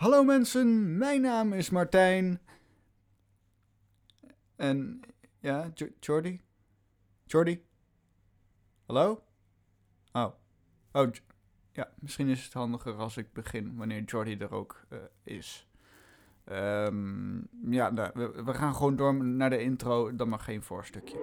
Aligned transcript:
Hallo 0.00 0.24
mensen, 0.24 0.98
mijn 0.98 1.20
naam 1.20 1.52
is 1.52 1.70
Martijn. 1.70 2.40
En 4.56 5.00
ja, 5.40 5.70
Jo- 5.74 5.88
Jordi? 5.98 6.40
Jordi? 7.24 7.64
Hallo? 8.86 9.22
Oh. 10.12 10.32
Oh, 10.92 11.10
ja, 11.72 11.90
misschien 11.98 12.28
is 12.28 12.44
het 12.44 12.52
handiger 12.52 12.94
als 12.94 13.16
ik 13.16 13.32
begin 13.32 13.76
wanneer 13.76 14.02
Jordi 14.02 14.36
er 14.36 14.54
ook 14.54 14.80
eh, 14.88 14.98
is. 15.22 15.68
Ehm, 16.44 17.36
ja, 17.70 17.90
nou, 17.90 18.10
we, 18.44 18.54
gaan 18.54 18.74
gewoon 18.74 18.96
door 18.96 19.14
naar 19.14 19.50
de 19.50 19.62
intro, 19.62 20.16
dan 20.16 20.28
maar 20.28 20.38
geen 20.40 20.62
voorstukje. 20.62 21.18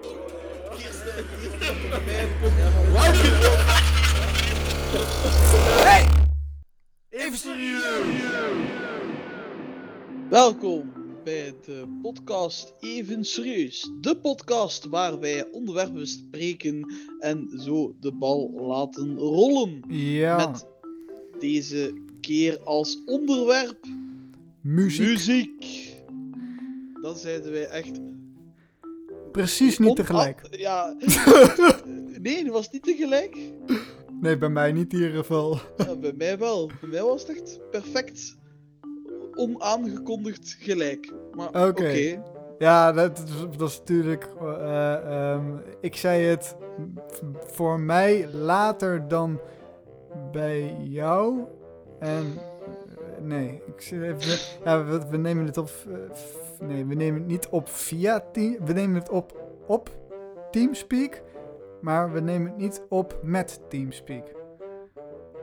Even 7.37 7.49
serieus! 7.51 8.21
Welkom 10.29 10.91
bij 11.23 11.53
de 11.65 11.99
podcast 12.01 12.73
Even 12.79 13.25
Serieus. 13.25 13.91
De 14.01 14.17
podcast 14.17 14.85
waar 14.85 15.19
wij 15.19 15.47
onderwerpen 15.51 15.93
bespreken 15.93 16.93
en 17.19 17.49
zo 17.57 17.95
de 17.99 18.11
bal 18.11 18.51
laten 18.51 19.17
rollen. 19.17 19.83
Ja, 19.87 20.35
Met 20.37 20.65
deze 21.39 21.93
keer 22.21 22.59
als 22.63 23.01
onderwerp 23.05 23.85
muziek. 24.61 25.07
muziek. 25.07 25.93
Dan 27.01 27.17
zeiden 27.17 27.51
wij 27.51 27.67
echt... 27.67 27.99
Precies 29.31 29.77
niet 29.77 29.95
tegelijk. 29.95 30.41
Ja. 30.57 30.95
nee, 32.21 32.43
dat 32.43 32.53
was 32.53 32.69
niet 32.69 32.83
tegelijk. 32.83 33.37
Nee, 34.27 34.37
bij 34.37 34.49
mij 34.49 34.71
niet 34.71 34.93
in 34.93 34.99
ieder 34.99 35.15
geval. 35.17 35.57
Ja, 35.77 35.95
bij 35.95 36.13
mij 36.17 36.37
wel. 36.37 36.67
Bij 36.81 36.89
mij 36.89 37.01
was 37.03 37.27
het 37.27 37.37
echt 37.37 37.59
perfect 37.71 38.37
onaangekondigd 39.35 40.55
gelijk. 40.59 41.13
Maar 41.33 41.67
oké. 41.67 42.21
Ja, 42.57 42.91
dat, 42.91 43.17
is- 43.17 43.57
dat 43.57 43.69
is 43.69 43.77
natuurlijk. 43.79 44.27
eh, 44.41 45.31
ehm, 45.31 45.45
ik 45.81 45.95
zei 45.95 46.23
het 46.23 46.55
voor 47.45 47.79
mij 47.79 48.27
later 48.31 49.07
dan 49.07 49.39
bij 50.31 50.75
jou. 50.81 51.39
En. 51.99 52.33
nee, 53.21 53.61
ik 53.75 53.81
zit 53.81 54.01
even. 54.01 54.39
Ja, 54.63 54.85
we, 54.85 55.09
we 55.09 55.17
nemen 55.17 55.45
het 55.45 55.57
op. 55.57 55.69
eh, 55.87 56.67
nee, 56.67 56.85
we 56.85 56.93
nemen 56.93 57.19
het 57.19 57.29
niet 57.29 57.47
op 57.49 57.69
via 57.69 58.23
team. 58.31 58.57
We 58.65 58.73
nemen 58.73 58.95
het 58.95 59.09
op 59.09 59.45
op 59.67 59.89
Teamspeak. 60.51 61.23
Maar 61.81 62.11
we 62.13 62.19
nemen 62.19 62.47
het 62.51 62.57
niet 62.57 62.81
op 62.89 63.19
met 63.23 63.59
Teamspeak. 63.69 64.35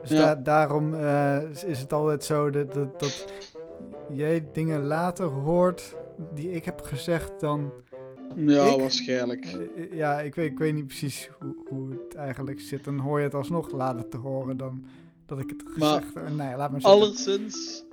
Dus 0.01 0.09
Ja. 0.09 0.35
da- 0.35 0.41
daarom 0.41 0.93
eh, 0.93 1.41
is- 1.65 1.79
het 1.79 1.93
altijd 1.93 2.23
zo 2.23 2.49
dat, 2.49 2.73
dat, 2.73 2.99
dat 2.99 3.25
jij 4.09 4.47
dingen 4.53 4.83
later 4.85 5.25
hoort 5.25 5.95
die 6.33 6.51
ik 6.51 6.65
heb 6.65 6.81
gezegd 6.81 7.39
dan... 7.39 7.71
Ja, 8.35 8.63
Ik? 8.65 8.79
waarschijnlijk. 8.79 9.45
eh, 9.45 9.91
ja, 9.93 10.19
ik 10.21 10.35
weet, 10.35 10.51
ik 10.51 10.57
weet 10.57 10.73
niet 10.73 10.87
precies 10.87 11.29
hoe, 11.39 11.55
hoe 11.69 11.89
het 11.91 12.15
eigenlijk 12.15 12.59
zit. 12.59 12.83
Dan 12.83 12.97
hoor 12.99 13.17
je 13.19 13.25
het 13.25 13.33
alsnog 13.33 13.71
later 13.71 14.07
te 14.09 14.17
horen 14.17 14.57
dan 14.57 14.85
dat 15.25 15.39
ik 15.39 15.49
het 15.49 15.63
gezegd 15.73 16.13
heb. 16.13 16.29
Nee, 16.29 16.55
laat 16.55 16.71
maar. 16.71 16.81
Alleszins, 16.81 17.83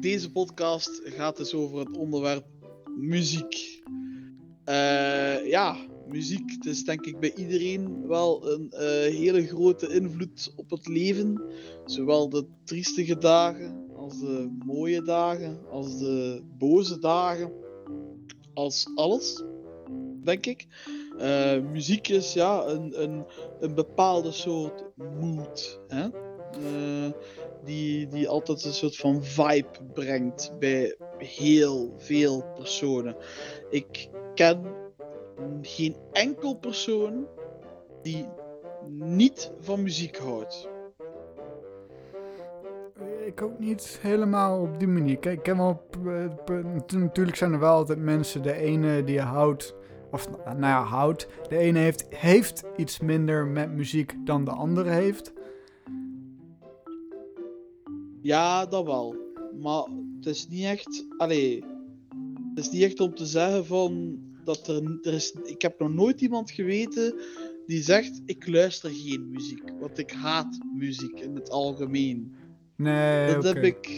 deze 0.00 0.32
podcast 0.32 1.00
gaat 1.04 1.36
dus 1.36 1.54
over 1.54 1.78
het 1.78 1.96
onderwerp 1.96 2.44
muziek. 2.98 3.82
Eh, 4.64 5.46
ja, 5.46 5.76
muziek. 6.10 6.50
Het 6.50 6.66
is 6.66 6.84
denk 6.84 7.06
ik 7.06 7.20
bij 7.20 7.34
iedereen 7.34 8.06
wel 8.06 8.52
een 8.52 8.70
eh, 8.70 8.80
hele 9.16 9.46
grote 9.46 9.94
invloed 9.94 10.52
op 10.56 10.70
het 10.70 10.88
leven. 10.88 11.42
Zowel 11.84 12.28
de 12.28 12.46
triestige 12.64 13.18
dagen, 13.18 13.90
als 13.96 14.20
de 14.20 14.56
mooie 14.66 15.02
dagen, 15.02 15.58
als 15.70 15.98
de 15.98 16.42
boze 16.58 16.98
dagen. 16.98 17.52
Als 18.54 18.90
alles, 18.94 19.42
denk 20.24 20.46
ik. 20.46 20.66
Eh, 21.18 21.60
muziek 21.60 22.08
is 22.08 22.32
ja, 22.32 22.66
een, 22.66 23.02
een, 23.02 23.24
een 23.60 23.74
bepaalde 23.74 24.32
soort 24.32 24.84
mood. 25.20 25.80
Hè? 25.88 26.08
Eh, 26.50 27.12
die, 27.64 28.08
die 28.08 28.28
altijd 28.28 28.64
een 28.64 28.72
soort 28.72 28.96
van 28.96 29.24
vibe 29.24 29.68
brengt 29.94 30.52
bij 30.58 30.96
heel 31.18 31.94
veel 31.96 32.44
personen. 32.54 33.16
Ik 33.70 34.08
ken 34.34 34.79
geen 35.62 35.96
enkel 36.12 36.54
persoon 36.54 37.26
die 38.02 38.26
niet 38.88 39.52
van 39.60 39.82
muziek 39.82 40.18
houdt. 40.18 40.68
Ik 43.26 43.42
ook 43.42 43.58
niet 43.58 43.98
helemaal 44.02 44.60
op 44.60 44.78
die 44.78 44.88
manier. 44.88 45.18
Kijk, 45.18 45.36
ik 45.36 45.42
ken 45.42 45.56
wel... 45.56 45.82
t- 46.86 46.92
Natuurlijk 46.92 47.36
zijn 47.36 47.52
er 47.52 47.58
wel 47.58 47.74
altijd 47.74 47.98
mensen. 47.98 48.42
De 48.42 48.54
ene 48.54 49.04
die 49.04 49.20
houdt... 49.20 49.74
Of 50.12 50.28
nou 50.44 50.60
ja, 50.60 50.82
houdt. 50.82 51.26
De 51.48 51.56
ene 51.56 51.78
heeft, 51.78 52.06
heeft 52.08 52.64
iets 52.76 53.00
minder 53.00 53.46
met 53.46 53.72
muziek 53.72 54.16
dan 54.24 54.44
de 54.44 54.50
andere 54.50 54.90
heeft. 54.90 55.32
Ja, 58.22 58.66
dat 58.66 58.84
wel. 58.84 59.16
Maar 59.60 59.84
het 60.16 60.26
is 60.26 60.48
niet 60.48 60.64
echt. 60.64 61.06
Allee. 61.18 61.64
Het 62.54 62.64
is 62.64 62.70
niet 62.70 62.82
echt 62.82 63.00
om 63.00 63.14
te 63.14 63.26
zeggen 63.26 63.66
van. 63.66 64.18
Dat 64.50 64.68
er, 64.68 64.98
er 65.02 65.12
is, 65.14 65.32
ik 65.44 65.62
heb 65.62 65.78
nog 65.78 65.92
nooit 65.92 66.20
iemand 66.20 66.50
geweten 66.50 67.14
die 67.66 67.82
zegt: 67.82 68.20
Ik 68.26 68.48
luister 68.48 68.90
geen 68.90 69.30
muziek. 69.30 69.62
Want 69.80 69.98
ik 69.98 70.10
haat 70.10 70.58
muziek 70.74 71.20
in 71.20 71.34
het 71.34 71.50
algemeen. 71.50 72.34
Nee, 72.76 73.34
Dat 73.34 73.44
heb 73.44 73.64
ik. 73.64 73.88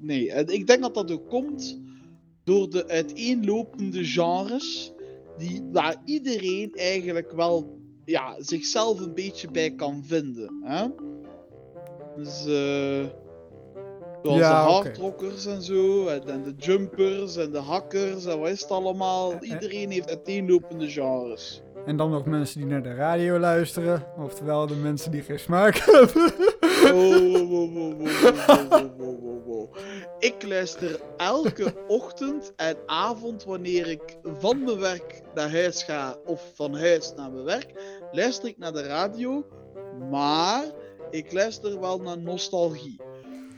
Nee, 0.00 0.32
en 0.32 0.46
ik 0.46 0.66
denk 0.66 0.80
dat 0.82 0.94
dat 0.94 1.10
ook 1.10 1.28
komt 1.28 1.80
door 2.44 2.70
de 2.70 2.88
uiteenlopende 2.88 4.04
genres. 4.04 4.92
Die, 5.38 5.62
waar 5.72 6.02
iedereen 6.04 6.72
eigenlijk 6.74 7.32
wel 7.32 7.80
ja, 8.04 8.42
zichzelf 8.42 9.00
een 9.00 9.14
beetje 9.14 9.50
bij 9.50 9.74
kan 9.74 10.04
vinden. 10.04 10.60
Hè? 10.62 10.86
Dus. 12.16 12.46
eh 12.46 13.21
Zoals 14.22 14.38
ja, 14.38 14.64
de 14.64 14.72
hardrockers 14.72 15.46
en 15.46 15.62
zo, 15.62 16.06
en, 16.06 16.42
de 16.42 16.54
jumpers 16.56 17.36
en 17.36 17.50
de 17.50 17.58
hackers 17.58 18.26
en 18.26 18.38
wat 18.38 18.48
is 18.48 18.60
het 18.60 18.70
allemaal. 18.70 19.32
Eh, 19.32 19.36
eh. 19.42 19.50
Iedereen 19.50 19.90
heeft 19.90 20.08
uiteenlopende 20.08 20.90
genres. 20.90 21.62
En 21.86 21.96
dan 21.96 22.10
nog 22.10 22.24
mensen 22.24 22.60
die 22.60 22.68
naar 22.68 22.82
de 22.82 22.94
radio 22.94 23.38
luisteren, 23.38 24.06
oftewel 24.18 24.66
de 24.66 24.74
mensen 24.74 25.10
die 25.10 25.22
geen 25.22 25.38
smaak 25.38 25.76
hebben. 25.76 26.32
Ik 30.18 30.42
luister 30.42 31.00
elke 31.16 31.74
ochtend 31.88 32.52
en 32.56 32.76
avond 32.86 33.44
wanneer 33.44 33.88
ik 33.88 34.18
van 34.22 34.64
mijn 34.64 34.78
werk 34.78 35.22
naar 35.34 35.50
huis 35.50 35.82
ga 35.82 36.16
of 36.24 36.50
van 36.54 36.74
huis 36.76 37.12
naar 37.16 37.32
mijn 37.32 37.44
werk, 37.44 37.72
luister 38.12 38.48
ik 38.48 38.58
naar 38.58 38.72
de 38.72 38.82
radio, 38.82 39.46
maar 40.10 40.64
ik 41.10 41.32
luister 41.32 41.80
wel 41.80 41.98
naar 41.98 42.18
nostalgie. 42.18 43.00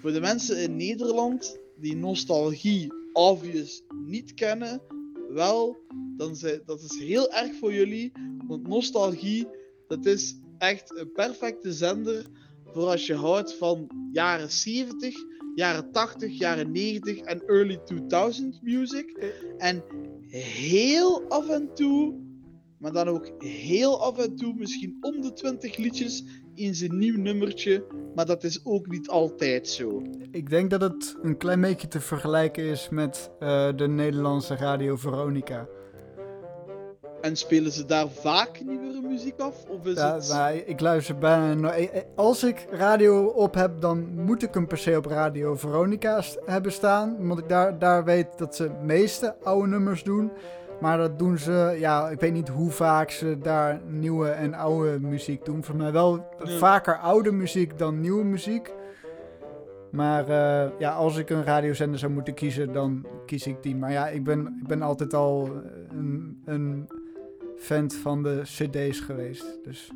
Voor 0.04 0.12
de 0.12 0.20
mensen 0.20 0.62
in 0.62 0.76
Nederland 0.76 1.58
die 1.76 1.96
nostalgie 1.96 2.92
obvious 3.12 3.82
niet 4.06 4.34
kennen, 4.34 4.82
wel, 5.28 5.76
dan 6.16 6.36
zijn, 6.36 6.62
dat 6.66 6.80
is 6.82 6.98
heel 6.98 7.32
erg 7.32 7.54
voor 7.54 7.72
jullie, 7.72 8.12
want 8.46 8.68
nostalgie, 8.68 9.46
dat 9.86 10.06
is 10.06 10.38
echt 10.58 10.98
een 10.98 11.12
perfecte 11.12 11.72
zender 11.72 12.26
voor 12.64 12.86
als 12.86 13.06
je 13.06 13.14
houdt 13.14 13.54
van 13.54 13.90
jaren 14.12 14.50
70, 14.50 15.14
jaren 15.54 15.92
80, 15.92 16.38
jaren 16.38 16.72
90 16.72 17.18
en 17.18 17.42
early 17.46 17.76
2000 17.76 18.62
music. 18.62 19.34
En 19.58 19.84
heel 20.28 21.28
af 21.28 21.48
en 21.48 21.74
toe, 21.74 22.20
maar 22.78 22.92
dan 22.92 23.08
ook 23.08 23.42
heel 23.42 24.02
af 24.02 24.18
en 24.18 24.36
toe, 24.36 24.54
misschien 24.54 24.96
om 25.00 25.20
de 25.20 25.32
20 25.32 25.76
liedjes 25.76 26.24
in 26.54 26.74
zijn 26.74 26.98
nieuw 26.98 27.18
nummertje. 27.18 27.84
Maar 28.14 28.26
dat 28.26 28.44
is 28.44 28.60
ook 28.64 28.86
niet 28.86 29.08
altijd 29.08 29.68
zo. 29.68 30.02
Ik 30.30 30.50
denk 30.50 30.70
dat 30.70 30.80
het 30.80 31.16
een 31.22 31.36
klein 31.36 31.60
beetje 31.60 31.88
te 31.88 32.00
vergelijken 32.00 32.64
is 32.64 32.88
met 32.88 33.30
eh, 33.38 33.68
de 33.76 33.88
Nederlandse 33.88 34.56
radio 34.56 34.96
Veronica. 34.96 35.68
En 37.20 37.36
spelen 37.36 37.72
ze 37.72 37.84
daar 37.84 38.08
vaak 38.08 38.60
nieuwere 38.64 39.00
muziek 39.00 39.40
af? 39.40 39.64
Of 39.68 39.86
is 39.86 39.94
Ja, 39.96 40.14
het... 40.14 40.28
nou, 40.28 40.56
ik 40.56 40.80
luister 40.80 41.18
bijna 41.18 41.72
eh, 41.72 41.96
eh, 41.96 42.02
Als 42.14 42.44
ik 42.44 42.66
radio 42.70 43.24
op 43.26 43.54
heb, 43.54 43.80
dan 43.80 44.24
moet 44.24 44.42
ik 44.42 44.54
hem 44.54 44.66
per 44.66 44.78
se 44.78 44.96
op 44.96 45.06
radio 45.06 45.54
Veronica 45.54 46.22
hebben 46.44 46.72
staan. 46.72 47.16
Omdat 47.18 47.38
ik 47.38 47.48
daar, 47.48 47.78
daar 47.78 48.04
weet 48.04 48.26
dat 48.36 48.56
ze 48.56 48.70
meeste 48.82 49.36
oude 49.42 49.68
nummers 49.68 50.02
doen. 50.02 50.30
Maar 50.80 50.98
dat 50.98 51.18
doen 51.18 51.38
ze, 51.38 51.76
ja, 51.78 52.08
ik 52.08 52.20
weet 52.20 52.32
niet 52.32 52.48
hoe 52.48 52.70
vaak 52.70 53.10
ze 53.10 53.38
daar 53.38 53.80
nieuwe 53.86 54.28
en 54.28 54.54
oude 54.54 55.00
muziek 55.00 55.44
doen. 55.44 55.64
Voor 55.64 55.76
mij 55.76 55.92
wel 55.92 56.26
vaker 56.38 56.98
oude 56.98 57.32
muziek 57.32 57.78
dan 57.78 58.00
nieuwe 58.00 58.24
muziek. 58.24 58.72
Maar 59.90 60.28
eh, 60.28 60.70
ja, 60.78 60.92
als 60.92 61.16
ik 61.16 61.30
een 61.30 61.44
radiozender 61.44 61.98
zou 61.98 62.12
moeten 62.12 62.34
kiezen, 62.34 62.72
dan 62.72 63.06
kies 63.26 63.46
ik 63.46 63.62
die. 63.62 63.76
Maar 63.76 63.92
ja, 63.92 64.08
ik 64.08 64.24
ben, 64.24 64.58
ik 64.62 64.66
ben 64.66 64.82
altijd 64.82 65.14
al 65.14 65.50
een, 65.88 66.42
een 66.44 66.88
fan 67.56 67.90
van 67.90 68.22
de 68.22 68.40
cd's 68.42 69.00
geweest. 69.00 69.58
Dus 69.64 69.90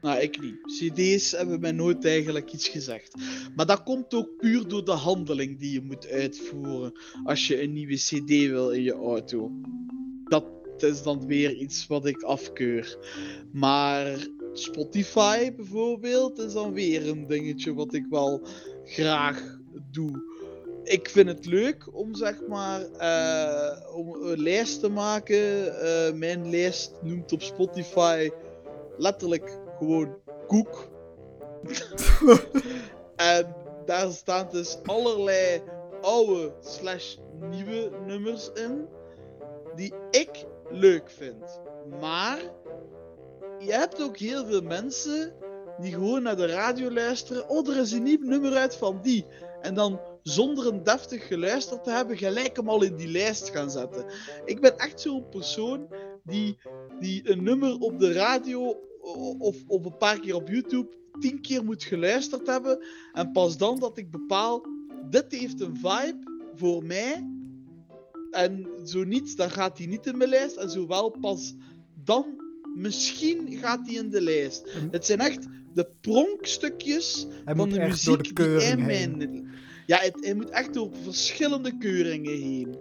Nou, 0.00 0.20
ik 0.20 0.40
niet. 0.40 0.56
CD's 0.62 1.30
hebben 1.30 1.60
mij 1.60 1.72
nooit 1.72 2.04
eigenlijk 2.04 2.52
iets 2.52 2.68
gezegd. 2.68 3.14
Maar 3.56 3.66
dat 3.66 3.82
komt 3.82 4.14
ook 4.14 4.36
puur 4.36 4.68
door 4.68 4.84
de 4.84 4.90
handeling 4.90 5.58
die 5.58 5.72
je 5.72 5.82
moet 5.82 6.08
uitvoeren 6.08 6.92
als 7.24 7.46
je 7.46 7.62
een 7.62 7.72
nieuwe 7.72 7.94
CD 7.94 8.28
wil 8.28 8.70
in 8.70 8.82
je 8.82 8.94
auto. 8.94 9.50
Dat 10.24 10.44
is 10.78 11.02
dan 11.02 11.26
weer 11.26 11.54
iets 11.54 11.86
wat 11.86 12.06
ik 12.06 12.22
afkeur. 12.22 12.98
Maar 13.52 14.26
Spotify 14.52 15.54
bijvoorbeeld 15.54 16.38
is 16.38 16.52
dan 16.52 16.72
weer 16.72 17.08
een 17.08 17.26
dingetje 17.26 17.74
wat 17.74 17.94
ik 17.94 18.06
wel 18.10 18.46
graag 18.84 19.58
doe. 19.90 20.36
Ik 20.84 21.08
vind 21.08 21.28
het 21.28 21.46
leuk 21.46 21.96
om 21.96 22.14
zeg 22.14 22.46
maar 22.48 22.82
eh, 22.82 23.96
om 23.96 24.14
een 24.14 24.42
lijst 24.42 24.80
te 24.80 24.88
maken. 24.88 25.80
Eh, 25.80 26.12
mijn 26.12 26.50
lijst 26.50 26.92
noemt 27.02 27.32
op 27.32 27.42
Spotify 27.42 28.30
letterlijk 28.98 29.58
gewoon 29.78 30.16
koek. 30.46 30.88
en 33.16 33.54
daar 33.86 34.10
staan 34.10 34.48
dus 34.50 34.78
allerlei 34.84 35.62
oude 36.00 36.52
slash 36.60 37.16
nieuwe 37.40 37.90
nummers 38.06 38.50
in 38.54 38.88
die 39.74 39.94
ik 40.10 40.46
leuk 40.70 41.10
vind. 41.10 41.60
Maar 42.00 42.38
je 43.58 43.72
hebt 43.72 44.02
ook 44.02 44.16
heel 44.16 44.46
veel 44.46 44.62
mensen 44.62 45.32
die 45.80 45.92
gewoon 45.92 46.22
naar 46.22 46.36
de 46.36 46.46
radio 46.46 46.90
luisteren. 46.90 47.48
Oh, 47.48 47.68
er 47.68 47.76
is 47.76 47.92
een 47.92 48.02
nieuw 48.02 48.22
nummer 48.22 48.56
uit 48.56 48.76
van 48.76 49.00
die. 49.02 49.26
En 49.60 49.74
dan 49.74 50.00
zonder 50.22 50.66
een 50.66 50.82
deftig 50.82 51.26
geluisterd 51.26 51.84
te 51.84 51.90
hebben, 51.90 52.16
gelijk 52.16 52.56
hem 52.56 52.68
al 52.68 52.82
in 52.82 52.96
die 52.96 53.08
lijst 53.08 53.50
gaan 53.50 53.70
zetten. 53.70 54.04
Ik 54.44 54.60
ben 54.60 54.76
echt 54.76 55.00
zo'n 55.00 55.28
persoon 55.28 55.88
die, 56.24 56.58
die 57.00 57.30
een 57.30 57.42
nummer 57.42 57.78
op 57.78 57.98
de 57.98 58.12
radio 58.12 58.76
of, 59.38 59.56
of 59.66 59.84
een 59.84 59.96
paar 59.96 60.20
keer 60.20 60.34
op 60.34 60.48
YouTube 60.48 60.96
tien 61.20 61.40
keer 61.40 61.64
moet 61.64 61.84
geluisterd 61.84 62.46
hebben. 62.46 62.84
En 63.12 63.32
pas 63.32 63.56
dan 63.56 63.78
dat 63.78 63.98
ik 63.98 64.10
bepaal, 64.10 64.66
dit 65.10 65.24
heeft 65.28 65.60
een 65.60 65.76
vibe 65.76 66.50
voor 66.54 66.84
mij. 66.84 67.26
En 68.30 68.66
zo 68.84 69.04
niet, 69.04 69.36
dan 69.36 69.50
gaat 69.50 69.78
hij 69.78 69.86
niet 69.86 70.06
in 70.06 70.16
mijn 70.16 70.30
lijst. 70.30 70.56
En 70.56 70.70
zowel 70.70 71.10
pas 71.20 71.54
dan, 72.04 72.26
misschien 72.74 73.52
gaat 73.52 73.86
hij 73.86 73.94
in 73.94 74.10
de 74.10 74.20
lijst. 74.20 74.72
Het 74.90 75.06
zijn 75.06 75.20
echt 75.20 75.46
de 75.74 75.88
pronkstukjes 76.00 77.26
van 77.44 77.68
de 77.68 77.78
muziek 77.78 78.36
die 78.36 78.46
hij 78.46 78.76
mijn... 78.76 79.46
Ja, 79.86 79.98
het, 79.98 80.24
hij 80.24 80.34
moet 80.34 80.50
echt 80.50 80.74
door 80.74 80.90
verschillende 81.02 81.78
keuringen 81.78 82.32
heen. 82.32 82.76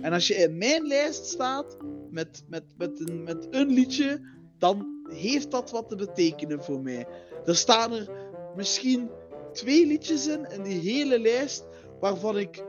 En 0.00 0.12
als 0.12 0.26
je 0.26 0.34
in 0.34 0.58
mijn 0.58 0.86
lijst 0.86 1.26
staat 1.26 1.76
met, 2.10 2.44
met, 2.48 2.64
met, 2.76 3.08
een, 3.08 3.22
met 3.22 3.46
een 3.50 3.68
liedje, 3.68 4.20
dan 4.58 4.93
heeft 5.08 5.50
dat 5.50 5.70
wat 5.70 5.88
te 5.88 5.96
betekenen 5.96 6.64
voor 6.64 6.80
mij. 6.80 7.06
Er 7.44 7.56
staan 7.56 7.92
er 7.92 8.08
misschien 8.56 9.10
twee 9.52 9.86
liedjes 9.86 10.26
in, 10.26 10.50
in 10.50 10.62
die 10.62 10.92
hele 10.92 11.18
lijst, 11.18 11.64
waarvan 12.00 12.38
ik 12.38 12.64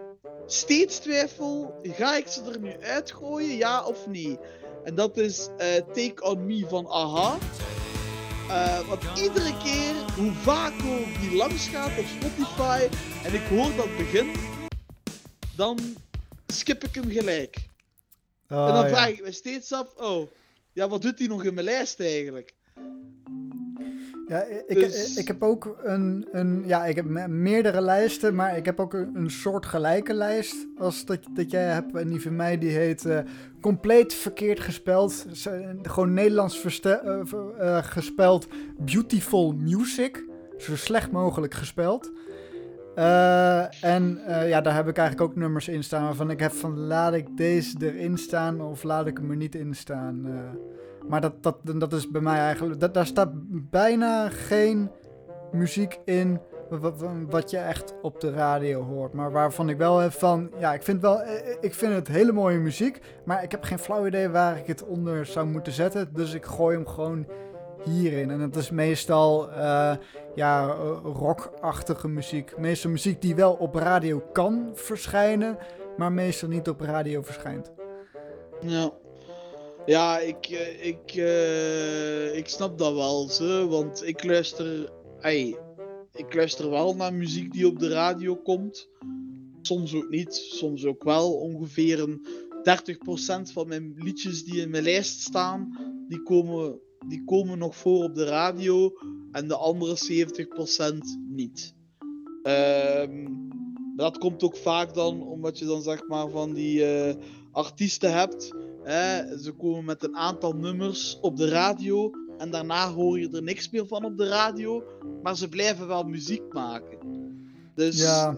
steeds 0.45 0.97
twijfel, 0.97 1.79
ga 1.83 2.17
ik 2.17 2.27
ze 2.27 2.41
er 2.51 2.59
nu 2.59 2.75
uitgooien, 2.81 3.55
ja 3.57 3.85
of 3.85 4.07
nee? 4.07 4.39
En 4.83 4.95
dat 4.95 5.17
is 5.17 5.49
uh, 5.49 5.75
Take 5.75 6.21
On 6.21 6.45
Me 6.45 6.65
van 6.67 6.87
AHA. 6.87 7.37
Uh, 8.47 8.87
want 8.87 9.03
iedere 9.15 9.57
keer, 9.63 9.93
hoe 10.15 10.31
vaak 10.31 10.73
ook 10.73 11.21
die 11.21 11.35
langs 11.35 11.67
gaat 11.67 11.99
op 11.99 12.05
Spotify 12.05 12.87
en 13.23 13.33
ik 13.33 13.41
hoor 13.41 13.75
dat 13.75 13.97
begin, 13.97 14.31
dan 15.55 15.79
skip 16.47 16.83
ik 16.83 16.95
hem 16.95 17.09
gelijk. 17.09 17.55
En 18.47 18.55
dan 18.55 18.87
vraag 18.87 19.09
ik 19.09 19.23
me 19.23 19.31
steeds 19.31 19.73
af, 19.73 19.95
oh, 19.95 20.27
ja, 20.75 20.87
wat 20.87 21.01
doet 21.01 21.19
hij 21.19 21.27
nog 21.27 21.43
in 21.43 21.53
mijn 21.53 21.65
lijst 21.65 21.99
eigenlijk? 21.99 22.53
Ja, 24.27 24.43
ik, 24.67 24.79
dus... 24.79 25.15
ik 25.15 25.27
heb 25.27 25.43
ook 25.43 25.77
een, 25.83 26.27
een, 26.31 26.63
ja, 26.65 26.85
ik 26.85 26.95
heb 26.95 27.05
meerdere 27.27 27.81
lijsten, 27.81 28.35
maar 28.35 28.57
ik 28.57 28.65
heb 28.65 28.79
ook 28.79 28.93
een, 28.93 29.15
een 29.15 29.29
soort 29.29 29.65
gelijke 29.65 30.13
lijst 30.13 30.55
als 30.77 31.05
dat, 31.05 31.19
dat 31.33 31.51
jij 31.51 31.63
hebt. 31.63 31.95
En 31.95 32.09
die 32.09 32.21
van 32.21 32.35
mij 32.35 32.57
die 32.57 32.69
heet 32.69 33.05
uh, 33.05 33.19
compleet 33.61 34.13
verkeerd 34.13 34.59
gespeld. 34.59 35.25
Gewoon 35.81 36.13
Nederlands 36.13 36.83
uh, 36.85 36.95
uh, 37.59 37.83
gespeld 37.83 38.47
Beautiful 38.77 39.53
Music. 39.53 40.25
Zo 40.57 40.75
slecht 40.75 41.11
mogelijk 41.11 41.53
gespeld. 41.53 42.11
En 43.81 44.19
ja, 44.47 44.61
daar 44.61 44.75
heb 44.75 44.87
ik 44.87 44.97
eigenlijk 44.97 45.29
ook 45.29 45.35
nummers 45.35 45.67
in 45.67 45.83
staan 45.83 46.03
waarvan 46.03 46.29
ik 46.29 46.39
heb 46.39 46.51
van 46.51 46.79
laat 46.79 47.13
ik 47.13 47.37
deze 47.37 47.75
erin 47.79 48.17
staan 48.17 48.61
of 48.61 48.83
laat 48.83 49.07
ik 49.07 49.17
hem 49.17 49.29
er 49.29 49.35
niet 49.35 49.55
in 49.55 49.75
staan. 49.75 50.27
Maar 51.07 51.21
dat, 51.21 51.43
dat, 51.43 51.57
dat 51.63 51.93
is 51.93 52.11
bij 52.11 52.21
mij 52.21 52.39
eigenlijk. 52.39 52.79
Dat, 52.79 52.93
daar 52.93 53.05
staat 53.05 53.29
bijna 53.69 54.29
geen 54.29 54.89
muziek 55.51 55.99
in. 56.05 56.39
Wat, 56.69 57.03
wat 57.29 57.49
je 57.49 57.57
echt 57.57 57.93
op 58.01 58.19
de 58.19 58.31
radio 58.31 58.83
hoort. 58.83 59.13
Maar 59.13 59.31
waarvan 59.31 59.69
ik 59.69 59.77
wel 59.77 59.97
heb 59.97 60.11
van. 60.11 60.51
Ja, 60.57 60.73
ik 60.73 60.83
vind, 60.83 61.01
wel, 61.01 61.21
eh, 61.21 61.51
eh, 61.51 61.57
ik 61.61 61.73
vind 61.73 61.93
het 61.93 62.07
hele 62.07 62.31
mooie 62.31 62.57
muziek. 62.57 62.99
Maar 63.25 63.43
ik 63.43 63.51
heb 63.51 63.63
geen 63.63 63.79
flauw 63.79 64.05
idee 64.05 64.29
waar 64.29 64.57
ik 64.57 64.67
het 64.67 64.85
onder 64.85 65.25
zou 65.25 65.47
moeten 65.47 65.73
zetten. 65.73 66.09
Dus 66.13 66.33
ik 66.33 66.45
gooi 66.45 66.75
hem 66.75 66.87
gewoon 66.87 67.25
hierin. 67.85 68.31
En 68.31 68.39
dat 68.39 68.55
is 68.55 68.69
meestal 68.69 69.49
uh, 69.49 69.95
ja, 70.35 70.65
rockachtige 71.03 72.07
muziek. 72.07 72.57
Meestal 72.57 72.91
muziek 72.91 73.21
die 73.21 73.35
wel 73.35 73.53
op 73.53 73.75
radio 73.75 74.19
kan 74.33 74.71
verschijnen. 74.73 75.57
Maar 75.97 76.11
meestal 76.11 76.49
niet 76.49 76.69
op 76.69 76.81
radio 76.81 77.21
verschijnt. 77.21 77.71
Ja. 78.61 78.91
Ja, 79.85 80.19
ik, 80.19 80.45
eh, 80.45 80.85
ik, 80.85 81.15
uh, 81.15 82.35
ik 82.35 82.47
snap 82.47 82.77
dat 82.77 82.93
wel, 82.93 83.29
zo, 83.29 83.67
want 83.67 84.03
ik 84.05 84.23
luister, 84.23 84.91
ik 86.13 86.33
luister 86.33 86.69
wel 86.69 86.95
naar 86.95 87.13
muziek 87.13 87.53
die 87.53 87.67
op 87.67 87.79
de 87.79 87.87
radio 87.87 88.35
komt. 88.35 88.89
Soms 89.61 89.95
ook 89.95 90.09
niet, 90.09 90.35
soms 90.35 90.85
ook 90.85 91.03
wel. 91.03 91.33
Ongeveer 91.33 91.99
een 91.99 92.25
30% 92.63 93.51
van 93.51 93.67
mijn 93.67 93.93
liedjes 93.97 94.43
die 94.43 94.61
in 94.61 94.69
mijn 94.69 94.83
lijst 94.83 95.21
staan, 95.21 95.77
die 96.07 96.23
komen, 96.23 96.79
die 97.07 97.23
komen 97.25 97.57
nog 97.57 97.75
voor 97.75 98.03
op 98.03 98.15
de 98.15 98.25
radio 98.25 98.93
en 99.31 99.47
de 99.47 99.55
andere 99.55 99.97
70% 100.91 100.97
niet. 101.29 101.73
Um, 102.43 103.47
dat 103.95 104.17
komt 104.17 104.43
ook 104.43 104.57
vaak 104.57 104.93
dan 104.93 105.21
omdat 105.21 105.59
je 105.59 105.65
dan 105.65 105.81
zeg 105.81 106.07
maar 106.07 106.29
van 106.29 106.53
die 106.53 107.07
uh, 107.07 107.13
artiesten 107.51 108.13
hebt 108.13 108.53
ze 109.41 109.53
komen 109.57 109.85
met 109.85 110.03
een 110.03 110.15
aantal 110.15 110.53
nummers 110.53 111.17
op 111.21 111.37
de 111.37 111.49
radio 111.49 112.11
en 112.37 112.51
daarna 112.51 112.91
hoor 112.91 113.19
je 113.19 113.29
er 113.29 113.43
niks 113.43 113.69
meer 113.69 113.87
van 113.87 114.05
op 114.05 114.17
de 114.17 114.27
radio, 114.27 114.83
maar 115.23 115.37
ze 115.37 115.49
blijven 115.49 115.87
wel 115.87 116.03
muziek 116.03 116.53
maken. 116.53 116.97
Dus 117.75 117.99
ja, 117.99 118.37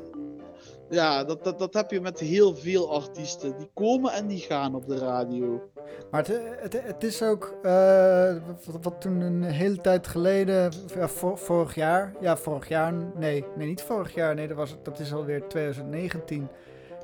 ja 0.89 1.23
dat, 1.23 1.43
dat, 1.43 1.59
dat 1.59 1.73
heb 1.73 1.91
je 1.91 2.01
met 2.01 2.19
heel 2.19 2.55
veel 2.55 2.93
artiesten. 2.93 3.57
Die 3.57 3.69
komen 3.73 4.13
en 4.13 4.27
die 4.27 4.39
gaan 4.39 4.75
op 4.75 4.87
de 4.87 4.97
radio. 4.97 5.69
Maar 6.11 6.25
het, 6.25 6.41
het, 6.59 6.83
het 6.83 7.03
is 7.03 7.23
ook, 7.23 7.57
uh, 7.63 8.35
wat, 8.81 9.01
toen 9.01 9.21
een 9.21 9.43
hele 9.43 9.81
tijd 9.81 10.07
geleden, 10.07 10.71
ja, 10.95 11.07
vorig 11.35 11.75
jaar, 11.75 12.13
ja 12.21 12.37
vorig 12.37 12.67
jaar, 12.67 12.93
nee, 13.15 13.45
nee 13.55 13.67
niet 13.67 13.81
vorig 13.81 14.13
jaar, 14.13 14.35
nee 14.35 14.47
dat, 14.47 14.57
was, 14.57 14.75
dat 14.83 14.99
is 14.99 15.13
alweer 15.13 15.47
2019 15.47 16.47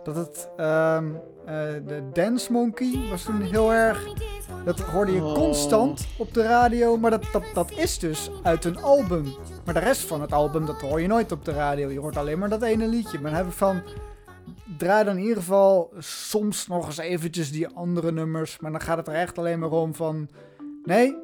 dat 0.03 0.15
het 0.15 0.50
um, 0.58 1.22
de 1.86 2.03
Dance 2.13 2.51
Monkey 2.51 3.00
was 3.10 3.24
toen 3.24 3.41
heel 3.41 3.74
erg. 3.74 4.08
Dat 4.65 4.79
hoorde 4.79 5.12
je 5.12 5.24
oh. 5.24 5.33
constant 5.33 6.07
op 6.17 6.33
de 6.33 6.41
radio, 6.41 6.98
maar 6.98 7.12
dat, 7.12 7.25
dat, 7.31 7.43
dat 7.53 7.72
is 7.72 8.00
dus 8.00 8.31
uit 8.43 8.65
een 8.65 8.81
album. 8.81 9.25
Maar 9.65 9.74
de 9.74 9.79
rest 9.79 10.01
van 10.01 10.22
het 10.22 10.33
album, 10.33 10.65
dat 10.65 10.81
hoor 10.81 11.01
je 11.01 11.07
nooit 11.07 11.31
op 11.31 11.45
de 11.45 11.51
radio. 11.51 11.89
Je 11.89 12.00
hoort 12.00 12.17
alleen 12.17 12.39
maar 12.39 12.50
dat 12.50 12.62
ene 12.62 12.88
liedje. 12.88 13.19
Maar 13.19 13.31
dan 13.31 13.39
heb 13.39 13.50
ik 13.50 13.53
van. 13.53 13.81
Draai 14.77 15.05
dan 15.05 15.15
in 15.15 15.22
ieder 15.22 15.38
geval 15.38 15.93
soms 16.00 16.67
nog 16.67 16.86
eens 16.86 16.98
eventjes 16.98 17.51
die 17.51 17.67
andere 17.67 18.12
nummers. 18.12 18.60
Maar 18.60 18.72
dan 18.72 18.81
gaat 18.81 18.98
het 18.98 19.07
er 19.07 19.13
echt 19.13 19.38
alleen 19.38 19.60
maar 19.60 19.72
om 19.72 19.95
van. 19.95 20.29
Nee, 20.83 21.15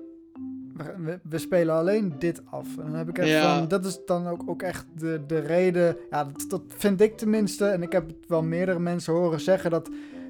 we, 1.23 1.37
spelen 1.37 1.75
alleen 1.75 2.13
dit 2.19 2.41
af. 2.45 2.77
En 2.77 2.83
dan 2.83 2.95
heb 2.95 3.09
ik 3.09 3.17
echt 3.17 3.45
van, 3.45 3.67
dat 3.67 3.85
is 3.85 3.99
dan 4.05 4.27
ook, 4.27 4.41
ook 4.45 4.61
echt 4.61 4.85
de, 4.97 5.21
de 5.27 5.39
reden. 5.39 5.97
Ja, 6.09 6.23
dat, 6.23 6.45
dat 6.49 6.61
vind 6.67 7.01
ik 7.01 7.17
tenminste. 7.17 7.65
En 7.65 7.81
ik 7.81 7.91
heb 7.91 8.07
het 8.07 8.27
wel 8.27 8.43
meerdere 8.43 8.79
mensen 8.79 9.13
horen 9.13 9.39
zeggen 9.39 9.71
dat. 9.71 9.89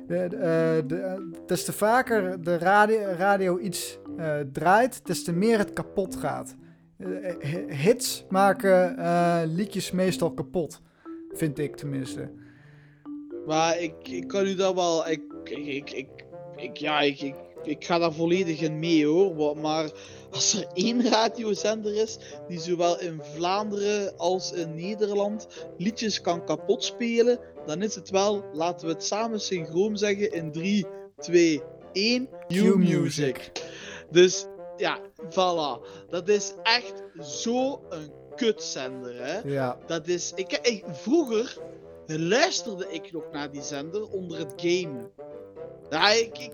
Uh, 0.10 0.18
de, 0.88 1.30
des 1.46 1.63
te 1.63 1.74
vaker 1.74 2.44
de 2.44 2.58
radio, 2.58 3.00
radio 3.18 3.60
iets 3.60 4.00
uh, 4.18 4.39
draait, 4.51 5.06
des 5.06 5.24
te 5.24 5.34
meer 5.34 5.58
het 5.58 5.74
kapot 5.74 6.16
gaat. 6.16 6.56
Hits 7.68 8.25
maken 8.30 8.96
liedjes 9.56 9.92
meestal 9.92 10.34
kapot. 10.34 10.82
Vind 11.32 11.60
ik 11.60 11.75
tenminste. 11.75 12.32
Maar 13.46 13.80
ik, 13.80 14.08
ik 14.08 14.28
kan 14.28 14.46
u 14.46 14.56
dat 14.56 14.75
wel. 14.75 15.08
Ik, 15.08 15.22
ik, 15.44 15.92
ik, 16.56 16.78
ja, 16.78 17.00
ik, 17.00 17.36
ik 17.70 17.86
ga 17.86 17.98
daar 17.98 18.14
volledig 18.14 18.62
in 18.62 18.80
mee 18.80 19.06
hoor. 19.06 19.58
Maar 19.58 19.92
als 20.32 20.54
er 20.54 20.68
één 20.74 21.10
radiozender 21.10 21.96
is 21.96 22.18
die 22.48 22.60
zowel 22.60 23.00
in 23.00 23.22
Vlaanderen 23.36 24.18
als 24.18 24.52
in 24.52 24.76
Nederland 24.76 25.48
liedjes 25.78 26.22
kan 26.22 26.46
kapot 26.46 26.84
spelen, 26.84 27.40
dan 27.66 27.82
is 27.82 27.96
het 27.96 28.10
wel, 28.10 28.44
laten 28.54 28.88
we 28.88 28.94
het 28.94 29.04
samen 29.04 29.42
synchroon 29.42 29.98
zeggen 29.98 30.32
in 30.32 30.52
3, 30.52 30.86
2, 31.18 31.62
1, 31.94 32.30
New 32.48 32.76
Music. 32.76 33.52
Dus 34.12 34.46
ja, 34.78 35.00
voilà. 35.30 35.86
Dat 36.10 36.28
is 36.28 36.54
echt 36.64 37.04
zo 37.22 37.82
een 37.90 38.12
kutzender, 38.36 39.26
hè. 39.26 39.40
Ja. 39.50 39.78
Dat 39.88 40.08
is... 40.08 40.32
Ik, 40.36 40.52
ik, 40.62 40.84
vroeger 40.92 41.58
luisterde 42.06 42.88
ik 42.90 43.12
nog 43.12 43.24
naar 43.32 43.52
die 43.52 43.62
zender 43.62 44.10
onder 44.10 44.38
het 44.38 44.54
gamen. 44.56 45.12
Ja, 45.89 46.10
ik, 46.10 46.50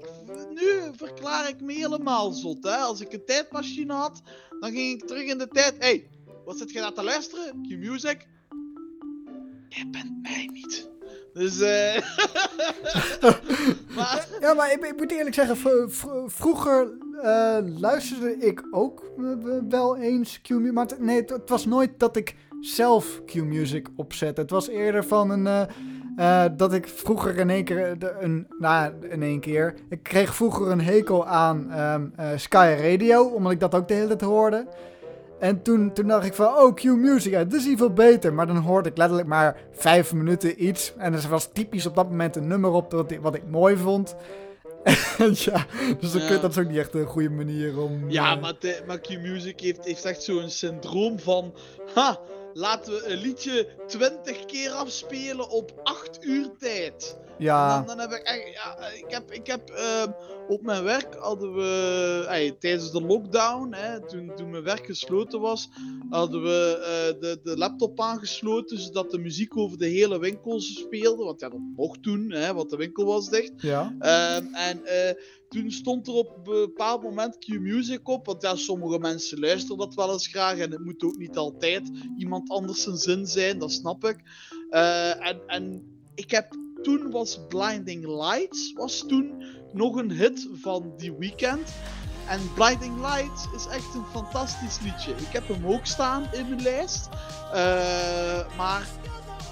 nu 0.53 0.81
verklaar 0.95 1.49
ik 1.49 1.61
me 1.61 1.73
helemaal 1.73 2.31
zot, 2.31 2.63
hè. 2.63 2.75
Als 2.75 3.01
ik 3.01 3.13
een 3.13 3.25
tijdmachine 3.25 3.93
had, 3.93 4.21
dan 4.59 4.71
ging 4.71 5.01
ik 5.01 5.07
terug 5.07 5.23
in 5.23 5.37
de 5.37 5.47
tijd. 5.47 5.73
Hé, 5.79 5.87
hey, 5.87 6.09
wat 6.45 6.57
zit 6.57 6.71
je 6.71 6.79
naar 6.79 6.93
te 6.93 7.03
luisteren? 7.03 7.61
Q-Music? 7.61 8.27
Jij 9.69 9.89
bent 9.91 10.21
mij 10.21 10.49
niet. 10.53 10.89
Dus, 11.33 11.59
eh. 11.59 12.01
maar... 13.95 14.27
Ja, 14.41 14.53
maar 14.53 14.71
ik, 14.71 14.93
moet 14.97 15.11
eerlijk 15.11 15.35
zeggen, 15.35 15.89
vroeger 16.29 16.97
eh, 17.21 17.57
luisterde 17.79 18.37
ik 18.37 18.63
ook 18.71 19.03
eh, 19.17 19.23
wel 19.69 19.97
eens 19.97 20.41
Q-Music. 20.41 20.73
Maar 20.73 20.89
nee, 20.99 21.23
het, 21.25 21.49
was 21.49 21.65
nooit 21.65 21.99
dat 21.99 22.15
ik 22.15 22.35
zelf 22.61 23.21
Q-Music 23.25 23.87
opzette. 23.95 24.41
Het 24.41 24.49
was 24.49 24.67
eerder 24.67 25.05
van 25.05 25.29
een... 25.29 25.47
eh, 25.47 25.75
eh, 26.15 26.45
dat 26.57 26.73
ik 26.73 26.87
vroeger 26.87 27.37
in 27.37 27.49
één 27.49 27.63
keer... 27.63 27.99
de- 27.99 28.15
Een, 28.19 28.47
nou, 28.59 28.93
in 29.09 29.23
één 29.23 29.39
keer... 29.39 29.73
Ik 29.89 30.03
kreeg 30.03 30.35
vroeger 30.35 30.67
een 30.71 30.81
hekel 30.81 31.27
aan 31.27 31.71
ehm, 31.71 32.05
eh, 32.15 32.27
Sky 32.35 32.75
Radio, 32.81 33.23
omdat 33.23 33.51
ik 33.51 33.59
dat 33.59 33.75
ook 33.75 33.87
de 33.87 33.93
hele 33.93 34.07
tijd 34.07 34.21
hoorde. 34.21 34.67
En 35.39 35.61
toen, 35.61 35.93
toen 35.93 36.07
dacht 36.07 36.25
ik 36.25 36.33
van, 36.33 36.45
oh, 36.47 36.73
Q-Music, 36.73 37.31
ja, 37.31 37.43
dit 37.43 37.53
is 37.53 37.65
hier 37.65 37.77
veel 37.77 37.93
beter. 37.93 38.33
Maar 38.33 38.47
dan 38.47 38.57
hoorde 38.57 38.89
ik 38.89 38.97
letterlijk 38.97 39.27
maar 39.27 39.57
vijf 39.71 40.13
minuten 40.13 40.65
iets. 40.65 40.93
En 40.97 41.13
er 41.13 41.27
was 41.29 41.49
typisch 41.53 41.85
op 41.85 41.95
dat 41.95 42.09
moment 42.09 42.35
een 42.35 42.47
nummer 42.47 42.71
op 42.71 42.91
wat 42.91 43.11
ik, 43.11 43.21
wat 43.21 43.35
ik 43.35 43.43
mooi 43.49 43.77
vond. 43.77 44.15
En 45.17 45.33
ja, 45.45 45.65
dus 45.99 46.11
kun 46.11 46.41
dat 46.41 46.51
is 46.51 46.57
ook 46.57 46.67
niet 46.67 46.77
echt 46.77 46.93
een 46.93 47.05
goede 47.05 47.29
manier 47.29 47.79
om... 47.79 48.09
Ja, 48.09 48.35
eh, 48.35 48.41
maar, 48.41 48.53
de, 48.59 48.81
maar 48.87 48.99
Q-Music 48.99 49.59
heeft, 49.59 49.85
heeft 49.85 50.05
echt 50.05 50.23
zo'n 50.23 50.49
syndroom 50.49 51.19
van... 51.19 51.53
Ha, 51.93 52.19
laten 52.55 52.93
we 52.93 53.05
een 53.05 53.17
liedje 53.17 53.67
20 53.87 54.45
keer 54.45 54.71
afspelen 54.71 55.49
op 55.49 55.71
8 55.83 56.17
uur 56.21 56.49
tijd. 56.59 57.17
Ja, 57.37 57.77
En 57.79 57.85
dan, 57.85 57.97
dan 57.97 58.09
heb 58.09 58.19
ik 58.19 58.25
echt... 58.25 58.53
Ja, 58.53 58.87
ik 58.87 59.05
heb, 59.07 59.31
ik 59.31 59.47
heb 59.47 59.69
ehm, 59.69 60.11
op 60.47 60.61
mijn 60.61 60.83
werk 60.83 61.15
hadden 61.15 61.53
we... 61.53 62.55
tijdens 62.59 62.91
de 62.91 63.01
lockdown, 63.01 63.73
hè, 63.73 64.07
toen, 64.07 64.31
toen 64.35 64.49
mijn 64.49 64.63
werk 64.63 64.85
gesloten 64.85 65.39
was, 65.39 65.69
hadden 66.09 66.43
we 66.43 66.77
eh, 66.79 67.21
de, 67.21 67.39
de 67.43 67.57
laptop 67.57 67.99
aangesloten, 67.99 68.79
zodat 68.79 69.11
de 69.11 69.17
muziek 69.17 69.57
over 69.57 69.77
de 69.77 69.87
hele 69.87 70.19
winkel 70.19 70.59
speelde. 70.59 71.23
Want 71.23 71.39
ja, 71.39 71.49
dat 71.49 71.59
mocht 71.75 72.03
toen, 72.03 72.31
hè, 72.31 72.53
want 72.53 72.69
de 72.69 72.77
winkel 72.77 73.05
was 73.05 73.29
dicht. 73.29 73.53
ja. 73.57 73.95
Ehm, 73.99 74.53
en 74.53 74.85
eh, 74.85 75.15
toen 75.49 75.71
stond 75.71 76.07
er 76.07 76.13
op 76.13 76.37
een 76.37 76.43
bepaald 76.43 77.03
moment 77.03 77.37
Q-Music 77.37 78.07
op. 78.07 78.25
Want 78.25 78.41
ja, 78.41 78.55
sommige 78.55 78.99
mensen 78.99 79.39
luisteren 79.39 79.77
dat 79.77 79.95
wel 79.95 80.11
eens 80.11 80.27
graag. 80.27 80.57
En 80.57 80.71
het 80.71 80.85
moet 80.85 81.03
ook 81.03 81.17
niet 81.17 81.37
altijd 81.37 81.91
iemand 82.17 82.49
anders 82.49 82.83
zijn 82.83 82.97
zin 82.97 83.25
zijn, 83.25 83.59
dat 83.59 83.71
snap 83.71 84.05
ik. 84.05 84.17
Eh, 84.69 85.27
en, 85.27 85.41
en 85.47 85.83
ik 86.15 86.31
heb 86.31 86.55
toen 86.85 87.11
was 87.11 87.39
Blinding 87.47 88.07
Lights 88.07 88.73
was 88.73 89.03
toen 89.07 89.43
nog 89.73 89.95
een 89.95 90.11
hit 90.11 90.47
van 90.61 90.93
die 90.97 91.13
weekend. 91.13 91.73
En 92.27 92.53
Blinding 92.53 92.97
Lights 92.97 93.47
is 93.55 93.67
echt 93.67 93.93
een 93.95 94.05
fantastisch 94.11 94.79
liedje. 94.79 95.11
Ik 95.11 95.31
heb 95.31 95.47
hem 95.47 95.67
ook 95.67 95.85
staan 95.85 96.27
in 96.31 96.49
mijn 96.49 96.61
lijst. 96.61 97.09
Eh, 97.53 98.57
maar 98.57 98.87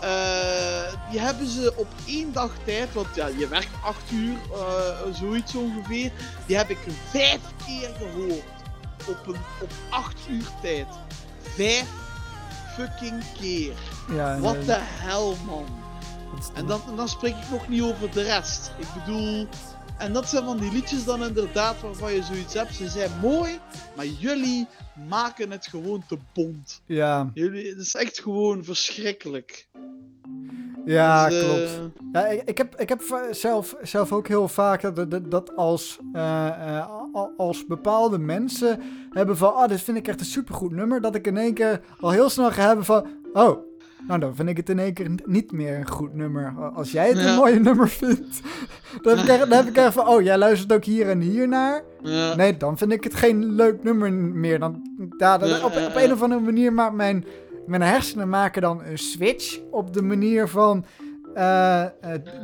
eh, 0.01 1.11
die 1.11 1.19
hebben 1.19 1.47
ze 1.47 1.73
op 1.75 1.87
één 2.05 2.33
dag 2.33 2.51
tijd, 2.65 2.93
want 2.93 3.15
ja, 3.15 3.27
je 3.27 3.47
werkt 3.47 3.83
acht 3.83 4.11
uur, 4.11 4.37
eh, 4.53 5.13
zoiets 5.13 5.55
ongeveer. 5.55 6.11
Die 6.47 6.57
heb 6.57 6.69
ik 6.69 6.79
vijf 7.09 7.41
keer 7.65 7.89
gehoord. 7.97 8.43
Op, 9.07 9.27
een, 9.27 9.41
op 9.61 9.71
acht 9.89 10.19
uur 10.29 10.47
tijd. 10.61 10.87
Vijf 11.41 11.87
fucking 12.75 13.23
keer. 13.39 13.73
ja 14.11 14.39
Wat 14.39 14.65
de 14.65 14.77
hel, 14.79 15.35
man. 15.45 15.82
En 16.53 16.65
dan, 16.65 16.79
en 16.89 16.95
dan 16.95 17.07
spreek 17.07 17.35
ik 17.35 17.49
nog 17.51 17.67
niet 17.67 17.81
over 17.81 18.11
de 18.11 18.21
rest. 18.21 18.71
Ik 18.79 18.87
bedoel, 19.05 19.47
en 19.97 20.13
dat 20.13 20.29
zijn 20.29 20.43
van 20.43 20.57
die 20.57 20.71
liedjes 20.71 21.05
dan 21.05 21.23
inderdaad 21.23 21.81
waarvan 21.81 22.13
je 22.13 22.23
zoiets 22.23 22.53
hebt. 22.53 22.73
Ze 22.75 22.87
zijn 22.89 23.11
mooi, 23.21 23.59
maar 23.95 24.05
jullie 24.05 24.67
maken 25.09 25.51
het 25.51 25.67
gewoon 25.67 26.03
te 26.07 26.17
bont. 26.33 26.81
Ja, 26.85 27.29
Jullie, 27.33 27.69
het 27.69 27.77
is 27.79 27.95
echt 27.95 28.19
gewoon 28.21 28.63
verschrikkelijk. 28.63 29.67
ja 30.85 31.29
Dus, 31.29 31.41
eh, 31.41 31.47
klopt. 31.49 31.91
Ja, 32.13 32.25
ik, 32.27 32.41
ik 32.49 32.57
heb, 32.57 32.79
ik 32.79 32.89
heb 32.89 33.27
zelf, 33.31 33.75
zelf 33.81 34.11
ook 34.11 34.27
heel 34.27 34.47
vaak 34.47 34.81
dat, 34.95 35.11
dat, 35.11 35.31
dat 35.31 35.55
als, 35.55 35.97
eh, 36.13 36.47
eh, 36.77 36.87
al- 37.13 37.33
als 37.37 37.65
bepaalde 37.65 38.17
mensen 38.17 38.81
hebben 39.09 39.37
van, 39.37 39.53
ah, 39.55 39.67
dit 39.67 39.81
vind 39.81 39.97
ik 39.97 40.07
echt 40.07 40.19
een 40.19 40.25
supergoed 40.25 40.71
nummer, 40.71 41.01
dat 41.01 41.15
ik 41.15 41.27
in 41.27 41.37
één 41.37 41.53
keer 41.53 41.81
al 41.99 42.09
heel 42.11 42.29
snel 42.29 42.51
ga 42.51 42.67
hebben 42.67 42.85
van, 42.85 43.07
oh, 43.33 43.57
nou 44.07 44.19
dan 44.19 44.35
vind 44.35 44.49
ik 44.49 44.57
het 44.57 44.69
in 44.69 44.79
één 44.79 44.93
keer 44.93 45.09
niet 45.25 45.51
meer 45.51 45.77
een 45.77 45.87
goed 45.89 46.13
nummer. 46.13 46.53
Als 46.75 46.91
jij 46.91 47.07
het 47.09 47.17
een 47.17 47.35
mooie 47.35 47.59
nummer 47.59 47.89
vindt, 47.89 48.41
dan 49.01 49.17
heb, 49.17 49.25
ik 49.25 49.31
echt, 49.31 49.39
dan 49.49 49.57
heb 49.57 49.67
ik 49.67 49.75
echt 49.77 49.93
van, 49.93 50.07
oh, 50.07 50.21
jij 50.21 50.37
luistert 50.37 50.73
ook 50.73 50.83
hier 50.85 51.09
en 51.09 51.19
hier 51.19 51.47
naar. 51.47 51.81
ja. 52.01 52.35
Nee, 52.35 52.57
dan 52.57 52.77
vind 52.77 52.91
ik 52.91 53.03
het 53.03 53.13
geen 53.15 53.45
leuk 53.55 53.83
nummer 53.83 54.13
meer. 54.13 54.59
Dan, 54.59 54.81
ja, 55.17 55.37
dan- 55.37 55.49
op, 55.63 55.71
op 55.87 55.91
een 55.95 56.11
of 56.11 56.21
andere 56.21 56.41
manier 56.41 56.73
maakt 56.73 56.93
mijn, 56.95 57.25
mijn 57.67 57.81
hersenen 57.81 58.29
maken 58.29 58.61
dan 58.61 58.81
een 58.83 58.97
switch 58.97 59.59
op 59.71 59.93
de 59.93 60.01
manier 60.01 60.47
van... 60.47 60.85
eh, 61.33 61.81
eh, 61.83 61.89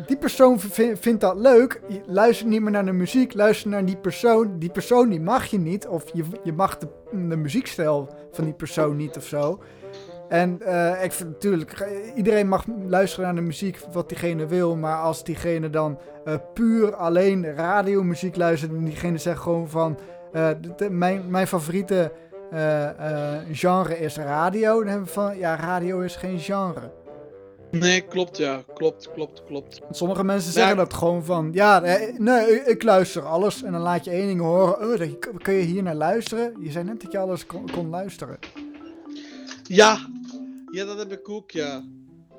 die 0.07 0.17
persoon 0.17 0.59
vindt 0.99 1.21
dat 1.21 1.37
leuk. 1.39 1.81
Je 1.87 2.01
luistert 2.05 2.49
niet 2.49 2.61
meer 2.61 2.71
naar 2.71 2.85
de 2.85 2.91
muziek. 2.91 3.33
Luister 3.33 3.69
naar 3.69 3.85
die 3.85 3.97
persoon. 3.97 4.59
Die 4.59 4.69
persoon 4.71 5.09
die 5.09 5.21
mag 5.21 5.45
je 5.45 5.59
niet. 5.59 5.87
Of 5.87 6.03
je, 6.13 6.23
je 6.43 6.53
mag 6.53 6.77
de, 6.77 6.87
de 7.29 7.35
muziekstijl 7.37 8.09
van 8.31 8.43
die 8.43 8.53
persoon 8.53 8.95
niet 8.95 9.17
of 9.17 9.25
zo. 9.25 9.59
En 10.29 10.61
eh, 10.61 11.03
ik 11.03 11.11
vind 11.11 11.29
natuurlijk, 11.29 11.71
eh, 11.71 12.15
iedereen 12.15 12.47
mag 12.47 12.65
luisteren 12.87 13.25
naar 13.25 13.35
de 13.35 13.41
muziek 13.41 13.79
wat 13.91 14.09
diegene 14.09 14.45
wil. 14.47 14.75
Maar 14.75 14.97
als 15.01 15.23
diegene 15.23 15.69
dan 15.69 15.99
eh, 16.25 16.33
puur 16.53 16.95
alleen 16.95 17.55
radiomuziek 17.55 18.35
luistert 18.35 18.71
en 18.71 18.83
diegene 18.83 19.17
zegt 19.17 19.39
gewoon 19.39 19.69
van... 19.69 19.97
de- 20.75 20.89
mijn, 20.89 21.23
mijn 21.27 21.47
favoriete 21.47 22.11
genre 23.51 23.99
is 23.99 24.17
radio. 24.17 24.77
Dan 24.79 24.87
hebben 24.87 25.05
we 25.07 25.13
van, 25.13 25.37
ja, 25.37 25.55
radio 25.55 25.99
is 25.99 26.15
geen 26.15 26.39
genre. 26.39 26.91
Nee, 27.71 28.01
klopt 28.01 28.37
ja. 28.37 28.61
Klopt, 28.73 29.09
klopt, 29.13 29.43
klopt. 29.43 29.81
Sommige 29.91 30.23
mensen 30.23 30.51
zeggen 30.51 30.71
Ja. 30.75 30.77
dat 30.83 30.93
gewoon 30.93 31.23
van, 31.23 31.49
ja, 31.53 31.79
nee, 32.17 32.63
ik, 32.65 32.83
luister 32.83 33.21
alles. 33.25 33.63
En 33.63 33.71
dan 33.71 33.81
laat 33.81 34.05
je 34.05 34.11
één 34.11 34.27
ding 34.27 34.39
horen, 34.41 34.89
oh, 34.91 34.97
dat, 34.97 35.09
kun 35.41 35.53
je 35.53 35.61
hier 35.61 35.83
naar 35.83 35.95
luisteren? 35.95 36.53
Je 36.59 36.71
zei 36.71 36.83
net 36.85 37.01
dat 37.01 37.11
je 37.11 37.17
alles 37.17 37.45
kon, 37.45 37.69
kon 37.71 37.89
luisteren. 37.89 38.37
Ja. 39.63 39.97
Ja, 40.71 40.85
dat 40.85 40.97
heb 40.97 41.11
ik 41.11 41.29
ook, 41.29 41.51
ja. 41.51 41.83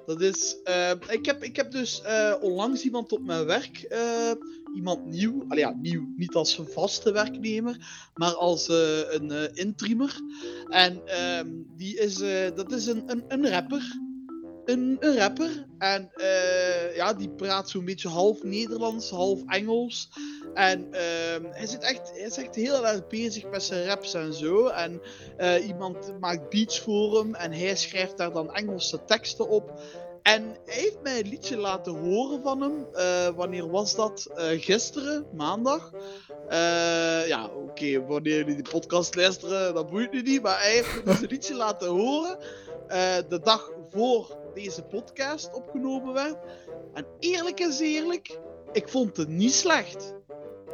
Dat 0.06 0.20
is... 0.20 0.56
eh, 0.64 0.90
ik, 1.08 1.26
heb, 1.26 1.42
ik 1.42 1.56
heb 1.56 1.70
dus 1.70 2.02
eh, 2.02 2.34
onlangs 2.40 2.82
iemand 2.82 3.12
op 3.12 3.24
mijn 3.24 3.44
werk... 3.44 3.82
eh, 3.82 4.30
iemand 4.74 5.06
nieuw... 5.06 5.44
Ja, 5.48 5.76
nieuw. 5.80 6.12
Niet 6.16 6.34
als 6.34 6.58
een 6.58 6.66
vaste 6.66 7.12
werknemer. 7.12 8.08
Maar 8.14 8.34
als 8.34 8.68
eh, 8.68 9.12
een 9.12 9.54
intremer. 9.54 10.20
En 10.68 11.06
ehm, 11.06 11.48
die 11.76 11.98
is... 11.98 12.14
dat 12.54 12.72
is 12.72 12.86
een, 12.86 13.02
een, 13.06 13.24
een 13.28 13.48
rapper. 13.48 13.98
Een, 14.70 14.98
rapper. 15.00 15.66
En 15.78 16.10
eh, 16.14 16.96
ja, 16.96 17.14
die 17.14 17.28
praat 17.28 17.70
zo'n 17.70 17.84
beetje 17.84 18.08
half 18.08 18.42
Nederlands, 18.42 19.10
half 19.10 19.40
Engels. 19.46 20.08
En 20.54 20.92
ehm, 20.92 21.44
hij, 21.50 21.66
zit 21.66 21.82
echt, 21.82 22.10
hij 22.10 22.20
is 22.20 22.36
echt 22.36 22.54
heel 22.54 22.86
erg 22.86 23.06
bezig 23.06 23.50
met 23.50 23.62
zijn 23.62 23.86
raps 23.86 24.14
en 24.14 24.34
zo. 24.34 24.66
En 24.66 25.00
eh, 25.36 25.66
iemand 25.66 26.20
maakt 26.20 26.50
beats 26.50 26.80
voor 26.80 27.18
hem 27.18 27.34
en 27.34 27.52
hij 27.52 27.76
schrijft 27.76 28.16
daar 28.16 28.32
dan 28.32 28.54
Engelse 28.54 29.04
teksten 29.04 29.48
op. 29.48 29.80
En 30.22 30.42
hij 30.64 30.74
heeft 30.74 31.02
mij 31.02 31.20
een 31.20 31.28
liedje 31.28 31.56
laten 31.56 31.92
horen 31.92 32.42
van 32.42 32.60
hem. 32.60 32.86
Eh, 32.92 33.28
wanneer 33.28 33.70
was 33.70 33.94
dat? 33.94 34.26
Gisteren, 34.36 35.26
maandag. 35.34 35.90
Ja, 37.26 37.50
oké, 37.54 38.06
wanneer 38.06 38.36
jullie 38.36 38.54
die 38.54 38.70
podcast 38.70 39.14
luisteren, 39.14 39.74
dat 39.74 39.90
boeit 39.90 40.12
nu 40.12 40.22
niet. 40.22 40.42
Maar 40.42 40.60
hij 40.60 40.72
heeft 40.72 41.04
dus 41.04 41.20
een 41.20 41.28
liedje 41.28 41.54
laten 41.54 41.88
horen. 41.88 42.38
de 43.28 43.40
dag 43.42 43.70
voor 43.90 44.39
deze 44.54 44.82
podcast 44.82 45.54
opgenomen 45.54 46.12
werd. 46.12 46.36
En 46.94 47.06
eerlijk 47.18 47.60
is 47.60 47.78
eerlijk, 47.80 48.38
ik 48.72 48.88
vond 48.88 49.16
het 49.16 49.28
niet 49.28 49.54
slecht. 49.54 50.14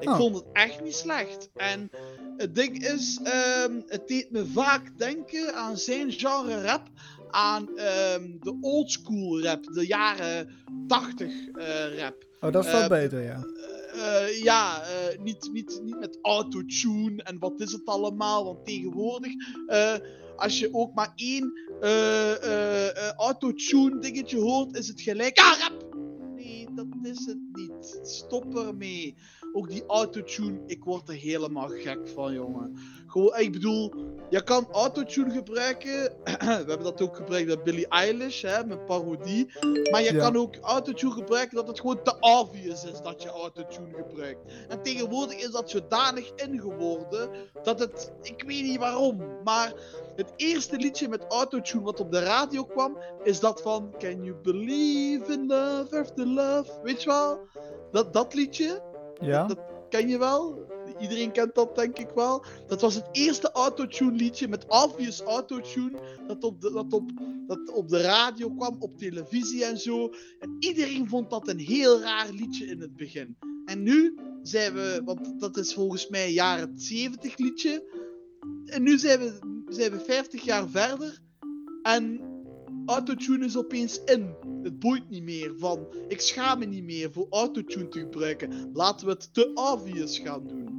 Ik 0.00 0.09
Oh. 0.09 0.16
vond 0.16 0.35
het 0.35 0.45
echt 0.52 0.83
niet 0.83 0.95
slecht. 0.95 1.50
En 1.54 1.90
het 2.37 2.54
ding 2.54 2.85
is, 2.87 3.21
ehm, 3.23 3.80
het 3.87 4.09
deed 4.09 4.30
me 4.30 4.47
vaak 4.47 4.99
denken 4.99 5.54
aan 5.54 5.76
zijn 5.78 6.12
genre 6.12 6.62
rap. 6.62 6.88
Aan 7.30 7.78
ehm, 7.78 8.23
de 8.40 8.59
oldschool 8.61 9.42
rap, 9.42 9.64
de 9.64 9.87
jaren 9.87 10.50
80 10.87 11.33
eh, 11.54 11.99
rap. 11.99 12.25
Oh, 12.40 12.52
dat 12.52 12.64
is 12.64 12.71
wel 12.73 12.80
Eh, 12.83 12.88
beter, 12.88 13.23
ja. 13.23 13.45
Eh, 13.92 14.42
ja, 14.42 14.83
eh, 14.83 15.18
niet, 15.18 15.49
niet, 15.52 15.80
niet 15.85 15.99
met 15.99 16.18
autotune 16.23 17.23
en 17.23 17.38
wat 17.38 17.61
is 17.61 17.73
het 17.73 17.87
allemaal. 17.87 18.45
Want 18.45 18.64
tegenwoordig, 18.66 19.33
als 20.37 20.59
je 20.59 20.75
ook 20.75 20.95
maar 20.95 21.12
één 21.14 21.52
eh, 21.81 22.33
eh, 22.33 23.12
autotune 23.16 23.99
dingetje 23.99 24.38
hoort, 24.38 24.76
is 24.76 24.88
het 24.88 25.00
gelijk. 25.00 25.38
Ah, 25.38 25.59
rap! 25.59 25.95
Nee, 26.35 26.69
dat 26.75 26.87
is 27.02 27.26
het 27.26 27.38
niet. 27.52 28.00
Stop 28.02 28.57
ermee. 28.57 29.14
Ook 29.52 29.71
die 29.71 29.87
autotune, 29.87 30.61
ik 30.66 30.85
word 30.85 31.09
er 31.09 31.14
helemaal 31.14 31.69
gek 31.69 32.09
van, 32.09 32.33
jongen. 32.33 32.76
Gewoon, 33.07 33.38
ik 33.38 33.52
bedoel, 33.52 33.93
je 34.30 34.42
kan 34.42 34.66
autotune 34.73 35.30
gebruiken. 35.30 36.12
We 36.25 36.45
hebben 36.47 36.83
dat 36.83 37.02
ook 37.02 37.16
gebruikt 37.16 37.47
bij 37.47 37.62
Billie 37.62 37.88
Eilish, 37.88 38.42
hè, 38.42 38.64
met 38.64 38.87
parodie. 38.87 39.52
Maar 39.90 40.02
je 40.02 40.12
Ja. 40.12 40.18
kan 40.18 40.37
ook 40.37 40.56
autotune 40.61 41.12
gebruiken 41.12 41.56
dat 41.56 41.68
het 41.68 41.80
gewoon 41.80 42.02
te 42.02 42.16
obvious 42.21 42.85
is 42.85 43.00
dat 43.02 43.23
je 43.23 43.28
autotune 43.28 43.95
gebruikt. 43.95 44.40
En 44.68 44.83
tegenwoordig 44.83 45.37
is 45.37 45.50
dat 45.50 45.71
zodanig 45.71 46.30
ingeworden 46.35 47.30
dat 47.62 47.78
het, 47.78 48.12
ik 48.23 48.42
weet 48.47 48.62
niet 48.62 48.78
waarom, 48.78 49.23
maar 49.45 49.73
het 50.16 50.33
eerste 50.37 50.76
liedje 50.76 51.09
met 51.09 51.25
autotune 51.28 51.83
wat 51.85 52.00
op 52.00 52.12
de 52.12 52.21
radio 52.23 52.64
kwam, 52.64 52.99
is 53.23 53.40
dat 53.40 53.62
van 53.62 53.95
Can 53.99 54.25
You 54.25 54.35
Believe 54.42 55.33
in 55.33 55.47
Love 55.47 55.99
After 56.00 56.26
Love? 56.26 56.71
Weet 56.83 57.02
je 57.02 57.09
wel? 57.09 57.38
Dat, 57.92 58.12
dat 58.12 58.35
liedje, 58.35 58.83
Ja? 59.21 59.47
dat 59.47 59.59
ken 59.88 60.09
je 60.09 60.18
wel? 60.18 60.64
Iedereen 61.00 61.33
kent 61.33 61.55
dat 61.55 61.76
denk 61.76 61.99
ik 61.99 62.11
wel. 62.14 62.45
Dat 62.66 62.81
was 62.81 62.95
het 62.95 63.09
eerste 63.12 63.50
autotune 63.50 64.16
liedje 64.16 64.49
met 64.49 64.64
obvious 64.69 65.21
autotune 65.21 65.99
dat 66.26 66.45
op, 66.45 66.61
de, 66.61 66.73
dat, 66.73 66.93
op, 66.93 67.11
dat 67.47 67.71
op 67.71 67.88
de 67.88 68.00
radio 68.00 68.50
kwam, 68.50 68.76
op 68.78 68.99
televisie 68.99 69.64
en 69.64 69.78
zo. 69.78 70.12
En 70.38 70.57
iedereen 70.59 71.09
vond 71.09 71.31
dat 71.31 71.49
een 71.49 71.59
heel 71.59 72.00
raar 72.00 72.31
liedje 72.31 72.66
in 72.66 72.81
het 72.81 72.97
begin. 72.97 73.37
En 73.64 73.83
nu 73.83 74.19
zijn 74.43 74.75
we, 74.75 75.02
want 75.05 75.40
dat 75.40 75.57
is 75.57 75.75
volgens 75.75 76.09
mij 76.09 76.26
een 76.26 76.33
jaren 76.33 76.78
70 76.78 77.38
liedje. 77.38 78.05
En 78.66 78.83
nu 78.83 78.99
zijn 78.99 79.19
we, 79.19 79.38
zijn 79.69 79.90
we 79.90 80.00
50 80.00 80.45
jaar 80.45 80.69
verder. 80.69 81.21
En 81.83 82.21
autotune 82.87 83.45
is 83.45 83.57
opeens 83.59 84.00
in. 84.05 84.35
Het 84.62 84.78
boeit 84.78 85.11
niet 85.11 85.23
meer 85.23 85.52
van, 85.59 85.87
ik 86.09 86.21
schaam 86.21 86.59
me 86.59 86.64
niet 86.64 86.85
meer 86.85 87.12
voor 87.12 87.26
autotune 87.31 87.88
te 87.88 87.99
gebruiken. 87.99 88.71
Laten 88.73 89.07
we 89.07 89.12
het 89.12 89.35
te 89.35 89.50
obvious 89.55 90.19
gaan 90.19 90.47
doen. 90.47 90.75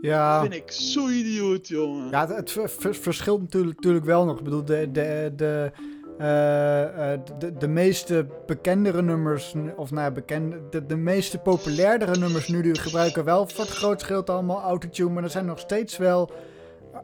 Ja. 0.00 0.40
Vind 0.40 0.54
ik 0.54 0.70
zo 0.70 1.08
idioot, 1.08 1.68
jongen. 1.68 2.10
Ja, 2.10 2.20
het, 2.26 2.36
het 2.36 2.50
ver- 2.50 2.70
ver- 2.70 2.94
verschilt 2.94 3.40
natuurlijk, 3.40 3.76
natuurlijk 3.76 4.04
wel 4.04 4.24
nog. 4.24 4.38
Ik 4.38 4.44
bedoel, 4.44 4.64
de, 4.64 4.88
de, 4.92 5.32
de, 5.36 5.72
eh, 6.18 7.12
eh, 7.12 7.20
de, 7.38 7.56
de 7.56 7.68
meeste 7.68 8.26
bekendere 8.46 9.02
nummers, 9.02 9.54
nu- 9.54 9.72
of 9.76 9.90
nou 9.90 10.02
ja, 10.02 10.10
bekende, 10.10 10.60
de, 10.70 10.86
de 10.86 10.96
meeste 10.96 11.38
populairdere 11.38 12.18
nummers 12.18 12.48
nu, 12.48 12.62
die 12.62 12.78
gebruiken 12.78 13.24
wel 13.24 13.48
voor 13.48 13.64
het 13.64 13.72
grootste 13.74 14.04
gedeelte 14.06 14.32
allemaal 14.32 14.60
autotune. 14.62 15.10
Maar 15.10 15.22
er 15.22 15.30
zijn 15.30 15.46
nog 15.46 15.58
steeds 15.58 15.96
wel 15.96 16.30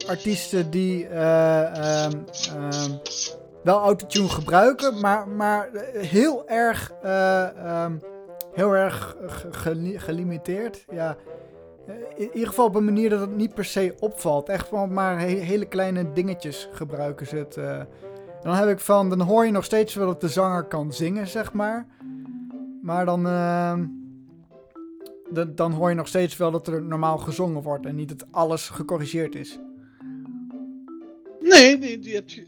artiesten 0.07 0.69
die 0.71 1.07
ehm, 1.07 2.11
wel 3.63 3.79
autotune 3.79 4.29
gebruiken, 4.29 4.99
maar, 4.99 5.27
maar 5.27 5.69
heel 5.93 6.47
erg, 6.47 6.91
eh, 7.01 7.47
ehm, 7.83 7.93
heel 8.53 8.75
erg 8.75 9.15
ge- 9.27 9.47
geli- 9.53 9.99
gelimiteerd. 9.99 10.85
Ja. 10.91 11.17
Eh, 11.87 11.93
In 12.15 12.29
ieder 12.33 12.47
geval 12.47 12.65
op 12.65 12.75
een 12.75 12.85
manier 12.85 13.09
dat 13.09 13.19
het 13.19 13.35
niet 13.35 13.53
per 13.53 13.65
se 13.65 13.95
opvalt. 13.99 14.49
Echt 14.49 14.67
gewoon 14.67 14.93
maar 14.93 15.19
he- 15.19 15.25
hele 15.25 15.65
kleine 15.65 16.11
dingetjes 16.13 16.69
gebruiken 16.71 17.27
ze 17.27 17.35
het. 17.35 17.57
eh. 17.57 17.81
dan 18.41 18.53
heb 18.55 18.67
ik 18.69 18.79
van, 18.79 19.09
dan 19.09 19.21
hoor 19.21 19.45
je 19.45 19.51
nog 19.51 19.63
steeds 19.65 19.95
wel 19.95 20.07
dat 20.07 20.21
de 20.21 20.27
zanger 20.29 20.63
kan 20.63 20.93
zingen, 20.93 21.27
zeg 21.27 21.53
maar. 21.53 21.87
Maar 22.81 23.05
dan, 23.05 23.27
ehm, 23.27 23.85
dan, 25.29 25.71
hoor 25.71 25.89
je 25.89 25.95
nog 25.95 26.07
steeds 26.07 26.37
wel 26.37 26.51
dat 26.51 26.67
er 26.67 26.81
normaal 26.81 27.17
gezongen 27.17 27.61
wordt 27.61 27.85
en 27.85 27.95
niet 27.95 28.09
dat 28.09 28.27
alles 28.31 28.69
gecorrigeerd 28.69 29.35
is. 29.35 29.59
Nee, 31.39 31.77
nee, 31.77 31.99
hebt, 32.13 32.41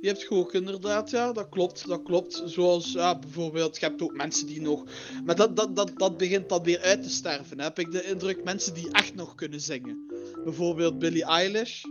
je 0.00 0.08
hebt 0.08 0.20
je 0.20 0.30
ook 0.30 0.54
inderdaad, 0.54 1.10
ja, 1.10 1.32
dat 1.32 1.48
klopt, 1.48 1.88
dat 1.88 2.02
klopt. 2.02 2.42
Zoals, 2.44 2.92
ja, 2.92 3.18
bijvoorbeeld, 3.18 3.78
je 3.78 3.86
hebt 3.86 4.02
ook 4.02 4.16
mensen 4.16 4.46
die 4.46 4.60
nog... 4.60 4.84
Maar 5.24 5.36
dat, 5.36 5.56
dat, 5.56 5.76
dat, 5.76 5.92
dat 5.96 6.16
begint 6.16 6.48
dan 6.48 6.62
weer 6.62 6.80
uit 6.80 7.02
te 7.02 7.10
sterven, 7.10 7.60
heb 7.60 7.78
ik 7.78 7.90
de 7.90 8.04
indruk. 8.04 8.44
Mensen 8.44 8.74
die 8.74 8.90
echt 8.92 9.14
nog 9.14 9.34
kunnen 9.34 9.60
zingen. 9.60 10.06
Bijvoorbeeld 10.44 10.98
Billie 10.98 11.24
Eilish. 11.24 11.82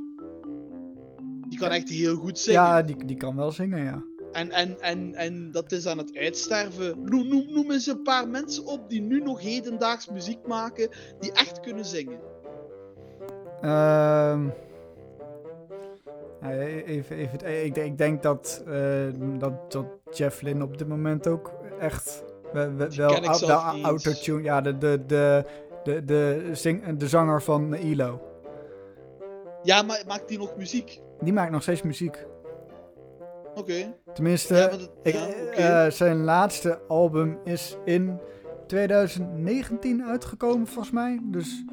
Die 1.49 1.59
kan 1.59 1.69
echt 1.69 1.89
heel 1.89 2.15
goed 2.15 2.39
zingen. 2.39 2.61
Ja, 2.61 2.81
die, 2.81 3.05
die 3.05 3.17
kan 3.17 3.35
wel 3.35 3.51
zingen, 3.51 3.83
ja. 3.83 4.03
En, 4.31 4.51
en, 4.51 4.81
en, 4.81 5.15
en 5.15 5.51
dat 5.51 5.71
is 5.71 5.87
aan 5.87 5.97
het 5.97 6.17
uitsterven. 6.17 7.03
Noem, 7.03 7.27
noem, 7.27 7.45
noem 7.49 7.71
eens 7.71 7.87
een 7.87 8.01
paar 8.01 8.27
mensen 8.27 8.65
op 8.65 8.89
die 8.89 9.01
nu 9.01 9.21
nog 9.21 9.41
hedendaags 9.41 10.09
muziek 10.09 10.47
maken, 10.47 10.89
die 11.19 11.31
echt 11.31 11.59
kunnen 11.59 11.85
zingen. 11.85 12.19
Ehm 13.61 14.49
even, 16.41 17.17
even, 17.17 17.65
ik, 17.65 17.73
denk- 17.75 17.87
ik 17.91 17.97
denk 17.97 18.23
dat, 18.23 18.63
eh, 18.67 18.73
dat, 19.37 19.71
dat 19.71 19.85
Jeff 20.11 20.41
Lynne 20.41 20.63
op 20.63 20.77
dit 20.77 20.87
moment 20.87 21.27
ook 21.27 21.51
echt 21.79 22.23
wel, 22.53 22.75
wel, 22.75 23.09
autotune. 23.83 24.43
Ja, 24.43 24.61
de, 24.61 24.77
de, 24.77 25.03
de, 25.07 25.43
de, 25.83 26.05
de, 26.05 26.49
zing, 26.53 26.97
de 26.97 27.07
zanger 27.07 27.41
van 27.41 27.75
ILO. 27.75 28.21
Ja, 29.63 29.81
maar 29.81 30.03
maakt 30.07 30.27
die 30.27 30.37
nog 30.37 30.55
muziek? 30.57 30.99
Die 31.19 31.33
maakt 31.33 31.51
nog 31.51 31.61
steeds 31.61 31.81
muziek. 31.81 32.25
Oké. 33.55 33.93
Tenminste, 34.13 34.55
Ja, 34.55 34.67
maar 34.67 34.77
dat- 34.77 34.91
ik, 35.03 35.13
ja, 35.13 35.25
oké. 35.25 35.35
eh, 35.85 35.91
zijn 35.91 36.23
laatste 36.23 36.79
album 36.87 37.39
is 37.43 37.77
in 37.85 38.19
2019 38.67 40.03
uitgekomen, 40.03 40.67
volgens 40.67 40.93
mij. 40.93 41.19
Dus, 41.23 41.63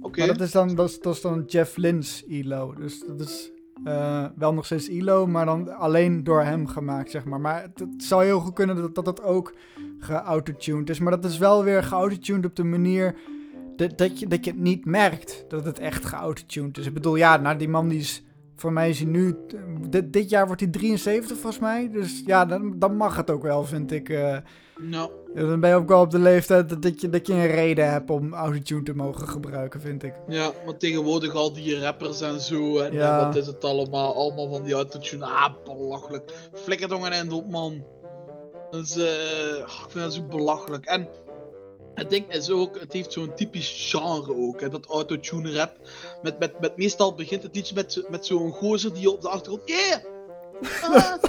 Maar 0.00 0.26
dat 0.26 0.40
is, 0.40 0.52
dan, 0.52 0.74
dat, 0.74 0.88
is, 0.88 1.00
dat 1.00 1.14
is 1.14 1.20
dan 1.20 1.44
Jeff 1.46 1.76
Lynne's 1.76 2.24
ILO. 2.26 2.74
Dus 2.74 3.04
dat 3.06 3.20
is 3.20 3.50
eh, 3.84 4.24
wel 4.36 4.54
nog 4.54 4.64
steeds 4.64 4.88
ILO, 4.88 5.26
maar 5.26 5.46
dan 5.46 5.76
alleen 5.76 6.24
door 6.24 6.42
hem 6.42 6.66
gemaakt, 6.66 7.10
zeg 7.10 7.24
maar. 7.24 7.40
Maar 7.40 7.62
het, 7.62 8.04
zou 8.04 8.24
heel 8.24 8.40
goed 8.40 8.54
kunnen 8.54 8.76
dat, 8.76 8.94
dat 8.94 9.06
het 9.06 9.22
ook 9.22 9.54
geautotuned 9.98 10.90
is. 10.90 10.98
Maar 10.98 11.20
dat 11.20 11.30
is 11.30 11.38
wel 11.38 11.64
weer 11.64 11.82
geautotuned 11.82 12.44
op 12.44 12.56
de 12.56 12.64
manier 12.64 13.14
dat, 13.76 13.98
dat, 13.98 14.18
je, 14.18 14.26
dat 14.26 14.44
je 14.44 14.50
het 14.50 14.60
niet 14.60 14.84
merkt 14.84 15.44
dat 15.48 15.64
het 15.64 15.78
echt 15.78 16.04
geautotuned 16.04 16.78
is. 16.78 16.86
Ik 16.86 16.94
bedoel, 16.94 17.16
ja, 17.16 17.36
nou, 17.36 17.56
die 17.56 17.68
man 17.68 17.88
die 17.88 17.98
is... 17.98 18.22
Voor 18.60 18.72
mij 18.72 18.88
is 18.88 18.98
hij 18.98 19.08
nu... 19.08 19.36
Dit, 19.88 20.12
dit 20.12 20.30
jaar 20.30 20.46
wordt 20.46 20.60
hij 20.60 20.70
73 20.70 21.36
volgens 21.36 21.58
mij. 21.62 21.90
Dus 21.92 22.22
ja, 22.26 22.44
dan, 22.44 22.78
dan 22.78 22.96
mag 22.96 23.16
het 23.16 23.30
ook 23.30 23.42
wel, 23.42 23.64
vind 23.64 23.92
ik. 23.92 24.08
Nou, 24.80 25.10
dan 25.34 25.60
ben 25.60 25.70
je 25.70 25.76
ook 25.76 25.88
wel 25.88 26.00
op 26.00 26.10
de 26.10 26.18
leeftijd 26.18 26.82
dat, 26.82 27.00
je, 27.00 27.08
dat 27.08 27.26
je 27.26 27.32
een 27.32 27.46
reden 27.46 27.90
hebt 27.90 28.10
om 28.10 28.34
autotune 28.34 28.82
te 28.82 28.94
mogen 28.94 29.28
gebruiken, 29.28 29.80
vind 29.80 30.02
ik. 30.02 30.14
ja, 30.28 30.50
maar 30.66 30.76
tegenwoordig 30.76 31.34
al 31.34 31.52
die 31.52 31.80
rappers 31.80 32.20
en 32.20 32.40
zo. 32.40 32.78
En, 32.78 32.92
Ja. 32.92 33.18
en 33.20 33.26
wat 33.26 33.36
is 33.36 33.46
het 33.46 33.64
allemaal? 33.64 34.14
Allemaal 34.14 34.48
van 34.50 34.62
die 34.62 34.74
autotune. 34.74 35.24
Ah, 35.24 35.54
belachelijk. 35.64 36.50
Flikker 36.52 36.88
toch 36.88 37.10
een 37.10 37.32
op, 37.32 37.50
man. 37.50 37.84
Dat 38.70 38.82
is, 38.82 38.96
eh, 38.96 39.58
ik 39.58 39.86
vind 39.88 40.04
dat 40.04 40.14
zo 40.14 40.22
belachelijk. 40.22 40.84
En 40.84 41.08
het 41.94 42.10
ding 42.10 42.32
is 42.32 42.50
ook, 42.50 42.80
het 42.80 42.92
heeft 42.92 43.12
zo'n 43.12 43.34
typisch 43.34 43.90
genre 43.90 44.34
ook, 44.36 44.60
hè, 44.60 44.68
dat 44.68 44.86
autotune 44.86 45.52
rap. 45.52 45.76
Met, 46.22 46.38
met, 46.38 46.60
met, 46.60 46.76
meestal 46.76 47.14
begint 47.14 47.42
het 47.42 47.56
iets 47.56 47.72
met, 47.72 48.04
met 48.08 48.26
zo'n 48.26 48.52
gozer 48.52 48.94
die 48.94 49.10
op 49.10 49.20
de 49.20 49.28
achtergrond... 49.28 49.68
Yeah! 49.68 49.98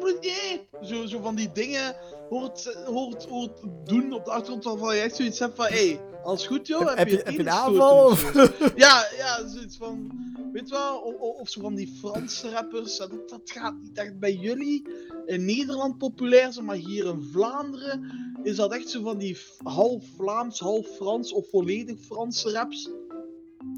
Ah, 0.00 0.20
yeah! 0.20 0.58
Zo, 0.82 1.06
zo 1.06 1.20
van 1.20 1.34
die 1.34 1.52
dingen 1.52 1.96
hoort, 2.28 2.76
hoort, 2.86 3.24
hoort 3.24 3.60
doen 3.84 4.12
op 4.12 4.24
de 4.24 4.30
achtergrond 4.30 4.64
waarvan 4.64 4.94
je 4.96 5.00
echt 5.00 5.16
zoiets 5.16 5.38
hebt 5.38 5.56
van... 5.56 5.66
Hey, 5.66 6.00
alles 6.24 6.46
goed 6.46 6.66
joh? 6.66 6.88
Heb, 6.88 6.96
heb 6.96 7.08
je, 7.08 7.16
heb 7.16 7.32
je 7.32 7.38
een 7.38 7.50
aanval? 7.50 8.04
of? 8.06 8.32
Ja, 8.76 9.06
ja, 9.16 9.48
zoiets 9.48 9.76
van. 9.76 10.10
Weet 10.52 10.68
je 10.68 10.74
wel, 10.74 10.98
of, 10.98 11.40
of- 11.40 11.48
zo 11.48 11.60
van 11.60 11.74
die 11.74 11.96
Franse 12.00 12.50
rappers. 12.50 12.96
Dat, 12.96 13.28
dat 13.28 13.40
gaat 13.44 13.74
niet 13.82 13.98
echt 13.98 14.18
bij 14.18 14.32
jullie 14.32 14.88
in 15.26 15.44
Nederland 15.44 15.98
populair 15.98 16.52
zijn, 16.52 16.64
maar 16.64 16.76
hier 16.76 17.06
in 17.06 17.28
Vlaanderen 17.32 18.10
is 18.42 18.56
dat 18.56 18.72
echt 18.72 18.88
zo 18.88 19.02
van 19.02 19.18
die 19.18 19.38
half 19.64 20.02
Vlaams, 20.16 20.58
half 20.58 20.86
Frans 20.86 21.32
of 21.32 21.48
volledig 21.50 22.00
Franse 22.00 22.50
raps. 22.50 22.90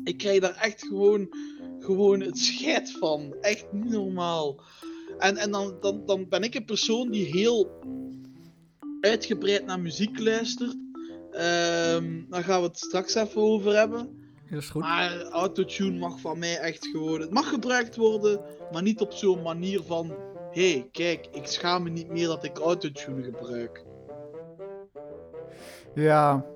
Ik 0.04 0.18
krijg 0.18 0.40
daar 0.40 0.56
echt 0.56 0.86
gewoon, 0.86 1.28
gewoon 1.78 2.20
het 2.20 2.38
scheid 2.38 2.90
van. 2.90 3.34
Echt 3.40 3.72
niet 3.72 3.90
normaal. 3.90 4.60
En, 5.18 5.36
en 5.36 5.50
dan, 5.50 5.76
dan, 5.80 6.02
dan 6.06 6.28
ben 6.28 6.42
ik 6.42 6.54
een 6.54 6.64
persoon 6.64 7.10
die 7.10 7.24
heel 7.24 7.70
uitgebreid 9.00 9.66
naar 9.66 9.80
muziek 9.80 10.18
luistert. 10.18 10.76
Ehm 11.30 12.16
daar 12.28 12.44
gaan 12.44 12.60
we 12.60 12.66
het 12.66 12.78
straks 12.78 13.14
even 13.14 13.40
over 13.40 13.76
hebben. 13.76 14.24
Dat 14.50 14.62
is 14.62 14.68
goed. 14.68 14.82
Maar 14.82 15.22
autotune 15.22 15.98
mag 15.98 16.20
van 16.20 16.38
mij 16.38 16.58
echt 16.58 16.86
gewoon. 16.86 17.20
Het 17.20 17.30
mag 17.30 17.48
gebruikt 17.48 17.96
worden, 17.96 18.40
maar 18.72 18.82
niet 18.82 19.00
op 19.00 19.12
zo'n 19.12 19.42
manier 19.42 19.82
van. 19.82 20.14
Hé, 20.50 20.72
hey, 20.72 20.88
kijk, 20.92 21.26
ik 21.32 21.46
schaam 21.46 21.82
me 21.82 21.90
niet 21.90 22.08
meer 22.08 22.26
dat 22.26 22.44
ik 22.44 22.58
autotune 22.58 23.22
gebruik. 23.22 23.84
Ja. 25.94 26.46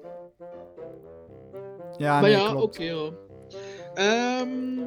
Ja, 2.01 2.13
maar 2.13 2.31
nee, 2.31 2.39
ja, 2.39 2.55
oké 2.55 2.93
hoor. 2.93 3.13
Ehm, 3.95 4.79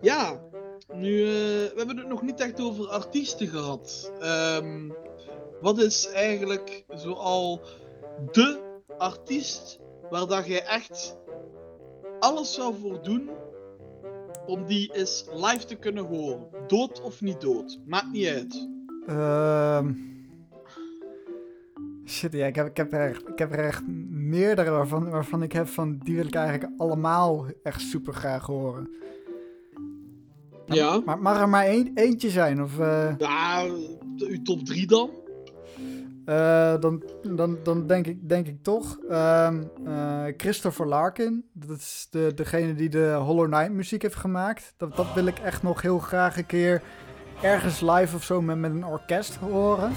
ja, 0.00 0.40
nu, 0.94 1.22
eh, 1.22 1.28
we 1.28 1.72
hebben 1.76 1.96
het 1.96 2.08
nog 2.08 2.22
niet 2.22 2.40
echt 2.40 2.60
over 2.60 2.88
artiesten 2.88 3.46
gehad. 3.46 4.12
Ehm, 4.20 4.88
wat 5.60 5.78
is 5.78 6.08
eigenlijk 6.08 6.84
zoal 6.88 7.60
de 8.32 8.60
artiest 8.98 9.80
waar 10.10 10.26
dat 10.26 10.46
jij 10.46 10.64
echt 10.64 11.16
alles 12.18 12.54
zou 12.54 12.74
voor 12.80 13.02
doen 13.02 13.30
om 14.46 14.66
die 14.66 14.94
eens 14.94 15.26
live 15.34 15.64
te 15.64 15.76
kunnen 15.76 16.04
horen? 16.04 16.46
Dood 16.66 17.00
of 17.00 17.20
niet 17.20 17.40
dood? 17.40 17.80
Maakt 17.86 18.12
niet 18.12 18.26
uit. 18.26 18.68
Ehm 19.06 20.10
shit, 22.10 22.32
ja, 22.32 22.46
ik 22.46 22.54
heb, 22.54 22.66
ik, 22.66 22.76
heb 22.76 22.92
er 22.92 23.08
echt, 23.08 23.28
ik 23.28 23.38
heb 23.38 23.52
er 23.52 23.64
echt 23.64 23.82
meerdere 24.30 24.70
waarvan, 24.70 25.10
waarvan 25.10 25.42
ik 25.42 25.52
heb 25.52 25.68
van 25.68 25.98
die 25.98 26.16
wil 26.16 26.26
ik 26.26 26.34
eigenlijk 26.34 26.72
allemaal 26.76 27.46
echt 27.62 27.80
super 27.80 28.12
graag 28.12 28.46
horen. 28.46 28.88
Ja. 30.66 31.00
Maar 31.04 31.18
mag 31.18 31.40
er 31.40 31.48
maar 31.48 31.64
één, 31.64 31.90
eentje 31.94 32.30
zijn? 32.30 32.62
Of, 32.62 32.78
eh, 32.78 33.14
Ja, 33.18 33.62
de- 34.16 34.26
uw 34.28 34.42
top 34.42 34.64
3 34.64 34.86
dan? 34.86 35.10
eh, 36.24 36.80
dan, 36.80 37.02
dan, 37.22 37.56
dan 37.62 37.86
denk, 37.86 38.06
ik, 38.06 38.28
denk 38.28 38.46
ik 38.46 38.62
toch 38.62 38.98
ehm, 39.08 39.62
eh, 39.86 40.24
Christopher 40.36 40.86
Larkin. 40.86 41.44
Dat 41.52 41.76
is 41.76 42.06
de, 42.10 42.32
degene 42.34 42.74
die 42.74 42.88
de 42.88 43.12
Hollow 43.12 43.46
Knight 43.52 43.72
muziek 43.72 44.02
heeft 44.02 44.14
gemaakt. 44.14 44.74
Dat, 44.76 44.96
dat 44.96 45.12
wil 45.14 45.26
ik 45.26 45.38
echt 45.38 45.62
nog 45.62 45.82
heel 45.82 45.98
graag 45.98 46.36
een 46.36 46.46
keer 46.46 46.82
ergens 47.42 47.80
live 47.80 48.16
of 48.16 48.24
zo 48.24 48.40
met, 48.42 48.58
met 48.58 48.70
een 48.70 48.84
orkest 48.86 49.36
horen. 49.36 49.92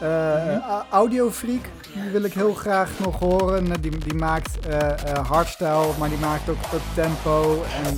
Eh 0.00 0.70
A- 0.70 0.86
Audio 0.90 1.30
Freak, 1.30 1.64
die 1.94 2.10
wil 2.10 2.22
ik 2.22 2.32
heel 2.32 2.54
graag 2.54 2.90
nog 2.98 3.18
horen. 3.18 3.66
Eh, 3.72 3.76
Die, 3.80 3.98
die 3.98 4.14
maakt 4.14 4.58
eh, 4.66 5.28
hardstyle, 5.28 5.86
maar 5.98 6.08
die 6.08 6.18
maakt 6.18 6.48
ook 6.48 6.56
up 6.74 6.80
tempo 6.94 7.62
en 7.84 7.94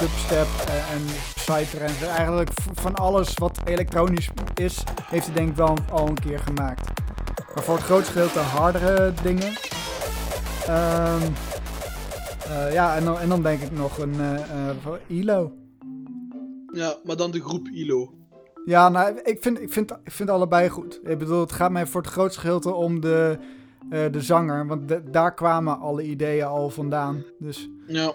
dubstep 0.00 0.46
en 0.66 1.04
psytrance. 1.34 2.06
Eigenlijk 2.06 2.50
van 2.74 2.94
alles 2.94 3.34
wat 3.34 3.58
elektronisch 3.64 4.30
is, 4.54 4.82
heeft 5.04 5.26
hij 5.26 5.34
denk 5.34 5.48
ik 5.48 5.56
wel 5.56 5.76
al 5.90 6.08
een 6.08 6.18
keer 6.20 6.38
gemaakt. 6.38 6.88
Maar 7.54 7.64
voor 7.64 7.74
het 7.74 7.84
grootste 7.84 8.12
gedeelte 8.12 8.38
hardere 8.38 9.12
dingen. 9.22 9.52
Ehm, 10.66 11.22
eh, 12.50 12.72
ja, 12.72 12.96
en 12.96 13.04
dan, 13.04 13.18
en 13.18 13.28
dan 13.28 13.42
denk 13.42 13.60
ik 13.62 13.70
nog 13.72 13.98
een 13.98 14.14
ILO. 15.06 15.52
Ja, 16.72 16.94
maar 17.04 17.16
dan 17.16 17.30
de 17.30 17.40
groep 17.40 17.68
ILO. 17.68 18.14
Ja, 18.64 18.88
nou, 18.88 19.20
ik 19.22 19.38
vind, 19.42 19.60
ik, 19.60 19.72
vind, 19.72 19.90
ik 19.90 20.10
vind 20.12 20.30
allebei 20.30 20.68
goed. 20.68 21.00
Ik 21.04 21.18
bedoel, 21.18 21.40
het 21.40 21.52
gaat 21.52 21.70
mij 21.70 21.86
voor 21.86 22.00
het 22.02 22.10
grootste 22.10 22.40
gedeelte 22.40 22.72
om 22.74 23.00
de, 23.00 23.38
eh, 23.90 24.04
de 24.12 24.20
zanger. 24.20 24.66
Want 24.66 24.88
de- 24.88 25.02
daar 25.10 25.34
kwamen 25.34 25.78
alle 25.78 26.02
ideeën 26.02 26.44
al 26.46 26.70
vandaan. 26.70 27.24
Dus 27.38 27.68
Ja. 27.86 28.12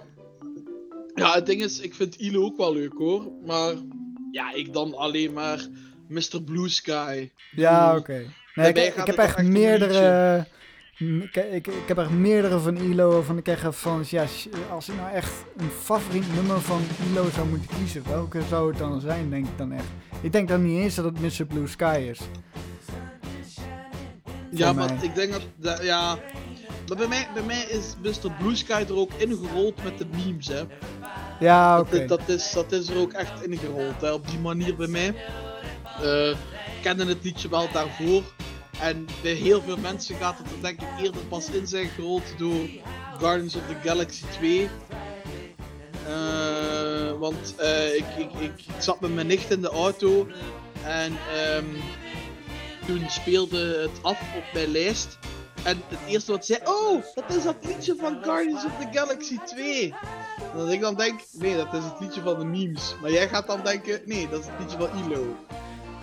Ja, 1.13 1.33
het 1.33 1.45
ding 1.45 1.61
is, 1.61 1.79
ik 1.79 1.93
vind 1.95 2.15
ILO 2.15 2.43
ook 2.43 2.57
wel 2.57 2.73
leuk 2.73 2.93
hoor. 2.97 3.27
Maar 3.45 3.73
ja, 4.31 4.53
ik 4.53 4.73
dan 4.73 4.95
alleen 4.95 5.33
maar 5.33 5.67
Mr. 6.07 6.41
Blue 6.45 6.69
Sky. 6.69 7.29
ja, 7.51 7.95
oké. 7.97 8.25
Nee, 8.55 8.67
ik, 8.69 8.77
ik 8.77 9.05
heb 9.05 9.15
echt 9.17 9.43
meerdere... 9.43 10.45
Ik, 10.97 11.35
ik, 11.35 11.67
ik 11.67 11.87
heb 11.87 11.97
echt 11.97 12.09
meerdere 12.09 12.59
van 12.59 12.77
ILO 12.77 13.11
waarvan 13.11 13.37
ik 13.37 13.47
echt 13.47 13.75
van... 13.75 14.03
Ja, 14.09 14.25
als 14.71 14.89
ik 14.89 14.95
nou 14.95 15.11
echt 15.11 15.31
een 15.57 15.69
favoriet 15.83 16.33
nummer 16.35 16.61
van 16.61 16.81
ILO 17.11 17.29
zou 17.33 17.47
moeten 17.47 17.69
kiezen... 17.77 18.03
Welke 18.07 18.41
zou 18.49 18.69
het 18.69 18.77
dan 18.77 19.01
zijn, 19.01 19.29
denk 19.29 19.45
ik 19.45 19.57
dan 19.57 19.71
echt. 19.71 19.85
Ik 20.21 20.31
denk 20.31 20.47
dan 20.47 20.63
niet 20.65 20.79
eens 20.81 20.95
dat 20.95 21.05
het 21.05 21.19
Mr. 21.19 21.45
Blue 21.45 21.67
Sky 21.67 22.07
is. 22.11 22.19
Ja, 24.51 24.73
maar 24.73 25.03
ik 25.03 25.15
denk 25.15 25.31
dat, 25.31 25.41
dat- 25.55 25.83
ja. 25.83 26.17
Maar 26.87 26.97
bij 26.97 27.07
mij, 27.07 27.27
bij 27.33 27.43
mij 27.43 27.61
is 27.61 27.95
Mr. 28.03 28.31
Blue 28.39 28.55
Sky 28.55 28.83
er 28.87 28.95
ook 28.95 29.11
ingerold 29.17 29.83
met 29.83 29.97
de 29.97 30.05
memes, 30.25 30.47
hè. 30.47 30.61
Ja, 31.39 31.79
oké. 31.79 32.05
dat, 32.05 32.21
is, 32.25 32.51
dat 32.51 32.71
is 32.71 32.89
er 32.89 32.97
ook 32.97 33.13
echt 33.13 33.47
ingerold, 33.47 34.01
hè, 34.01 34.11
op 34.11 34.27
die 34.27 34.39
manier 34.39 34.75
bij 34.75 34.87
mij. 34.87 35.15
Eh, 36.01 36.29
ik 36.29 36.81
kende 36.81 37.05
het 37.05 37.23
liedje 37.23 37.49
wel 37.49 37.67
daarvoor. 37.73 38.21
En 38.81 39.07
bij 39.21 39.33
heel 39.33 39.61
veel 39.61 39.77
mensen 39.77 40.15
gaat 40.15 40.37
het 40.37 40.51
er 40.51 40.61
denk 40.61 40.81
ik 40.81 40.87
eerder 41.03 41.21
pas 41.21 41.49
in 41.49 41.67
zijn 41.67 41.87
gerold 41.87 42.37
door 42.37 42.69
Guardians 43.19 43.55
of 43.55 43.61
the 43.67 43.89
Galaxy 43.89 44.23
2. 44.31 44.69
Eh, 46.07 47.11
want 47.19 47.55
eh, 47.57 47.95
ik, 47.95 48.05
ik, 48.17 48.33
ik, 48.39 48.65
zat 48.79 48.99
met 48.99 49.13
mijn 49.13 49.27
nicht 49.27 49.51
in 49.51 49.61
de 49.61 49.69
auto 49.69 50.27
en 50.83 51.13
ehm, 51.33 51.65
toen 52.85 53.09
speelde 53.09 53.81
het 53.81 54.03
af 54.03 54.21
op 54.35 54.43
mijn 54.53 54.71
lijst. 54.71 55.17
En 55.63 55.81
het 55.87 55.99
eerste 56.07 56.31
wat 56.31 56.45
zei, 56.45 56.59
oh, 56.63 57.03
dat 57.15 57.35
is 57.35 57.43
dat 57.43 57.55
liedje 57.61 57.95
van 57.95 58.23
Guardians 58.23 58.65
of 58.65 58.71
the 58.79 58.99
Galaxy 58.99 59.37
2. 59.45 59.93
En 60.51 60.57
dat 60.57 60.71
ik 60.71 60.81
dan 60.81 60.95
denk, 60.95 61.19
nee, 61.31 61.55
dat 61.55 61.73
is 61.73 61.83
het 61.83 61.99
liedje 61.99 62.21
van 62.21 62.39
de 62.39 62.45
memes. 62.45 62.95
Maar 63.01 63.11
jij 63.11 63.27
gaat 63.27 63.47
dan 63.47 63.63
denken, 63.63 64.01
nee, 64.05 64.29
dat 64.29 64.39
is 64.39 64.45
het 64.45 64.59
liedje 64.59 64.77
van 64.77 64.89
ILO. 65.03 65.35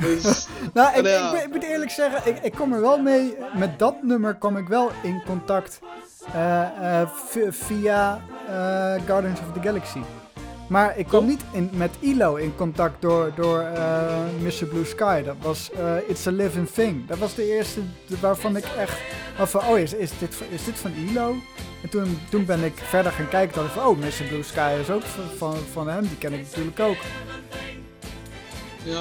Dus, 0.03 0.47
Nou, 0.75 0.99
ik, 0.99 1.05
Ja. 1.07 1.27
ik, 1.27 1.33
moet- 1.33 1.43
ik 1.43 1.53
moet 1.53 1.63
eerlijk 1.65 1.91
zeggen, 1.91 2.31
ik, 2.35 2.43
ik 2.43 2.53
kom 2.53 2.73
er 2.73 2.81
wel 2.81 2.99
mee. 2.99 3.37
Met 3.57 3.79
dat 3.79 4.03
nummer 4.03 4.35
kom 4.35 4.57
ik 4.57 4.69
wel 4.69 4.91
in 5.03 5.23
contact 5.27 5.81
eh, 6.33 7.01
eh, 7.01 7.09
via 7.51 8.21
eh, 8.49 8.55
Guardians 9.07 9.41
of 9.41 9.53
the 9.55 9.61
Galaxy. 9.69 10.01
Maar 10.69 10.99
ik 10.99 11.07
kwam 11.07 11.27
niet 11.27 11.41
in, 11.53 11.71
met 11.73 11.91
ILO 12.01 12.35
in 12.35 12.55
contact 12.57 13.03
door, 13.03 13.33
door 13.37 13.65
Mr. 14.41 14.67
Blue 14.67 14.85
Sky. 14.85 15.23
Dat 15.23 15.35
was 15.43 15.71
It's 16.07 16.27
a 16.27 16.31
Living 16.31 16.69
Thing. 16.71 17.07
Dat 17.07 17.19
was 17.19 17.35
de 17.35 17.53
eerste 17.55 17.81
waarvan 18.21 18.57
ik 18.57 18.65
echt 18.79 19.01
had 19.37 19.49
van, 19.51 19.61
oh, 19.67 19.79
is, 19.79 19.93
is, 19.95 20.11
dit, 20.19 20.35
van- 20.35 20.47
is 20.51 20.65
dit 20.65 20.79
van 20.79 20.93
ILO? 20.93 21.35
En 21.83 21.89
toen, 21.91 22.19
toen 22.31 22.45
ben 22.45 22.65
ik 22.65 22.73
verder 22.77 23.13
gaan 23.13 23.29
kijken. 23.29 23.55
dacht 23.55 23.67
ik 23.67 23.73
van, 23.81 23.87
oh, 23.91 23.99
Mr. 23.99 24.25
Blue 24.29 24.43
Sky 24.43 24.73
is 24.81 24.91
ook 24.91 25.03
van, 25.03 25.25
van, 25.37 25.57
van 25.73 25.89
hem. 25.89 26.01
Die 26.03 26.19
ken 26.19 26.33
ik 26.33 26.41
natuurlijk 26.51 26.81
ook. 26.81 26.97
ja. 28.85 29.01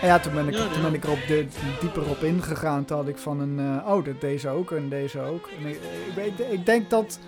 En 0.00 0.06
ja, 0.06 0.18
toen 0.20 0.34
ben 0.34 0.48
ik, 0.48 0.54
toen 0.54 0.82
ben 0.82 0.94
ik 0.94 1.04
er 1.04 1.10
op 1.10 1.26
de, 1.26 1.46
dieper 1.80 2.10
op 2.10 2.22
ingegaan. 2.22 2.84
Toen 2.84 2.96
had 2.96 3.08
ik 3.08 3.18
van 3.18 3.40
een, 3.40 3.58
eh, 3.58 3.92
oh, 3.92 4.04
dit- 4.04 4.20
deze 4.20 4.48
ook 4.48 4.70
en 4.70 4.88
deze 4.88 5.20
ook. 5.20 5.48
En 5.58 5.66
ik, 5.66 5.78
ik, 6.50 6.66
denk 6.66 6.90
dat 6.90 7.18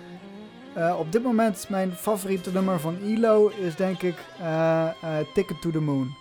eh, 0.73 0.95
op 0.99 1.11
dit 1.11 1.23
moment 1.23 1.69
mijn 1.69 1.91
favoriete 1.91 2.51
nummer 2.51 2.79
van 2.79 2.97
ILO 2.97 3.47
is 3.47 3.75
denk 3.75 4.01
ik 4.01 4.15
eh, 4.39 4.89
Ticket 5.33 5.61
to 5.61 5.71
the 5.71 5.79
Moon. 5.79 6.15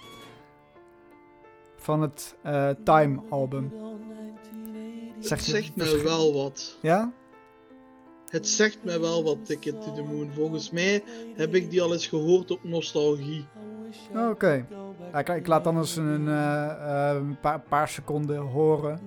Van 1.77 2.03
het 2.03 2.35
Time 2.85 3.21
album. 3.29 3.73
Het 5.17 5.27
Zegt 5.27 5.45
je 5.45 5.51
zegt 5.51 5.77
me 5.77 6.03
wel 6.03 6.33
wat. 6.33 6.79
Ja? 6.83 7.13
Het 8.29 8.49
zegt 8.49 8.79
me 8.83 9.01
wel 9.01 9.25
wat, 9.25 9.37
Ticket 9.47 9.83
to 9.83 9.93
the 9.93 10.03
Moon. 10.03 10.31
Volgens 10.35 10.71
mij 10.71 11.03
heb 11.35 11.55
ik 11.55 11.71
die 11.71 11.83
al 11.83 11.93
eens 11.93 12.07
gehoord 12.07 12.51
op 12.51 12.65
Nostalgie. 12.65 13.45
Oh, 14.15 14.29
Oké. 14.29 14.65
Ja, 15.13 15.35
ik, 15.35 15.47
laat 15.47 15.67
anders 15.67 15.97
een, 15.97 16.29
eh, 16.29 17.15
een 17.15 17.37
paar, 17.41 17.61
paar 17.61 17.89
seconden 17.89 18.39
horen. 18.39 19.01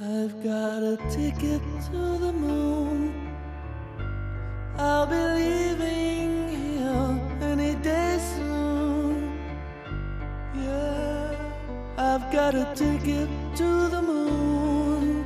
I've 0.00 0.32
got 0.44 0.82
a 0.84 0.96
ticket 1.10 1.60
to 1.90 2.18
the 2.18 2.32
moon. 2.32 3.12
I'll 4.78 5.06
be 5.06 5.16
leaving 5.34 6.48
here 6.48 7.20
any 7.40 7.74
day 7.82 8.18
soon. 8.36 9.32
Yeah, 10.54 11.34
I've 11.96 12.30
got 12.30 12.54
a 12.54 12.72
ticket 12.74 13.28
to 13.56 13.88
the 13.88 14.02
moon. 14.02 15.24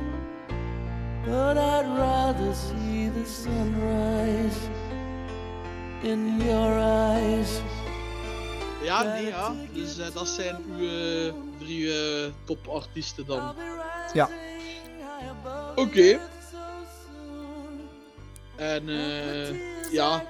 But 1.25 1.57
I'd 1.57 1.85
rather 1.97 2.53
see 2.55 3.09
the 3.09 3.25
sunrise 3.25 4.57
in 6.03 6.41
your 6.45 6.77
eyes. 6.79 7.49
Ja, 8.83 9.03
nee, 9.03 9.25
ja. 9.25 9.51
Dus 9.73 9.97
eh, 9.97 10.05
dat 10.13 10.27
zijn 10.27 10.57
uw 10.77 10.87
eh, 10.87 11.33
drie 11.59 11.93
eh, 11.93 12.31
topartiesten 12.45 13.25
dan. 13.25 13.55
Ja. 14.13 14.29
Oké. 15.75 16.19
En 18.55 18.89
eh, 18.89 19.49
ja, 19.91 20.23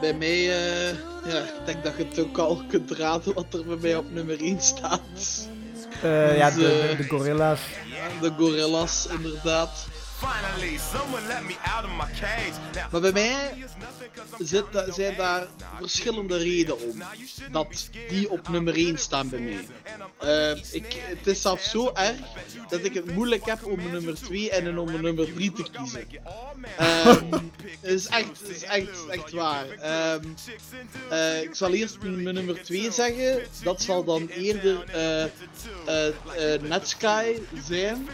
bij 0.00 0.14
mij, 0.14 0.38
eh, 0.38 0.88
ja, 1.26 1.38
ik 1.38 1.66
denk 1.66 1.84
dat 1.84 1.96
je 1.96 2.04
het 2.04 2.18
ook 2.18 2.38
al 2.38 2.62
kunt 2.68 2.90
raden 2.90 3.34
wat 3.34 3.54
er 3.54 3.64
bij 3.64 3.76
mij 3.76 3.96
op 3.96 4.10
nummer 4.12 4.40
1 4.40 4.60
staat. 4.60 5.48
Eh, 6.02 6.36
ja, 6.36 6.50
de, 6.50 6.56
Dus, 6.56 6.66
de, 6.90 6.96
de 6.96 7.08
Gorilla's. 7.08 7.60
De 8.20 8.32
Gorillas, 8.38 9.06
inderdaad. 9.06 9.86
Finally, 10.20 10.76
someone 10.78 11.26
let 11.28 11.44
me 11.44 11.56
out 11.64 11.84
of 11.84 11.90
my 11.96 12.04
cage. 12.20 12.52
Now, 12.74 12.92
Maar 12.92 13.00
bij 13.00 13.12
mij 13.12 13.64
zit, 14.38 14.64
zijn 14.88 15.16
daar 15.16 15.46
verschillende 15.78 16.36
redenen 16.36 16.80
om 16.90 17.02
dat 17.52 17.88
die 18.08 18.30
op 18.30 18.48
nummer 18.48 18.74
1 18.74 18.98
staan 18.98 19.28
bij 19.28 19.38
mij. 19.38 19.66
Eh, 20.18 20.74
ik, 20.74 20.84
het 20.98 21.26
is 21.26 21.42
zelfs 21.42 21.70
zo 21.70 21.90
erg 21.94 22.16
dat 22.68 22.84
ik 22.84 22.94
het 22.94 23.14
moeilijk 23.14 23.44
heb 23.46 23.64
om 23.64 23.78
een 23.78 23.90
nummer 23.90 24.14
2 24.14 24.50
en 24.50 24.66
een 24.66 24.78
om 24.78 24.88
een 24.88 25.02
nummer 25.02 25.32
3 25.32 25.52
te 25.52 25.64
kiezen. 25.72 26.06
Ehm, 26.76 27.32
Het 27.80 27.92
is 27.92 28.06
echt, 28.06 28.40
het 28.40 28.48
is 28.48 28.62
echt, 28.62 29.06
echt 29.08 29.30
waar. 29.30 29.68
Ehm, 29.68 30.24
eh, 31.10 31.42
ik 31.42 31.54
zal 31.54 31.72
eerst 31.72 31.98
mijn 32.00 32.34
nummer 32.34 32.62
2 32.62 32.90
zeggen. 32.92 33.42
Dat 33.62 33.82
zal 33.82 34.04
dan 34.04 34.26
eerder 34.26 34.84
eh, 34.84 36.60
Netsky 36.62 37.38
zijn. 37.66 38.08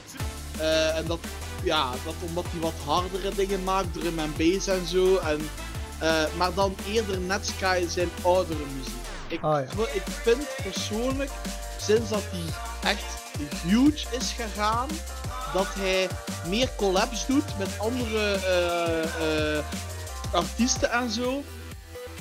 En 0.95 1.07
dat, 1.07 1.19
ja, 1.67 1.91
dat 2.05 2.15
omdat 2.21 2.45
hij 2.51 2.61
wat 2.61 2.73
hardere 2.85 3.35
dingen 3.35 3.65
maakt, 3.65 3.93
drum 3.93 4.19
en 4.19 4.35
bass 4.37 4.67
en 4.67 4.87
zo. 4.87 5.17
En, 5.17 5.51
eh, 5.99 6.25
maar 6.37 6.55
dan 6.55 6.75
eerder 6.89 7.19
Netsky 7.19 7.87
zijn 7.89 8.09
oudere 8.23 8.65
muziek. 8.77 8.95
Ik, 9.29 9.45
Oh 9.45 9.59
ja. 9.77 9.83
ik 9.93 10.03
vind 10.23 10.47
persoonlijk, 10.63 11.31
sinds 11.81 12.11
dat 12.11 12.23
hij 12.31 12.91
echt 12.91 13.05
huge 13.63 14.17
is 14.17 14.33
gegaan, 14.33 14.89
dat 15.53 15.67
hij 15.75 16.09
meer 16.49 16.71
collabs 16.77 17.27
doet 17.27 17.59
met 17.59 17.79
andere 17.79 18.35
eh, 18.35 19.57
eh, 19.57 19.65
artiesten 20.33 20.91
en 20.91 21.11
zo. 21.11 21.43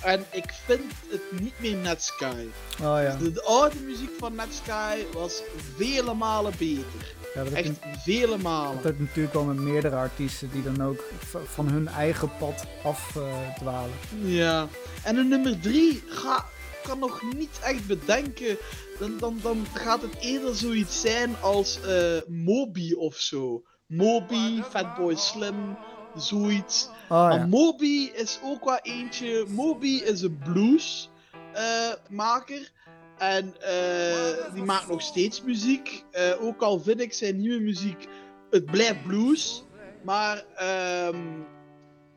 En 0.01 0.25
ik 0.31 0.53
vind 0.65 0.91
het 1.09 1.41
niet 1.41 1.59
meer 1.59 1.75
Netsky. 1.75 2.47
Oh 2.81 3.01
ja. 3.01 3.15
De, 3.15 3.31
de 3.31 3.43
oude 3.43 3.75
muziek 3.75 4.11
van 4.19 4.35
Netsky 4.35 5.05
was 5.13 5.41
vele 5.77 6.13
malen 6.13 6.53
beter. 6.57 7.14
Ja 7.35 7.43
dat, 7.43 7.53
heb 7.53 7.65
Echt 7.65 7.79
vele 8.03 8.37
malen. 8.37 8.81
dat 8.81 8.99
natuurlijk 8.99 9.33
wel 9.33 9.43
met 9.43 9.57
meerdere 9.57 9.95
artiesten 9.95 10.49
die 10.51 10.63
dan 10.63 10.81
ook 10.81 11.03
van 11.45 11.67
hun 11.67 11.87
eigen 11.87 12.31
pad 12.39 12.65
afdwalen. 12.83 13.95
Ja. 14.21 14.67
En 15.03 15.17
een 15.17 15.27
nummer 15.27 15.59
3 15.59 16.03
ga, 16.07 16.45
kan 16.83 16.99
nog 16.99 17.21
niet 17.35 17.59
echt 17.63 17.87
bedenken. 17.87 18.57
Dan, 18.99 19.17
dan, 19.19 19.39
dan 19.41 19.65
gaat 19.73 20.01
het 20.01 20.15
eerder 20.19 20.55
zoiets 20.55 21.01
zijn 21.01 21.35
als 21.41 21.81
eh, 21.81 22.17
Moby 22.27 22.93
of 22.93 23.15
zo. 23.15 23.63
Moby, 23.87 24.61
Fatboy 24.61 25.15
Slim, 25.15 25.77
zoiets. 26.15 26.89
oh 27.03 27.09
Maar 27.09 27.39
ja. 27.39 27.45
Moby 27.45 28.11
is 28.13 28.39
ook 28.43 28.65
wel 28.65 28.79
eentje. 28.81 29.45
Moby 29.47 30.01
is 30.05 30.21
een 30.21 30.39
blues 30.43 31.09
eh, 31.53 31.93
maker. 32.09 32.71
En 33.17 33.55
eh, 33.61 34.53
die 34.53 34.63
maakt 34.63 34.87
nog 34.87 35.01
steeds 35.01 35.41
muziek. 35.41 36.03
Eh, 36.11 36.31
ook 36.41 36.61
al 36.61 36.79
vind 36.79 37.01
ik 37.01 37.13
zijn 37.13 37.37
nieuwe 37.37 37.61
muziek. 37.61 38.07
Het 38.49 38.65
blijft 38.65 39.03
blues. 39.03 39.63
Maar 40.03 40.43
ehm, 40.55 41.19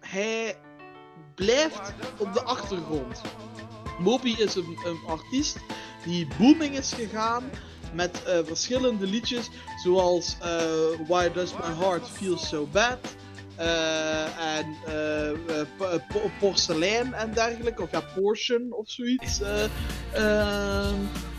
hij 0.01 0.57
blijft 1.35 1.93
op 2.19 2.33
de 2.33 2.43
achtergrond. 2.43 3.21
Moby 3.99 4.35
is 4.39 4.55
een, 4.55 4.79
een 4.85 5.01
artiest 5.07 5.57
die 6.05 6.29
booming 6.39 6.77
is 6.77 6.93
gegaan 6.93 7.51
met 7.93 8.23
eh, 8.25 8.39
verschillende 8.45 9.07
liedjes. 9.07 9.49
Zoals 9.83 10.37
Why 11.07 11.29
Does 11.33 11.53
My 11.53 11.75
Heart 11.85 12.09
Feel 12.09 12.39
So 12.39 12.67
Bad? 12.73 12.99
Eh, 13.59 14.57
en 14.57 14.77
eh, 14.87 15.31
eh, 15.31 15.67
po- 15.77 15.99
po- 16.09 16.31
porselein 16.39 17.15
en 17.15 17.33
dergelijke, 17.33 17.83
of 17.83 17.91
ja, 17.91 18.01
portion 18.15 18.73
of 18.73 18.91
zoiets. 18.91 19.41
eh, 19.41 19.65
ehm, 20.13 20.95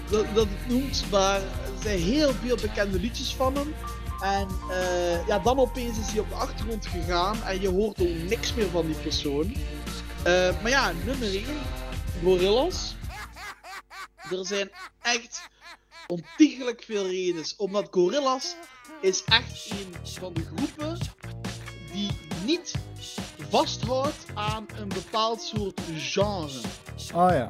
dat, 0.10 0.26
dat 0.34 0.48
het 0.50 0.68
noemt, 0.68 1.04
maar 1.12 1.36
er 1.42 1.82
zijn 1.82 2.00
heel 2.00 2.34
veel 2.34 2.56
bekende 2.62 3.00
liedjes 3.00 3.36
van 3.36 3.56
hem. 3.56 3.76
En 4.22 4.48
ja, 5.28 5.40
dan 5.40 5.60
opeens 5.60 5.98
is 6.00 6.08
hij 6.12 6.20
op 6.20 6.30
de 6.30 6.36
achtergrond 6.36 6.86
gegaan 6.86 7.44
en 7.44 7.62
je 7.62 7.70
hoort 7.70 8.02
ook 8.02 8.08
niks 8.30 8.54
meer 8.54 8.70
van 8.70 8.86
die 8.86 8.96
persoon. 8.96 9.56
Maar 10.62 10.70
ja, 10.70 10.92
nummer 11.06 11.28
1, 11.28 11.44
Gorillaz. 12.24 12.94
Er 14.32 14.46
zijn 14.46 14.70
echt 15.02 15.42
ontiegelijk 16.08 16.84
veel 16.86 17.08
redenen. 17.08 17.46
Omdat 17.58 17.88
Gorillaz 17.92 18.54
is 19.02 19.24
echt 19.24 19.70
een 19.70 19.96
van 20.20 20.34
de 20.34 20.46
groepen 20.56 20.98
die 22.00 22.12
niet 22.46 22.74
vasthoudt 23.50 24.26
aan 24.34 24.66
een 24.80 24.88
bepaald 24.88 25.42
soort 25.42 25.82
genre. 25.98 26.62
Oh 27.14 27.30
ja. 27.32 27.48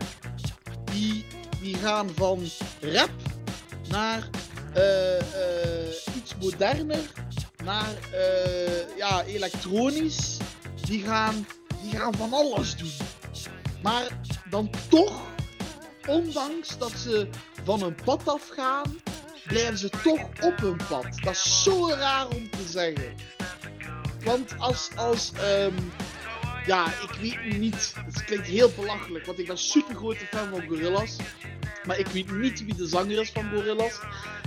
Die, 0.84 1.26
die 1.62 1.76
gaan 1.76 2.10
van 2.16 2.44
rap 2.82 3.10
naar 3.90 4.30
eh, 4.74 5.18
eh, 5.18 5.96
iets 6.16 6.36
moderner, 6.42 7.12
naar 7.64 7.94
eh, 8.12 8.98
ja, 8.98 9.24
elektronisch. 9.24 10.38
Die 10.86 11.04
gaan, 11.04 11.48
die 11.82 12.00
gaan 12.00 12.14
van 12.14 12.34
alles 12.34 12.76
doen. 12.76 12.92
Maar 13.84 14.08
dan 14.50 14.70
toch, 14.90 15.22
ondanks 16.08 16.78
dat 16.78 16.92
ze 16.92 17.30
van 17.64 17.82
hun 17.82 17.96
pad 18.04 18.28
afgaan, 18.28 19.02
blijven 19.48 19.78
ze 19.78 19.90
toch 19.90 20.22
op 20.42 20.58
hun 20.58 20.80
pad. 20.90 21.08
Dat 21.24 21.34
is 21.34 21.64
zo 21.64 21.90
raar 21.90 22.28
om 22.28 22.50
te 22.50 22.68
zeggen. 22.68 23.16
Want 24.24 24.56
als, 24.58 24.90
als 24.96 25.32
ehm, 25.34 25.74
ja, 26.66 26.86
ik 26.86 27.12
weet 27.22 27.58
niet, 27.58 27.94
het 28.06 28.24
klinkt 28.24 28.48
heel 28.48 28.72
belachelijk, 28.76 29.26
want 29.26 29.40
ik 29.40 29.48
ben 29.48 29.58
super 29.58 29.96
grote 29.96 30.26
fan 30.26 30.50
van 30.50 30.68
Gorillaz. 30.68 31.16
Maar 31.86 32.00
ik 32.00 32.08
weet 32.08 32.32
niet 32.32 32.66
wie 32.66 32.76
de 32.76 32.88
zanger 32.88 33.20
is 33.20 33.32
van 33.32 33.50
Gorillaz. 33.54 34.00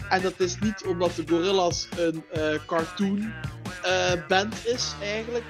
En 0.09 0.23
dat 0.23 0.41
is 0.41 0.59
niet 0.59 0.85
omdat 0.85 1.15
de 1.15 1.25
Gorillaz 1.29 1.87
een 1.97 2.25
eh, 2.31 2.55
cartoon 2.67 3.33
eh, 3.83 4.27
band 4.29 4.67
is 4.67 4.95
eigenlijk. 5.01 5.45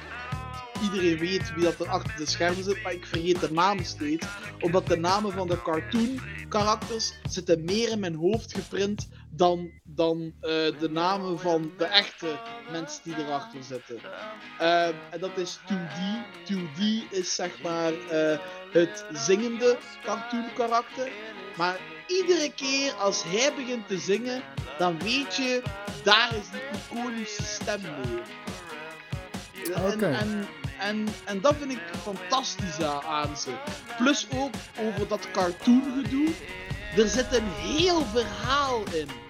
Iedereen 0.83 1.19
weet 1.19 1.55
wie 1.55 1.65
dat 1.65 1.81
er 1.81 1.89
achter 1.89 2.17
de 2.17 2.27
schermen 2.27 2.65
zit, 2.65 2.83
maar 2.83 2.93
ik 2.93 3.07
vergeet 3.07 3.41
de 3.41 3.53
namen 3.53 3.85
steeds. 3.85 4.27
Omdat 4.61 4.87
de 4.87 4.97
namen 4.97 5.33
van 5.33 5.49
de 5.49 5.63
cartoon 5.63 6.21
karakters 6.49 7.13
zitten 7.29 7.65
meer 7.65 7.91
in 7.91 8.01
mijn 8.01 8.15
hoofd 8.15 8.55
geprint 8.55 9.09
dan, 9.35 9.71
dan 9.85 10.33
eh, 10.41 10.51
de 10.79 10.89
namen 10.91 11.39
van 11.39 11.73
de 11.79 11.85
echte 11.85 12.39
mensen 12.71 13.03
die 13.05 13.17
erachter 13.17 13.63
zitten. 13.63 13.99
Eh, 14.59 14.87
en 14.87 15.21
dat 15.21 15.37
is 15.37 15.59
2D. 15.59 15.99
2D 16.53 16.81
is 17.11 17.35
zeg 17.35 17.63
maar 17.63 17.93
eh, 17.93 18.39
het 18.73 19.05
zingende 19.13 19.79
cartoon 20.05 20.53
karakter. 20.55 21.11
Maar 21.57 21.81
iedere 22.07 22.53
keer 22.55 22.93
als 22.93 23.23
hij 23.23 23.53
begint 23.57 23.89
te 23.89 23.99
zingen, 23.99 24.43
dan 24.79 24.99
weet 24.99 25.37
je, 25.37 25.63
daar 26.05 26.35
is 26.35 26.51
die 26.51 26.97
iconische 26.99 27.43
stem 27.43 27.81
mee. 27.83 28.21
En, 29.75 30.03
en, 30.03 30.47
en, 30.79 31.09
en 31.25 31.41
dat 31.41 31.55
vind 31.59 31.73
ik 31.73 31.83
fantastisch 32.03 32.83
aan 32.83 33.37
ze. 33.37 33.51
Plus 33.99 34.27
ook 34.35 34.55
over 34.79 35.09
dat 35.09 35.31
cartoon 35.31 35.83
gedoe. 36.03 36.29
Er 36.97 37.09
zit 37.09 37.33
een 37.33 37.49
heel 37.49 38.05
verhaal 38.05 38.83
in. 38.93 39.22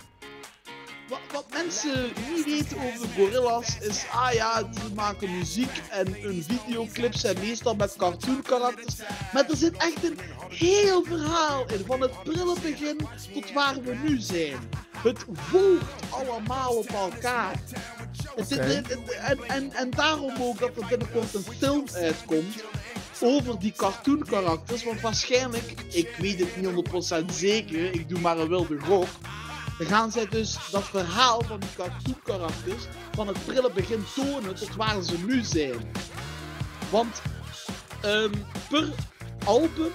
Wat, 1.12 1.20
wat 1.32 1.44
mensen 1.52 2.12
niet 2.34 2.44
weten 2.44 2.76
over 2.76 3.08
Gorillaz 3.16 3.78
is, 3.80 4.04
ah 4.12 4.32
ja, 4.32 4.58
ze 4.58 4.94
maken 4.94 5.38
muziek 5.38 5.80
en 5.90 6.14
hun 6.20 6.44
videoclips 6.48 7.20
zijn 7.20 7.38
meestal 7.38 7.74
met 7.74 7.96
cartoon 7.96 8.42
karakters. 8.42 8.96
Maar 9.32 9.48
er 9.48 9.56
zit 9.56 9.76
echt 9.76 10.04
een 10.04 10.18
heel 10.48 11.04
verhaal 11.04 11.64
in, 11.68 11.84
van 11.86 12.00
het 12.00 12.22
prille 12.22 12.56
begin 12.62 13.00
tot 13.32 13.52
waar 13.52 13.82
we 13.82 13.94
nu 13.94 14.20
zijn. 14.20 14.56
Het 14.96 15.24
volgt 15.34 15.84
allemaal 16.10 16.76
op 16.76 16.88
elkaar. 16.88 17.60
En, 18.36 19.38
en, 19.46 19.72
en 19.72 19.90
daarom 19.90 20.42
ook 20.42 20.58
dat 20.58 20.76
er 20.76 20.86
binnenkort 20.88 21.34
een 21.34 21.44
film 21.58 21.84
uitkomt 21.94 22.64
over 23.20 23.58
die 23.58 23.72
cartoon 23.76 24.24
karakters. 24.24 24.84
Want 24.84 25.00
waarschijnlijk, 25.00 25.74
ik 25.90 26.08
weet 26.18 26.38
het 26.38 26.56
niet 26.56 27.24
100% 27.30 27.34
zeker, 27.34 27.94
ik 27.94 28.08
doe 28.08 28.20
maar 28.20 28.38
een 28.38 28.48
wilde 28.48 28.78
gok. 28.80 29.08
Dan 29.78 29.86
gaan 29.86 30.12
zij 30.12 30.26
dus 30.26 30.58
dat 30.70 30.84
verhaal 30.84 31.42
van 31.42 31.60
die 31.60 31.74
cartoon 31.76 32.20
karakters 32.24 32.82
van 33.14 33.28
het 33.28 33.44
prille 33.44 33.72
begin 33.72 34.04
tonen 34.14 34.54
tot 34.54 34.76
waar 34.76 35.02
ze 35.02 35.18
nu 35.26 35.42
zijn. 35.42 35.92
Want 36.90 37.22
ehm, 38.02 38.32
per 38.68 38.88
album 39.44 39.92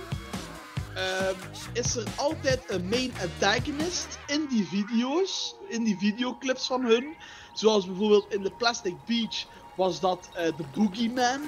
ehm, 0.96 1.36
is 1.74 1.96
er 1.96 2.04
altijd 2.16 2.64
een 2.68 2.88
main 2.88 3.12
antagonist 3.22 4.18
in 4.28 4.46
die 4.50 4.68
video's, 4.68 5.56
in 5.68 5.84
die 5.84 5.98
videoclips 5.98 6.68
van 6.68 6.84
hun. 6.84 7.16
Zoals 7.54 7.86
bijvoorbeeld 7.86 8.34
in 8.34 8.42
de 8.42 8.52
Plastic 8.52 8.96
Beach 9.06 9.46
was 9.76 10.00
dat 10.00 10.30
eh, 10.34 10.46
de 10.46 10.64
Boogeyman, 10.74 11.42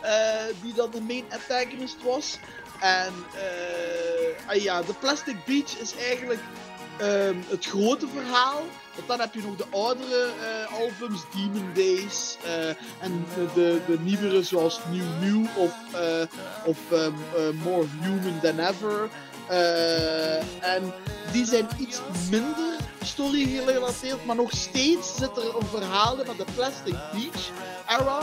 eh, 0.00 0.44
die 0.62 0.74
dan 0.74 0.90
de 0.90 1.00
main 1.00 1.24
antagonist 1.32 2.02
was. 2.02 2.38
En 2.80 3.12
eh, 3.34 4.48
ah 4.48 4.62
ja, 4.62 4.82
de 4.82 4.94
Plastic 4.94 5.44
Beach 5.44 5.78
is 5.78 5.96
eigenlijk 5.96 6.40
ehm, 7.00 7.36
het 7.48 7.66
grote 7.66 8.06
verhaal. 8.14 8.62
Want 8.94 9.08
dan 9.08 9.20
heb 9.20 9.34
je 9.34 9.42
nog 9.42 9.56
de 9.56 9.64
oudere 9.70 10.28
eh, 10.40 10.80
albums, 10.80 11.20
Demon 11.34 11.70
Days. 11.74 12.36
eh, 12.44 12.68
en 13.00 13.26
de, 13.34 13.46
de, 13.54 13.80
de 13.86 13.98
nieuwere 14.02 14.42
zoals 14.42 14.80
New 14.90 15.04
New 15.20 15.46
of, 15.56 15.74
eh, 15.94 16.20
ehm, 16.20 17.12
eh, 17.36 17.50
More 17.64 17.86
Human 18.00 18.40
Than 18.42 18.58
Ever. 18.58 19.08
Eh, 19.48 20.74
en 20.74 20.92
die 21.32 21.46
zijn 21.46 21.66
iets 21.78 22.00
minder 22.30 22.76
story 23.02 23.44
gerelateerd, 23.44 24.24
maar 24.24 24.36
nog 24.36 24.50
steeds 24.50 25.16
zit 25.16 25.36
er 25.36 25.56
een 25.56 25.66
verhaal 25.66 26.20
in. 26.20 26.26
Maar 26.26 26.36
de 26.36 26.44
Plastic 26.54 26.96
Beach 27.12 27.50
era 28.00 28.18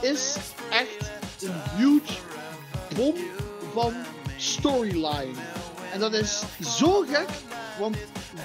is 0.00 0.36
echt 0.70 1.10
een 1.42 1.60
huge 1.76 2.12
bom 2.94 3.14
van 3.74 3.94
storyline. 4.36 5.34
En 5.92 6.00
dat 6.00 6.12
is 6.12 6.42
zo 6.78 7.04
gek, 7.10 7.28
want 7.78 7.96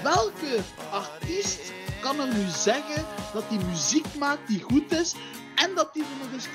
welke 0.02 0.58
artiest 0.90 1.60
kan 2.00 2.20
er 2.20 2.34
nu 2.34 2.44
zeggen 2.48 3.04
dat 3.32 3.44
hij 3.48 3.58
muziek 3.70 4.06
maakt 4.18 4.48
die 4.48 4.62
goed 4.62 4.92
is 4.92 5.14
en 5.54 5.74
dat 5.74 5.90
hij 5.92 6.02
er 6.02 6.08
nog 6.22 6.32
eens 6.32 6.48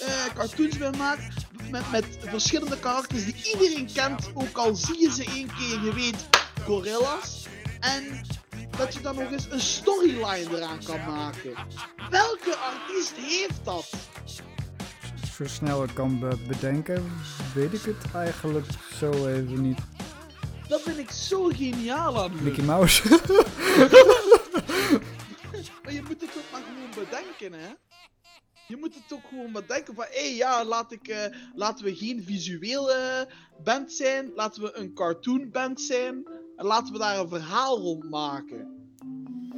eh, 0.00 0.34
cartoons 0.34 0.78
bij 0.78 0.90
maakt 0.90 1.22
met, 1.70 1.90
met 1.90 2.04
verschillende 2.20 2.78
karakters 2.78 3.24
die 3.24 3.52
iedereen 3.52 3.92
kent, 3.92 4.30
ook 4.34 4.56
al 4.56 4.74
zie 4.74 5.00
je 5.00 5.12
ze 5.12 5.24
één 5.24 5.46
keer, 5.46 5.84
je 5.84 5.92
weet, 5.94 6.28
gorillas. 6.64 7.46
En 7.80 8.26
dat 8.76 8.94
je 8.94 9.00
dan 9.00 9.16
nog 9.16 9.30
eens 9.30 9.46
een 9.50 9.60
storyline 9.60 10.56
eraan 10.56 10.84
kan 10.84 11.00
maken. 11.06 11.54
Welke 12.10 12.56
artiest 12.56 13.12
heeft 13.16 13.64
dat? 13.64 13.90
Ik 15.40 15.94
kan 15.94 16.18
be- 16.18 16.38
bedenken, 16.48 17.04
weet 17.54 17.72
ik 17.72 17.82
het 17.82 18.12
eigenlijk 18.14 18.66
zo 18.98 19.10
even 19.26 19.62
niet. 19.62 19.78
Dat 20.68 20.80
vind 20.80 20.98
ik 20.98 21.10
zo 21.10 21.44
geniaal 21.44 22.22
aan. 22.22 22.42
Mickey 22.42 22.64
Mouse. 22.64 23.02
Maar 25.82 25.92
je 25.92 26.02
moet 26.02 26.20
het 26.20 26.30
ook 26.36 26.50
maar 26.52 26.62
gewoon 26.62 27.04
bedenken, 27.04 27.52
hè? 27.60 27.68
Je 28.68 28.76
moet 28.76 28.94
het 28.94 29.12
ook 29.12 29.20
gewoon 29.28 29.50
maar 29.50 29.66
denken 29.66 29.94
van, 29.94 30.04
hé 30.10 30.20
hey, 30.26 30.34
ja, 30.34 30.64
laat 30.64 30.92
ik, 30.92 31.08
eh, 31.08 31.24
laten 31.54 31.84
we 31.84 31.94
geen 31.96 32.22
visuele 32.24 33.28
band 33.64 33.92
zijn, 33.92 34.32
laten 34.34 34.62
we 34.62 34.76
een 34.76 34.94
cartoon 34.94 35.50
band 35.50 35.80
zijn 35.80 36.26
en 36.56 36.66
laten 36.66 36.92
we 36.92 36.98
daar 36.98 37.18
een 37.18 37.28
verhaal 37.28 37.78
rond 37.78 38.10
maken. 38.10 38.88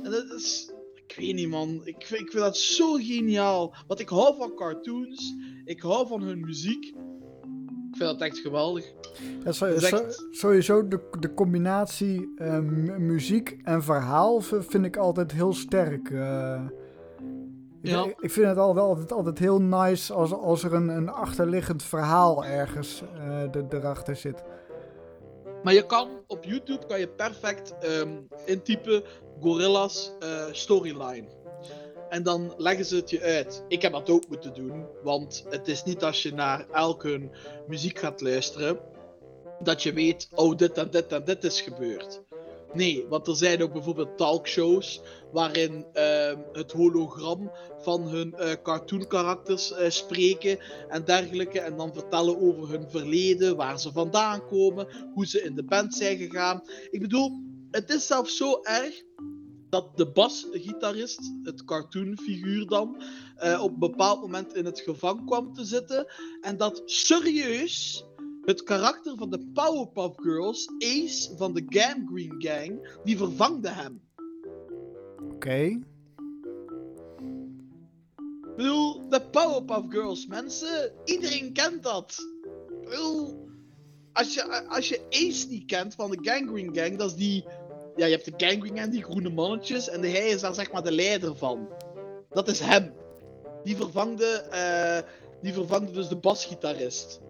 En 0.02 0.10
dat 0.10 0.30
is, 0.30 0.70
ik 1.06 1.14
weet 1.16 1.34
niet 1.34 1.48
man, 1.48 1.80
ik, 1.86 2.06
vind- 2.06 2.20
ik 2.20 2.30
vind 2.30 2.42
dat 2.44 2.56
zo 2.56 2.92
geniaal. 2.92 3.74
Want 3.86 4.00
ik 4.00 4.08
hou 4.08 4.36
van 4.36 4.54
cartoons, 4.54 5.34
ik 5.64 5.80
hou 5.80 6.06
van 6.06 6.22
hun 6.22 6.40
muziek. 6.40 6.84
Ik 7.90 7.98
vind 7.98 8.10
dat 8.10 8.20
echt 8.20 8.38
geweldig. 8.38 8.92
Ja, 9.44 9.52
zo- 9.52 9.66
Dat 9.66 9.82
is 9.82 9.88
zo- 9.88 9.96
echt- 9.96 10.26
sowieso 10.30 10.88
de, 10.88 11.00
de 11.20 11.34
combinatie 11.34 12.32
eh, 12.36 12.58
mu- 12.58 12.98
muziek 12.98 13.56
en 13.62 13.82
verhaal 13.82 14.40
vind 14.40 14.84
ik 14.84 14.96
altijd 14.96 15.32
heel 15.32 15.52
sterk. 15.52 16.10
eh. 16.10 16.60
ik, 17.82 17.90
Ja. 17.90 18.04
ik 18.20 18.30
vind 18.30 18.46
het 18.46 18.56
al- 18.58 18.74
wel 18.74 18.84
altijd, 18.86 19.12
altijd 19.12 19.38
heel 19.38 19.60
nice 19.62 20.12
als, 20.12 20.32
als 20.32 20.62
er 20.64 20.74
een, 20.74 20.88
een 20.88 21.08
achterliggend 21.08 21.82
verhaal 21.82 22.44
ergens 22.44 23.02
eh, 23.14 23.50
de- 23.50 23.66
erachter 23.70 24.16
zit. 24.16 24.42
Maar 25.62 25.74
je 25.74 25.86
kan 25.86 26.08
op 26.26 26.44
YouTube 26.44 26.86
kan 26.86 26.98
je 27.00 27.08
perfect 27.08 27.74
ehm, 27.80 28.08
intypen 28.46 29.02
Gorillas 29.40 30.12
eh, 30.20 30.44
storyline. 30.52 31.24
En 32.12 32.22
dan 32.22 32.54
leggen 32.56 32.84
ze 32.84 32.96
het 32.96 33.10
je 33.10 33.20
uit. 33.20 33.64
Ik 33.68 33.82
heb 33.82 33.92
dat 33.92 34.10
ook 34.10 34.28
moeten 34.28 34.54
doen, 34.54 34.86
want 35.02 35.44
het 35.48 35.68
is 35.68 35.84
niet 35.84 36.02
als 36.02 36.22
je 36.22 36.32
naar 36.32 36.66
elk 36.70 37.02
hun 37.02 37.30
muziek 37.66 37.98
gaat 37.98 38.20
luisteren 38.20 38.78
dat 39.62 39.82
je 39.82 39.92
weet, 39.92 40.28
oh 40.34 40.56
dit 40.56 40.78
en 40.78 40.90
dit 40.90 41.12
en 41.12 41.24
dit 41.24 41.44
is 41.44 41.60
gebeurd. 41.60 42.22
Nee, 42.72 43.06
want 43.08 43.26
er 43.26 43.36
zijn 43.36 43.62
ook 43.62 43.72
bijvoorbeeld 43.72 44.16
talkshows 44.18 45.00
waarin 45.32 45.86
ehm, 45.92 46.38
het 46.52 46.72
hologram 46.72 47.50
van 47.78 48.08
hun 48.08 48.34
eh 48.34 48.52
cartoon 48.62 49.06
karakters 49.06 49.72
eh, 49.72 49.90
spreken 49.90 50.58
en 50.88 51.04
dergelijke. 51.04 51.60
En 51.60 51.76
dan 51.76 51.94
vertellen 51.94 52.40
over 52.40 52.68
hun 52.68 52.90
verleden, 52.90 53.56
waar 53.56 53.80
ze 53.80 53.92
vandaan 53.92 54.46
komen, 54.46 54.86
hoe 55.14 55.26
ze 55.26 55.42
in 55.42 55.54
de 55.54 55.64
band 55.64 55.94
zijn 55.94 56.16
gegaan. 56.16 56.62
Ik 56.90 57.00
bedoel, 57.00 57.30
het 57.70 57.90
is 57.90 58.06
zelfs 58.06 58.36
zo 58.36 58.60
erg 58.62 59.02
dat 59.72 59.96
de 59.96 60.10
basgitarist, 60.10 61.32
het 61.42 61.64
cartoonfiguur 61.64 62.66
dan, 62.66 63.02
eh, 63.36 63.62
op 63.62 63.72
een 63.72 63.78
bepaald 63.78 64.20
moment 64.20 64.54
in 64.54 64.64
het 64.64 64.80
gevangen 64.80 65.24
kwam 65.24 65.54
te 65.54 65.64
zitten. 65.64 66.06
En 66.40 66.56
dat 66.56 66.82
serieus 66.84 68.04
het 68.44 68.62
karakter 68.62 69.16
van 69.16 69.30
de 69.30 69.50
Powerpuff 69.54 70.14
Girls, 70.16 70.68
Ace 70.78 71.36
van 71.36 71.54
de 71.54 71.64
Gangrene 71.68 72.34
Gang, 72.38 72.98
die 73.04 73.16
vervangde 73.16 73.68
hem. 73.68 74.02
Oké. 75.34 75.80
Ik 78.40 78.56
bedoel, 78.56 79.08
de 79.08 79.22
Powerpuff 79.30 79.84
Girls, 79.88 80.26
mensen. 80.26 80.92
Iedereen 81.04 81.52
kent 81.52 81.82
dat. 81.82 82.18
Ik 82.80 82.88
bedoel, 82.88 83.48
als 84.12 84.34
je, 84.34 84.68
als 84.68 84.88
je 84.88 85.06
Ace 85.10 85.48
niet 85.48 85.64
kent 85.64 85.94
van 85.94 86.10
de 86.10 86.18
Gangrene 86.20 86.80
Gang, 86.80 86.98
dat 86.98 87.10
is 87.10 87.16
die... 87.16 87.44
Ja, 87.96 88.06
je 88.06 88.12
hebt 88.12 88.24
de 88.24 88.46
Gangrene 88.46 88.78
Gang, 88.78 88.92
die 88.92 89.02
groene 89.02 89.30
mannetjes, 89.30 89.88
en 89.88 90.00
hij 90.00 90.28
is 90.28 90.40
daar 90.40 90.54
zeg 90.54 90.72
maar 90.72 90.82
de 90.82 90.92
leider 90.92 91.36
van. 91.36 91.68
Dat 92.28 92.48
is 92.48 92.60
hem. 92.60 92.92
Die 93.64 93.76
vervangde, 93.76 94.26
eh, 94.50 95.08
die 95.40 95.52
vervangde 95.52 95.92
dus 95.92 96.08
de 96.08 96.16
basgitarist. 96.16 97.20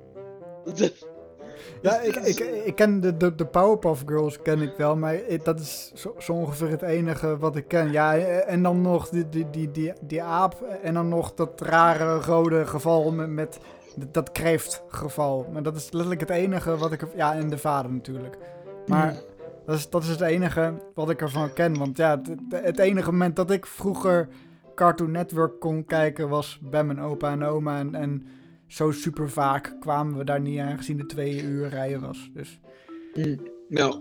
Ja, 1.83 2.01
ik, 2.09 2.17
ik, 2.17 2.39
ik 2.39 2.75
ken 2.75 3.01
de, 3.01 3.17
de, 3.17 3.35
de 3.35 3.47
Powerpuff 3.47 4.03
Girls 4.07 4.43
ken 4.43 4.61
ik 4.61 4.73
wel, 4.77 4.97
maar 4.97 5.19
dat 5.43 5.61
is 5.61 5.93
zo, 5.95 6.15
zo 6.19 6.33
ongeveer 6.33 6.69
het 6.69 6.83
enige 6.83 7.39
wat 7.39 7.57
ik 7.57 7.69
ken. 7.69 7.93
Ja, 7.93 8.19
en 8.19 8.63
dan 8.63 8.81
nog 8.81 9.09
die, 9.09 9.29
die, 9.29 9.51
die, 9.51 9.71
die, 9.71 9.93
die 10.01 10.23
aap 10.23 10.63
en 10.83 10.95
dan 10.95 11.09
nog 11.09 11.35
dat 11.35 11.61
rare 11.61 12.21
rode 12.21 12.67
geval 12.67 13.13
met, 13.13 13.29
met 13.29 13.61
dat 14.11 14.33
kreeftgeval. 14.33 15.47
Maar 15.53 15.63
dat 15.63 15.77
is 15.77 15.91
letterlijk 15.91 16.21
het 16.21 16.31
enige 16.31 16.77
wat 16.77 16.93
ik... 16.93 17.07
Ja, 17.15 17.35
en 17.35 17.51
de 17.51 17.59
vader 17.59 17.93
natuurlijk. 17.93 18.37
Maar 18.87 19.23
dat, 19.67 19.77
is, 19.77 19.91
dat 19.91 20.03
is 20.03 20.09
het 20.09 20.21
enige 20.21 20.83
wat 20.95 21.11
ik 21.11 21.21
ervan 21.21 21.53
ken. 21.53 21.79
Want 21.79 21.97
ja, 21.97 22.21
het, 22.49 22.79
enige 22.79 23.11
moment 23.11 23.37
dat 23.37 23.51
ik 23.51 23.67
vroeger 23.67 24.29
Cartoon 24.75 25.11
Network 25.11 25.61
kon 25.61 25.85
kijken 25.85 26.29
was 26.29 26.59
bij 26.63 26.85
mijn 26.85 27.01
opa 27.01 27.31
en 27.31 27.45
oma. 27.45 27.79
En, 27.79 27.95
en 27.95 28.27
zo 28.67 28.91
super 28.91 29.31
vaak 29.31 29.77
kwamen 29.81 30.19
we 30.19 30.25
daar 30.25 30.41
niet 30.41 30.59
aangezien 30.59 30.97
de 30.97 31.07
twee 31.07 31.43
uur 31.43 31.69
rijden 31.69 32.01
was. 32.01 32.31
Dus 32.35 32.61
Ja. 33.69 34.01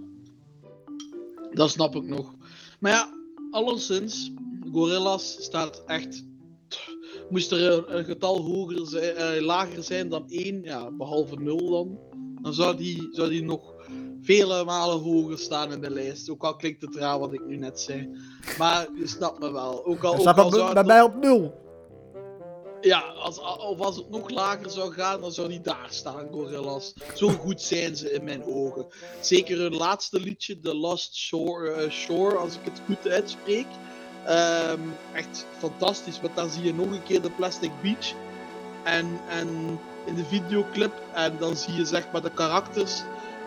Dat 1.51 1.69
snap 1.69 1.95
ik 1.95 2.03
nog. 2.03 2.33
Maar 2.79 2.91
ja, 2.91 3.09
alleszins, 3.51 4.31
Gorillas 4.71 5.43
staat 5.43 5.83
echt. 5.85 6.23
Moest 7.29 7.51
er 7.51 7.89
een, 7.95 8.05
getal 8.05 8.41
hoger 8.41 8.97
eh, 8.97 9.41
lager 9.41 9.83
zijn 9.83 10.09
dan 10.09 10.29
1, 10.29 10.63
ja, 10.63 10.91
behalve 10.91 11.35
0 11.35 11.69
dan, 11.69 11.99
dan 12.41 12.53
zou 12.53 12.77
die, 12.77 13.07
zou 13.11 13.29
die 13.29 13.43
nog 13.43 13.70
vele 14.21 14.63
malen 14.63 14.99
hoger 14.99 15.37
staan 15.37 15.71
in 15.71 15.81
de 15.81 15.89
lijst. 15.89 16.29
Ook 16.29 16.43
al 16.43 16.55
klinkt 16.55 16.81
het 16.81 16.95
raar 16.95 17.19
wat 17.19 17.33
ik 17.33 17.45
nu 17.45 17.57
net 17.57 17.79
zei. 17.79 18.09
Maar 18.57 18.87
je 18.95 19.07
snapt 19.07 19.39
me 19.39 19.51
wel. 19.51 19.85
Ook 19.85 20.03
al, 20.03 20.13
ook 20.13 20.19
staat 20.19 20.37
al 20.37 20.73
bij 20.73 20.83
mij 20.83 21.01
op 21.01 21.15
nul. 21.15 21.59
ja, 22.81 22.99
als, 22.99 23.39
of 23.39 23.79
als 23.79 23.95
het 23.95 24.09
nog 24.09 24.29
lager 24.29 24.69
zou 24.69 24.93
gaan, 24.93 25.21
dan 25.21 25.31
zou 25.31 25.47
die 25.47 25.61
daar 25.61 25.87
staan, 25.89 26.27
Gorillas. 26.31 26.93
Zo 27.15 27.29
goed 27.29 27.61
zijn 27.61 27.95
ze 27.95 28.11
in 28.11 28.23
mijn 28.23 28.43
ogen. 28.43 28.85
Zeker 29.21 29.57
hun 29.57 29.75
laatste 29.75 30.19
liedje, 30.19 30.59
The 30.59 30.75
Lost 30.75 31.15
Shore, 31.15 31.71
eh, 31.71 31.89
Shore 31.89 32.35
als 32.35 32.55
ik 32.55 32.63
het 32.63 32.81
goed 32.85 33.07
uitspreek. 33.07 33.67
Ehm, 34.25 34.79
echt 35.13 35.45
fantastisch, 35.57 36.21
want 36.21 36.35
dan 36.35 36.49
zie 36.49 36.63
je 36.63 36.73
nog 36.73 36.91
een 36.91 37.03
keer 37.03 37.21
de 37.21 37.31
Plastic 37.31 37.71
Beach. 37.81 38.13
En, 38.83 39.19
en 39.29 39.79
in 40.05 40.15
de 40.15 40.25
videoclip, 40.25 40.93
en 41.13 41.37
dan 41.39 41.55
zie 41.55 41.73
je 41.73 41.85
zeg 41.85 42.11
maar 42.11 42.21
de 42.21 42.33
karakters, 42.33 43.03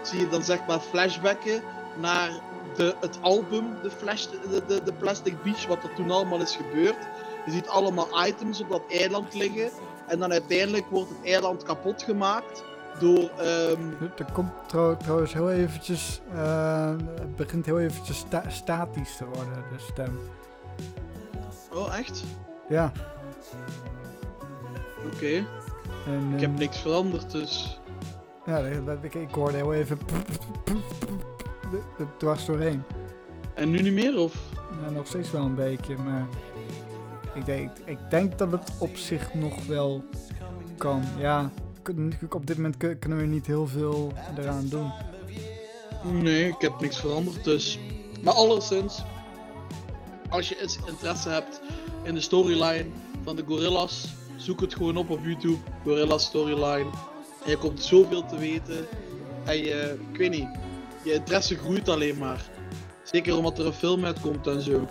zie 0.09 0.21
je 0.21 0.29
dan 0.29 0.43
zeg 0.43 0.67
maar 0.67 0.81
flashbacken 0.81 1.63
naar 2.01 2.31
de, 2.77 2.95
het 3.01 3.19
album, 3.21 3.65
de, 3.83 3.91
flash, 3.91 4.27
de, 4.27 4.63
de, 4.67 4.83
de 4.85 4.93
Plastic 4.93 5.43
Beach, 5.43 5.67
wat 5.67 5.83
er 5.83 5.95
toen 5.95 6.11
allemaal 6.11 6.41
is 6.41 6.57
gebeurd. 6.57 6.97
Je 7.47 7.51
ziet 7.53 7.69
allemaal 7.69 8.27
items 8.27 8.61
op 8.61 8.69
dat 8.71 8.83
eiland 8.89 9.35
liggen. 9.35 9.71
En 10.07 10.19
dan 10.19 10.33
uiteindelijk 10.33 10.87
wordt 10.91 11.09
het 11.09 11.25
eiland 11.25 11.63
kapot 11.63 12.03
gemaakt 12.03 12.65
door. 12.99 13.31
ehm, 13.39 13.81
Er 14.17 14.33
komt 14.33 14.51
trouw- 14.67 14.97
trouwens 14.97 15.33
heel 15.33 15.51
eventjes... 15.51 16.21
eh, 16.35 16.91
het 17.15 17.37
begint 17.37 17.67
heel 17.67 17.81
eventjes 17.81 18.17
sta- 18.19 18.45
statisch 18.49 19.17
te 19.17 19.25
worden, 19.25 19.65
de 19.77 19.85
stem. 19.93 20.19
Oh, 21.73 21.99
echt? 21.99 22.25
Ja. 22.69 22.93
Oké. 25.15 25.27
Ik 26.35 26.41
heb 26.41 26.51
eh, 26.53 26.59
niks 26.59 26.79
veranderd, 26.79 27.31
dus. 27.31 27.81
Ja, 28.47 28.59
ik, 29.03 29.15
ik 29.15 29.35
hoorde 29.35 29.57
heel 29.57 29.73
even... 29.75 29.99
Er 31.99 32.07
dwars 32.19 32.45
doorheen. 32.47 32.83
En 33.55 33.71
nu 33.71 33.81
niet 33.83 33.93
meer, 33.93 34.19
of? 34.19 34.35
Ja, 34.85 34.91
nog 34.91 35.07
steeds 35.07 35.31
wel 35.31 35.43
een 35.45 35.55
beetje, 35.55 35.97
maar 35.97 36.27
ik 37.35 37.45
denk, 37.47 37.71
ik 37.85 37.99
denk 38.11 38.39
dat 38.39 38.53
het 38.53 38.73
op 38.79 38.97
zich 38.97 39.35
nog 39.35 39.67
wel 39.67 40.05
kan. 40.77 41.03
Ja, 41.19 41.51
op 42.31 42.47
dit 42.47 42.57
moment 42.57 42.77
kun- 42.77 42.99
kunnen 42.99 43.19
we 43.19 43.25
niet 43.25 43.47
heel 43.47 43.67
veel 43.67 44.13
eraan 44.39 44.67
doen. 44.69 44.93
Nee, 46.13 46.49
ik 46.49 46.61
heb 46.61 46.81
niks 46.81 46.97
veranderd, 47.01 47.45
dus. 47.45 47.79
Maar 48.23 48.35
alleszins, 48.35 49.03
als 50.29 50.49
je 50.49 50.79
interesse 50.87 51.29
hebt 51.29 51.61
in 52.03 52.15
de 52.15 52.21
storyline 52.21 52.87
van 53.25 53.37
de 53.37 53.45
Gorillas, 53.47 54.15
zoek 54.37 54.61
het 54.61 54.75
gewoon 54.75 54.97
op 54.97 55.11
op 55.11 55.21
YouTube, 55.25 55.59
Gorilla 55.85 56.19
Storyline. 56.19 56.91
En 57.45 57.51
je 57.51 57.57
komt 57.57 57.83
zoveel 57.83 58.27
te 58.27 58.39
weten. 58.39 58.87
En 59.45 59.57
je, 59.57 59.99
ik 60.13 60.19
weet 60.19 60.31
niet, 60.31 60.49
je 61.03 61.13
interesse 61.13 61.57
groeit 61.57 61.89
alleen 61.89 62.19
maar. 62.19 62.45
Zeker 63.03 63.37
omdat 63.37 63.59
er 63.59 63.67
een 63.67 63.73
film 63.73 64.05
uitkomt 64.05 64.47
en 64.47 64.61
zo. 64.61 64.89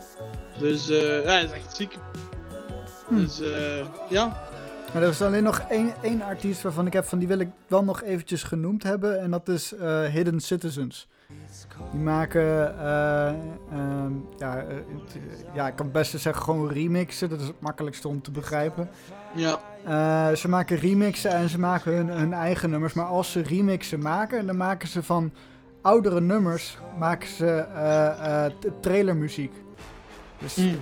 Dus 0.60 0.89
eh 0.89 1.24
ja, 1.24 1.42
dat 1.42 1.50
is 1.50 1.56
echt 1.56 1.76
ziek. 1.76 1.98
Hm. 3.08 3.16
Dus 3.16 3.42
eh 3.42 3.86
ja. 4.10 4.52
Maar 4.94 5.02
er 5.02 5.10
is 5.10 5.22
alleen 5.22 5.44
nog 5.44 5.60
één, 5.60 5.94
één 6.02 6.22
artiest 6.22 6.62
waarvan 6.62 6.86
ik 6.86 6.94
heb 6.94 7.06
van 7.06 7.20
die 7.20 7.28
wil 7.28 7.39
ik 7.39 7.50
wel 7.68 7.84
nog 7.84 8.04
eventjes 8.04 8.44
genoemd 8.44 8.84
hebben. 8.84 9.22
En 9.22 9.32
dat 9.32 9.50
is 9.50 9.74
eh, 9.74 10.04
Hidden 10.04 10.39
Citizens. 10.39 11.08
Die 11.92 12.02
maken, 12.02 12.80
eh, 12.80 13.28
ehm, 13.28 14.13
ja, 14.38 14.66
het, 14.68 15.18
ja, 15.54 15.68
ik 15.68 15.76
kan 15.76 15.86
het 15.86 15.94
beste 15.94 16.18
zeggen 16.18 16.44
gewoon 16.44 16.72
remixen. 16.72 17.30
Dat 17.30 17.39
is 17.39 17.48
het 17.48 17.60
makkelijkste 17.62 18.08
om 18.08 18.22
te 18.22 18.32
begrijpen. 18.32 18.89
Ja, 19.36 19.60
Eh, 19.86 20.32
ze 20.32 20.50
maken 20.50 20.78
remixen 20.78 21.32
en 21.32 21.49
ze 21.49 21.60
maken 21.60 21.93
hun, 21.95 22.07
hun 22.10 22.34
eigen 22.34 22.70
nummers. 22.70 22.93
Maar 22.93 23.05
als 23.05 23.32
ze 23.32 23.41
remixen 23.41 23.99
maken, 24.01 24.45
dan 24.45 24.57
maken 24.57 24.88
ze 24.88 25.03
van 25.03 25.32
oudere 25.82 26.22
nummers 26.22 26.78
maken 26.97 27.28
ze 27.30 27.66
t- 28.60 28.68
trailermuziek. 28.82 29.53
Dus 30.39 30.55
Mm. 30.55 30.76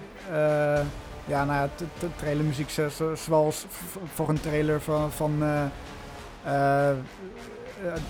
ja, 1.26 1.46
nou 1.46 1.52
ja, 1.54 1.70
trailermuziek 2.16 2.70
zo- 2.70 2.90
zo- 2.90 3.16
zoals 3.16 3.66
voor 4.14 4.30
een 4.30 4.40
trailer 4.40 4.82
van, 4.82 5.12
van 5.12 5.44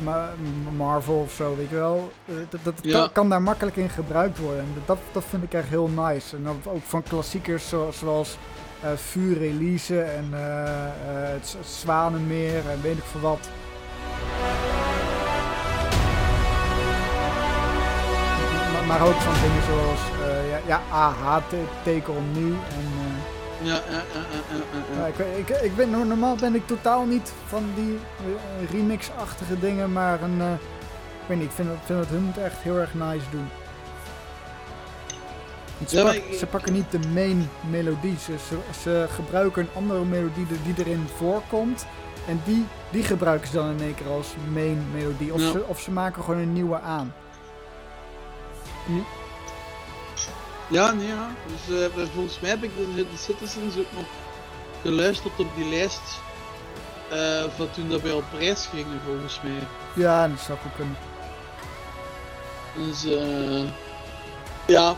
Ma- 0.04 0.30
Marvel 0.78 1.16
of 1.20 1.32
zo, 1.32 1.56
weet 1.56 1.70
je 1.70 1.76
wel. 1.76 2.12
Dat 2.50 2.60
dat 2.64 2.74
Ja. 2.82 2.92
kan, 3.00 3.12
kan 3.12 3.30
daar 3.30 3.42
makkelijk 3.42 3.76
in 3.76 3.90
gebruikt 3.90 4.38
worden. 4.38 4.60
En 4.60 4.74
dat, 4.86 4.98
dat 5.12 5.24
vind 5.24 5.44
ik 5.44 5.54
echt 5.54 5.68
heel 5.68 5.88
nice. 5.88 6.36
En 6.36 6.48
ook 6.48 6.82
van 6.84 7.04
klassiekers 7.04 7.70
zo- 7.70 7.92
zoals 7.92 8.38
vuur 8.96 9.38
releasen 9.38 10.14
en 10.16 10.28
eh, 10.34 10.84
eh, 10.86 10.90
het, 11.34 11.56
het 11.58 11.68
Zwanenmeer 11.68 12.70
en 12.70 12.82
weet 12.82 12.98
ik 12.98 13.04
veel 13.12 13.22
wat. 13.22 13.50
Maar, 18.88 19.02
ook 19.02 19.14
van 19.22 19.34
dingen 19.42 19.64
zoals 19.64 20.00
eh, 20.30 20.50
ja, 20.50 20.60
ja, 20.68 20.82
AH, 20.92 21.38
te- 21.50 21.64
Take 21.84 22.12
On 22.12 22.32
Me 22.34 22.48
en... 22.50 22.86
eh, 22.86 23.68
Ja, 23.68 23.74
ja, 23.90 24.02
ja, 25.00 25.06
ik, 25.06 25.48
ik, 25.48 25.50
ik 25.62 25.76
ben, 25.76 25.90
normaal 26.08 26.36
ben 26.36 26.56
ik 26.56 26.68
totaal 26.68 27.06
niet 27.06 27.34
van 27.48 27.64
die 27.76 28.00
eh, 28.18 28.70
remix-achtige 28.72 29.60
dingen, 29.60 29.92
maar 29.92 30.22
een, 30.22 30.42
eh, 30.42 30.52
ik 31.22 31.28
weet 31.28 31.38
niet, 31.38 31.48
ik 31.48 31.54
vind, 31.56 31.70
het- 31.70 31.78
vind 31.86 32.00
dat 32.00 32.08
hun 32.10 32.28
het 32.28 32.38
echt 32.44 32.58
heel 32.62 32.78
erg 32.78 32.94
nice 32.94 33.26
doen. 33.32 33.48
Ze, 35.88 35.98
Ja, 35.98 36.04
maar 36.04 36.14
pak- 36.14 36.24
ik- 36.24 36.38
ze 36.40 36.46
pakken 36.46 36.74
niet 36.74 36.92
de 36.92 37.00
main 37.14 37.50
melodie, 37.70 38.18
ze, 38.20 38.36
ze, 38.48 38.58
ze 38.82 39.06
gebruiken 39.14 39.62
een 39.62 39.70
andere 39.76 40.06
melodie 40.06 40.46
die, 40.64 40.74
erin 40.86 41.08
voorkomt. 41.16 41.86
En 42.28 42.42
die, 42.46 42.66
die 42.90 43.04
gebruiken 43.04 43.48
ze 43.48 43.54
dan 43.54 43.70
in 43.70 43.82
één 43.82 43.96
keer 43.96 44.08
als 44.10 44.28
main 44.54 44.88
melodie. 44.94 45.34
Of, 45.34 45.42
Ja. 45.42 45.52
ze, 45.52 45.64
of 45.68 45.80
ze 45.80 45.92
maken 45.92 46.24
gewoon 46.24 46.40
een 46.40 46.54
nieuwe 46.54 46.80
aan. 46.80 47.14
Ja, 50.70 50.92
nee, 50.92 51.08
ja. 51.08 51.30
Dus, 51.48 51.78
eh, 51.78 52.06
volgens 52.14 52.40
mij 52.40 52.50
heb 52.50 52.64
ik 52.64 52.72
de, 52.78 52.94
de 52.96 53.18
Citizens 53.18 53.78
ook 53.78 53.92
nog 53.94 54.04
geluisterd 54.82 55.40
op 55.40 55.48
die 55.56 55.70
lijst 55.70 56.02
eh, 57.10 57.44
van 57.56 57.72
toen 57.72 57.90
dat 57.90 58.02
wij 58.02 58.12
op 58.12 58.24
reis 58.38 58.66
gingen, 58.66 59.00
volgens 59.06 59.42
mij. 59.44 59.68
Ja, 59.96 60.28
dat 60.28 60.40
zou 60.40 60.58
goed 60.60 60.72
kunnen. 60.76 60.96
Dus 62.76 63.06
eh 63.06 63.70
ja. 64.68 64.96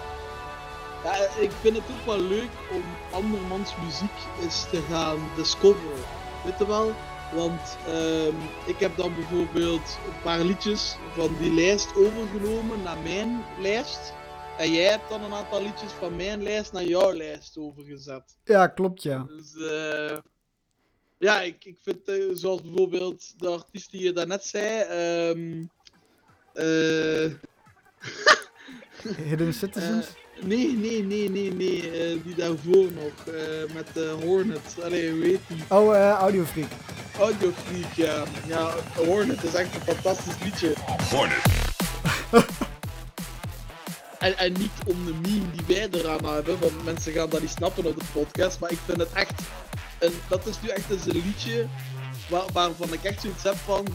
Ja, 1.03 1.15
ik 1.39 1.51
vind 1.51 1.75
het 1.75 1.85
ook 1.91 2.05
wel 2.05 2.21
leuk 2.21 2.49
om 2.71 2.83
andermans 3.11 3.75
muziek 3.85 4.17
eens 4.41 4.69
te 4.69 4.81
gaan 4.81 5.29
discoveren. 5.35 6.03
Weet 6.43 6.57
je 6.57 6.67
wel? 6.67 6.93
Want 7.33 7.77
ehm, 7.87 8.35
ik 8.65 8.79
heb 8.79 8.97
dan 8.97 9.15
bijvoorbeeld 9.15 9.97
een 10.07 10.21
paar 10.23 10.39
liedjes 10.39 10.95
van 11.15 11.35
die 11.39 11.53
lijst 11.53 11.95
overgenomen 11.95 12.81
naar 12.83 12.97
mijn 12.97 13.43
lijst. 13.59 14.13
En 14.57 14.71
jij 14.71 14.89
hebt 14.91 15.09
dan 15.09 15.23
een 15.23 15.33
aantal 15.33 15.61
liedjes 15.61 15.91
van 15.91 16.15
mijn 16.15 16.43
lijst 16.43 16.71
naar 16.73 16.83
jouw 16.83 17.13
lijst 17.13 17.57
overgezet. 17.57 18.37
Ja, 18.43 18.67
klopt 18.67 19.03
ja. 19.03 19.25
Dus 19.27 19.55
eh 19.69 20.17
ja, 21.17 21.41
ik, 21.41 21.65
ik 21.65 21.77
vind 21.81 22.07
eh, 22.07 22.15
zoals 22.33 22.61
bijvoorbeeld 22.61 23.39
de 23.39 23.47
artiest 23.47 23.91
die 23.91 24.03
je 24.03 24.11
daarnet 24.13 24.45
zei. 24.45 24.81
ehm 24.81 25.63
eh 26.53 27.31
Hidden 29.17 29.53
Citizens. 29.53 30.07
nee, 30.45 30.77
nee, 30.77 31.03
nee, 31.03 31.29
nee, 31.29 31.53
nee. 31.53 31.91
eh, 31.91 32.17
die 32.23 32.35
daarvoor 32.35 32.87
nog. 32.91 33.33
eh, 33.35 33.73
met 33.73 33.87
de 33.93 34.15
Hornet. 34.23 34.75
Allee, 34.83 35.21
heet 35.21 35.39
die? 35.47 35.63
oh, 35.69 35.95
eh 35.95 36.09
Audio 36.11 36.43
Freak. 36.43 36.67
Audio 37.19 37.51
Freak, 37.65 37.93
ja. 37.93 38.23
Ja, 38.47 38.73
Hornet 38.95 39.43
is 39.43 39.53
echt 39.53 39.75
een 39.75 39.93
fantastisch 39.93 40.33
liedje. 40.43 40.73
Hornet. 41.11 41.41
En, 44.19 44.37
en 44.37 44.51
niet 44.53 44.71
om 44.85 45.05
de 45.05 45.13
meme 45.13 45.51
die 45.51 45.75
wij 45.75 45.87
eraan 45.91 46.25
hebben, 46.33 46.59
want 46.59 46.83
mensen 46.83 47.13
gaan 47.13 47.29
dat 47.29 47.41
niet 47.41 47.49
snappen 47.49 47.85
op 47.85 47.99
de 47.99 48.05
podcast, 48.13 48.59
maar 48.59 48.71
ik 48.71 48.77
vind 48.85 48.97
het 48.97 49.11
echt, 49.13 49.41
een, 49.99 50.13
dat 50.29 50.45
is 50.45 50.55
nu 50.61 50.69
echt 50.69 50.89
eens 50.89 51.05
een 51.05 51.21
liedje 51.25 51.65
waar, 52.29 52.43
waarvan 52.53 52.93
ik 52.93 53.03
echt 53.03 53.21
zoiets 53.21 53.43
heb 53.43 53.55
van, 53.65 53.87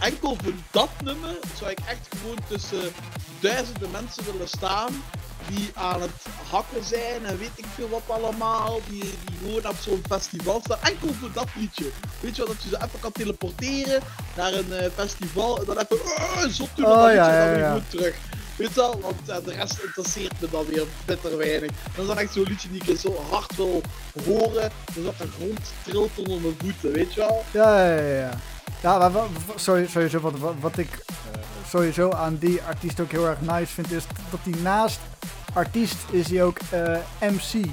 enkel 0.00 0.36
voor 0.42 0.52
dat 0.70 0.88
nummer 1.04 1.36
zou 1.58 1.70
ik 1.70 1.78
echt 1.86 2.08
gewoon 2.20 2.38
tussen 2.48 2.92
duizenden 3.40 3.90
mensen 3.90 4.24
willen 4.32 4.48
staan, 4.48 5.02
die 5.48 5.70
aan 5.74 6.00
het 6.00 6.10
hakken 6.50 6.84
zijn 6.84 7.24
en 7.24 7.38
weet 7.38 7.50
ik 7.54 7.66
veel 7.74 7.88
wat 7.88 8.02
allemaal, 8.06 8.80
die, 8.88 9.00
die 9.00 9.38
gewoon 9.42 9.66
op 9.66 9.76
zo'n 9.80 10.02
festival 10.08 10.60
staan, 10.64 10.78
enkel 10.82 11.12
voor 11.20 11.32
dat 11.32 11.48
liedje. 11.54 11.90
Weet 12.20 12.36
je 12.36 12.44
wel, 12.44 12.54
dat 12.54 12.62
je 12.62 12.68
ze 12.68 12.76
even 12.76 13.00
kan 13.00 13.12
teleporteren 13.12 14.02
naar 14.36 14.52
een 14.52 14.72
eh, 14.72 14.90
festival 14.94 15.58
en 15.58 15.64
dan 15.64 15.78
even, 15.78 15.96
uh, 15.96 16.46
zot 16.48 16.68
doen 16.74 16.86
Oh, 16.86 17.12
ja, 17.12 17.30
en 17.30 17.50
dan 17.50 17.58
ja, 17.58 17.72
weer 17.72 17.80
goed 17.80 17.90
terug. 17.90 18.16
Weet 18.58 18.74
je 18.74 18.80
wel, 18.80 19.00
want 19.00 19.28
eh, 19.28 19.36
de 19.44 19.52
rest 19.52 19.78
interesseert 19.82 20.40
me 20.40 20.48
dan 20.50 20.64
weer 20.64 20.84
bitter 21.04 21.36
weinig. 21.36 21.70
Dat 21.70 22.00
is 22.00 22.06
dan 22.06 22.18
echt 22.18 22.32
zo'n 22.32 22.42
liedje 22.42 22.70
die 22.70 22.82
ik 22.84 22.98
zo 22.98 23.16
hard 23.30 23.56
wil 23.56 23.82
horen, 24.24 24.70
dus 24.94 25.04
dat 25.04 25.18
de 25.18 25.28
grond 25.36 25.72
trilt 25.82 26.10
onder 26.18 26.40
mijn 26.40 26.54
voeten, 26.58 26.92
weet 26.92 27.14
je 27.14 27.20
wel? 27.20 27.44
Ja, 27.50 27.84
ja, 27.84 28.00
ja. 28.00 28.30
ja. 28.82 28.98
Maar 28.98 29.22
sowieso 29.56 30.20
wat, 30.20 30.38
wat, 30.38 30.54
wat 30.60 30.78
ik 30.78 30.90
eh, 30.92 31.40
sowieso 31.68 32.10
aan 32.10 32.36
die 32.36 32.62
artiest 32.62 33.00
ook 33.00 33.10
heel 33.10 33.26
erg 33.26 33.40
nice 33.40 33.72
vind, 33.72 33.92
is 33.92 34.04
dat 34.30 34.40
hij 34.42 34.62
naast 34.62 35.00
artiest 35.54 35.96
is 36.10 36.30
hij 36.30 36.42
ook 36.42 36.58
eh, 36.70 36.96
MC. 37.20 37.66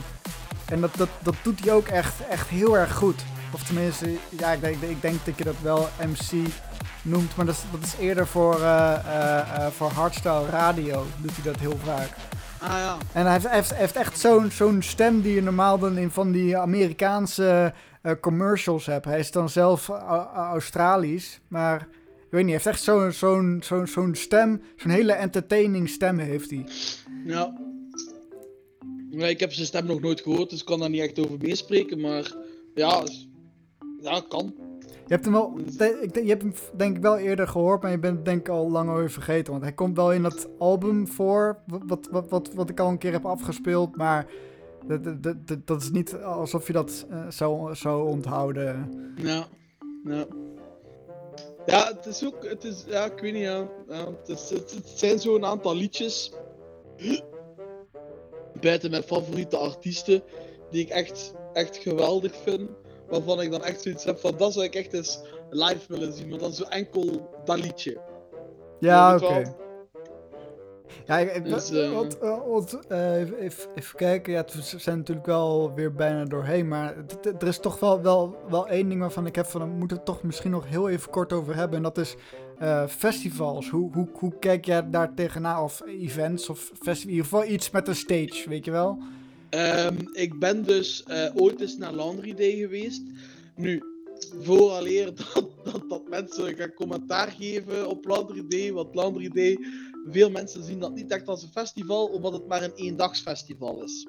En 0.66 0.82
dat, 0.82 0.96
dat, 0.96 1.10
dat 1.20 1.36
doet 1.42 1.60
hij 1.66 1.74
ook 1.74 1.88
echt, 1.88 2.14
echt 2.30 2.48
heel 2.48 2.78
erg 2.78 2.94
goed. 2.96 3.22
Of 3.52 3.64
tenminste, 3.64 4.10
ja, 4.30 4.52
ik 4.52 4.62
denk, 4.62 4.82
ik 4.82 5.02
denk 5.02 5.26
dat 5.26 5.38
je 5.38 5.44
dat 5.44 5.56
wel 5.62 5.90
MC 6.08 6.48
noemt, 7.02 7.36
maar 7.36 7.46
dat 7.46 7.56
is, 7.56 7.62
dat 7.72 7.82
is 7.84 7.96
eerder 8.00 8.28
voor, 8.28 8.62
eh, 8.62 8.94
eh, 8.94 9.68
voor 9.76 9.90
hardstyle 9.92 10.50
radio, 10.50 11.06
doet 11.18 11.32
hij 11.36 11.44
dat 11.52 11.60
heel 11.60 11.80
vaak. 11.86 12.10
Ah 12.60 12.70
ja. 12.78 12.98
En 13.12 13.24
hij 13.24 13.32
heeft, 13.34 13.46
hij 13.46 13.56
heeft, 13.56 13.70
hij 13.70 13.80
heeft 13.80 13.96
echt 13.96 14.20
zo'n 14.20 14.52
zo'n 14.52 14.82
stem 14.82 15.22
die 15.22 15.36
je 15.36 15.42
normaal 15.42 15.80
dan 15.80 15.98
in 15.98 16.12
van 16.12 16.32
die 16.32 16.58
Amerikaanse 16.58 17.74
commercials 18.22 18.86
hebt. 18.86 19.06
Hij 19.06 19.20
is 19.20 19.32
dan 19.32 19.50
zelf 19.50 19.90
Au- 19.90 20.00
Au- 20.08 20.28
Australisch, 20.52 21.40
maar 21.48 21.88
ik 22.26 22.32
weet 22.32 22.46
niet, 22.46 22.54
hij 22.54 22.64
heeft 22.64 22.66
echt 22.66 22.84
zo'n 22.84 23.12
zo'n 23.12 23.60
zo'n 23.64 23.88
zo'n 23.88 24.16
stem, 24.16 24.62
zo'n 24.76 24.92
hele 24.92 25.12
entertaining 25.14 25.90
stem 25.90 26.18
heeft 26.18 26.50
hij. 26.50 26.66
Ja. 27.26 27.58
Ja, 29.10 29.26
ik 29.28 29.40
heb 29.40 29.52
zijn 29.52 29.68
stem 29.68 29.86
nog 29.86 30.02
nooit 30.02 30.22
gehoord, 30.22 30.50
dus 30.50 30.60
ik 30.60 30.66
kan 30.66 30.80
daar 30.80 30.90
niet 30.90 31.02
echt 31.02 31.20
over 31.20 31.38
meespreken, 31.42 32.02
maar 32.02 32.36
ja, 32.74 33.04
ja, 34.02 34.22
kan. 34.30 34.54
Je 34.80 35.14
hebt 35.14 35.24
hem 35.26 35.34
wel, 35.34 35.54
ik, 35.60 35.78
denk- 35.78 36.16
je 36.16 36.30
hebt 36.30 36.42
hem 36.42 36.54
denk 36.78 36.96
ik 36.96 37.02
wel 37.02 37.18
eerder 37.18 37.48
gehoord, 37.48 37.82
maar 37.82 37.92
je 37.92 38.00
bent 38.00 38.16
het 38.16 38.26
denk 38.26 38.40
ik 38.40 38.50
al 38.50 38.72
lang 38.72 38.90
alweer 38.90 39.12
vergeten. 39.12 39.52
Want 39.52 39.64
hij 39.64 39.74
komt 39.74 39.96
wel 39.96 40.14
in 40.14 40.22
dat 40.22 40.48
album 40.58 41.08
voor, 41.08 41.58
wat, 41.68 42.08
wat, 42.12 42.30
wat, 42.30 42.54
wat 42.54 42.70
ik 42.70 42.80
al 42.80 42.90
een 42.90 42.98
keer 42.98 43.12
heb 43.12 43.26
afgespeeld, 43.26 43.96
maar 43.96 44.26
dat, 44.88 45.04
dat, 45.24 45.48
dat, 45.48 45.68
dat 45.68 45.82
is 45.82 45.92
niet 45.92 46.16
alsof 46.16 46.68
je 46.68 46.74
dat 46.74 47.06
eh, 47.10 47.26
zou, 47.30 47.76
zou 47.76 48.08
onthouden. 48.10 48.90
Ja. 49.16 49.48
Ja. 50.04 50.26
Ja, 51.66 51.92
het 51.96 52.06
is 52.06 52.26
ook, 52.26 52.44
het 52.44 52.64
is, 52.64 52.84
ja, 52.88 53.06
ik 53.06 53.20
weet 53.20 53.34
niet, 53.34 53.42
ja. 53.42 53.68
ja 53.88 54.06
het, 54.06 54.30
is, 54.30 54.50
het, 54.50 54.72
het 54.72 54.90
zijn 54.96 55.20
zo'n 55.20 55.46
aantal 55.46 55.76
liedjes. 55.76 56.32
Buiten 58.60 58.90
mijn 58.92 59.04
favoriete 59.04 59.58
artiesten, 59.58 60.24
die 60.72 60.82
ik 60.82 60.90
echt, 60.90 61.34
echt 61.54 61.78
geweldig 61.78 62.36
vind. 62.44 62.70
Waarvan 63.10 63.42
ik 63.42 63.52
dan 63.52 63.64
echt 63.64 63.82
zoiets 63.82 64.04
heb 64.04 64.20
van, 64.20 64.38
dat 64.38 64.54
zou 64.54 64.66
ik 64.66 64.76
echt 64.76 64.94
eens 64.94 65.20
live 65.50 65.86
willen 65.88 66.14
zien. 66.14 66.30
Maar 66.30 66.40
dan 66.40 66.54
zo 66.54 66.64
enkel 66.64 67.30
dat 67.46 67.60
liedje. 67.60 67.98
Ja, 68.80 69.16
oké. 69.16 69.56
Ja, 71.06 71.18
ik, 71.18 71.46
Dus, 71.46 71.72
eh, 71.72 71.92
eh, 71.92 72.02
eh, 72.88 73.40
even, 73.40 73.70
even, 73.76 73.96
kijken. 73.96 74.34
Ja, 74.34 74.46
we 74.54 74.80
zijn 74.80 74.98
natuurlijk 74.98 75.26
wel 75.26 75.74
weer 75.76 75.94
bijna 75.94 76.26
doorheen. 76.26 76.68
Maar 76.68 76.96
er 77.40 77.48
is 77.48 77.60
toch 77.60 77.80
wel, 77.80 78.02
wel, 78.02 78.38
wel 78.50 78.68
één 78.68 78.90
ding 78.90 79.02
waarvan 79.02 79.26
ik 79.26 79.36
heb 79.36 79.46
van... 79.46 79.62
Daar 79.62 79.70
moeten 79.70 79.88
we 79.98 80.04
het 80.04 80.06
toch 80.06 80.24
misschien 80.24 80.52
nog 80.52 80.68
heel 80.68 80.90
even 80.90 81.10
kort 81.10 81.34
over 81.34 81.56
hebben. 81.56 81.78
En 81.78 81.84
dat 81.84 81.98
is 81.98 82.16
festivals. 82.88 83.70
Hoe, 83.70 83.94
hoe, 83.94 84.08
hoe 84.14 84.40
kijk 84.40 84.66
jij 84.66 84.90
daar 84.90 85.14
tegenaan? 85.14 85.64
Of 85.64 85.82
events 85.86 86.50
of 86.50 86.60
festivals. 86.60 87.04
In 87.04 87.10
ieder 87.10 87.24
geval 87.24 87.46
iets 87.46 87.72
met 87.72 87.88
een 87.88 87.96
stage, 87.96 88.50
weet 88.50 88.66
je 88.66 88.72
wel? 88.72 88.98
Ehm, 89.50 89.96
ik 90.14 90.40
ben 90.40 90.64
dus 90.64 91.06
ooit 91.36 91.62
eens 91.62 91.78
naar 91.78 91.94
Laundry 91.94 92.34
Day 92.34 92.52
geweest. 92.52 93.02
Nu, 93.56 93.84
vooraleer 94.40 95.16
dat, 95.34 95.50
dat, 95.64 95.90
dat 95.90 96.10
mensen 96.10 96.56
gaan 96.56 96.74
commentaar 96.74 97.32
geven 97.32 97.90
op 97.90 98.06
Laundry 98.06 98.46
Day, 98.48 98.72
want 98.72 98.96
Laundry 98.96 99.30
Day, 99.30 99.58
veel 100.10 100.30
mensen 100.30 100.64
zien 100.64 100.80
dat 100.80 100.94
niet 100.94 101.12
echt 101.12 101.28
als 101.28 101.44
een 101.44 101.52
festival, 101.52 102.06
omdat 102.06 102.34
het 102.34 102.48
maar 102.48 102.64
een 102.64 102.76
eendagsfestival 102.76 103.84
is. 103.84 104.08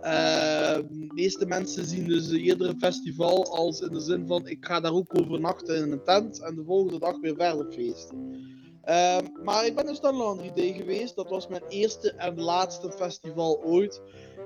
Ehm, 0.00 0.82
de 0.88 1.12
meeste 1.14 1.46
mensen 1.46 1.84
zien 1.84 2.08
dus 2.08 2.30
eerder 2.30 2.68
een 2.68 2.78
festival 2.78 3.56
als 3.56 3.80
in 3.80 3.92
de 3.92 4.00
zin 4.00 4.26
van 4.26 4.46
ik 4.48 4.64
ga 4.64 4.80
daar 4.80 4.92
ook 4.92 5.18
overnachten 5.18 5.76
in 5.76 5.92
een 5.92 6.04
tent 6.04 6.40
en 6.40 6.54
de 6.54 6.64
volgende 6.64 6.98
dag 6.98 7.20
weer 7.20 7.34
verder 7.36 7.72
feesten. 7.72 8.52
Ehm, 8.82 9.24
maar 9.42 9.66
ik 9.66 9.74
ben 9.74 9.86
dus 9.86 10.00
naar 10.00 10.14
Laundry 10.14 10.52
Day 10.54 10.72
geweest. 10.72 11.16
Dat 11.16 11.28
was 11.28 11.48
mijn 11.48 11.62
eerste 11.68 12.12
en 12.12 12.40
laatste 12.40 12.92
festival 12.92 13.62
ooit. 13.62 14.02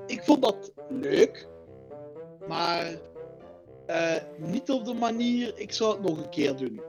Ik 0.07 0.23
vond 0.23 0.43
dat 0.43 0.73
leuk, 0.89 1.49
maar 2.49 3.01
eh, 3.89 4.15
niet 4.37 4.71
op 4.71 4.85
de 4.85 4.95
manier, 4.95 5.53
ik 5.55 5.73
zou 5.73 5.93
het 5.93 6.09
nog 6.09 6.19
een 6.19 6.29
keer 6.31 6.57
doen. 6.57 6.81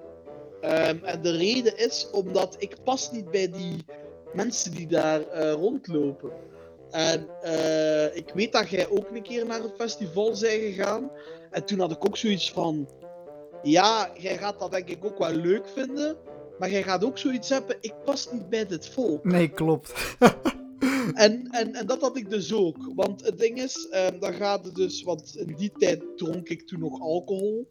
Ehm, 0.62 1.04
en 1.04 1.22
de 1.22 1.32
reden 1.32 1.78
is 1.78 2.10
omdat 2.12 2.56
ik 2.58 2.76
pas 2.84 3.12
niet 3.12 3.32
bij 3.32 3.52
die 3.52 3.86
mensen 4.34 4.72
die 4.72 4.88
daar 4.88 5.22
eh, 5.28 5.52
rondlopen. 5.52 6.32
En 6.90 7.28
eh, 7.42 8.16
ik 8.16 8.32
weet 8.34 8.52
dat 8.52 8.70
jij 8.70 8.90
ook 8.90 9.10
een 9.10 9.22
keer 9.22 9.46
naar 9.46 9.64
een 9.64 9.74
festival 9.78 10.26
bent 10.26 10.44
gegaan. 10.44 11.12
En 11.52 11.66
toen 11.66 11.80
had 11.80 11.92
ik 11.92 12.06
ook 12.06 12.18
zoiets 12.18 12.52
van, 12.52 12.90
ja, 13.64 14.10
jij 14.18 14.38
gaat 14.38 14.60
dat 14.60 14.72
denk 14.72 14.90
ik 14.90 15.06
ook 15.06 15.18
wel 15.18 15.34
leuk 15.34 15.68
vinden. 15.68 16.18
Maar 16.58 16.70
jij 16.70 16.84
gaat 16.84 17.04
ook 17.04 17.18
zoiets 17.18 17.50
hebben, 17.50 17.78
ik 17.82 17.94
pas 18.06 18.32
niet 18.32 18.50
bij 18.50 18.66
dit 18.66 18.90
volk. 18.90 19.24
Nee, 19.24 19.50
klopt. 19.50 19.94
En, 21.14 21.48
en, 21.48 21.74
en 21.74 21.86
dat 21.88 22.02
had 22.02 22.18
ik 22.18 22.30
dus 22.30 22.54
ook. 22.54 22.92
Want 22.96 23.26
het 23.26 23.38
ding 23.38 23.62
is, 23.62 23.88
ehm, 23.92 24.20
dan 24.20 24.34
gaat 24.34 24.66
het 24.66 24.76
dus, 24.76 25.04
want 25.04 25.36
in 25.38 25.56
die 25.58 25.72
tijd 25.78 26.04
dronk 26.18 26.50
ik 26.50 26.68
toen 26.68 26.80
nog 26.80 27.02
alcohol. 27.02 27.68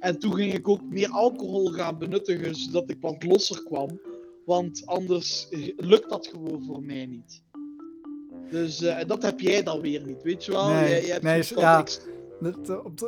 En 0.00 0.18
toen 0.18 0.34
ging 0.34 0.54
ik 0.54 0.68
ook 0.68 0.82
meer 0.82 1.08
alcohol 1.10 1.66
gaan 1.66 1.98
benuttigen, 1.98 2.54
zodat 2.54 2.90
ik 2.90 2.96
wat 3.00 3.22
losser 3.24 3.62
kwam. 3.62 4.00
Want 4.44 4.82
anders 4.86 5.46
lukt 5.76 6.08
dat 6.08 6.26
gewoon 6.26 6.64
voor 6.64 6.82
mij 6.82 7.06
niet. 7.06 7.42
Dus 8.50 8.82
eh, 8.82 9.06
dat 9.06 9.22
heb 9.22 9.40
jij 9.40 9.62
dan 9.62 9.80
weer 9.80 10.06
niet, 10.06 10.22
weet 10.22 10.44
je 10.44 10.52
wel? 10.52 10.68
Nee, 10.68 10.88
jij, 10.88 11.00
jij 11.02 11.10
hebt 11.10 11.22
nee, 11.22 11.42
ja. 11.56 11.78
ik- 11.80 12.16
Dat, 12.40 12.56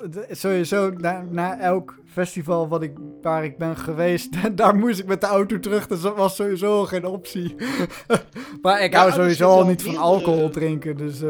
eh, 0.02 0.22
sowieso, 0.30 0.90
na, 0.90 1.24
na 1.30 1.58
elk 1.60 1.94
festival 2.06 2.68
wat 2.68 2.82
ik, 2.82 2.92
waar 3.22 3.44
ik 3.44 3.58
ben 3.58 3.76
geweest, 3.76 4.36
daar 4.56 4.76
moest 4.76 4.98
ik 4.98 5.06
met 5.06 5.20
de 5.20 5.26
auto 5.26 5.60
terug. 5.60 5.86
Dus 5.86 6.00
dat 6.00 6.16
was 6.16 6.36
sowieso 6.36 6.84
geen 6.84 7.04
optie. 7.04 7.56
maar 8.62 8.82
ik 8.82 8.92
Ja, 8.92 8.98
hou 8.98 9.10
dus 9.10 9.18
sowieso 9.20 9.48
al 9.48 9.66
niet 9.66 9.82
van 9.82 9.96
alcohol 9.96 10.50
drinken. 10.50 10.96
Dus 10.96 11.22
eh, 11.22 11.28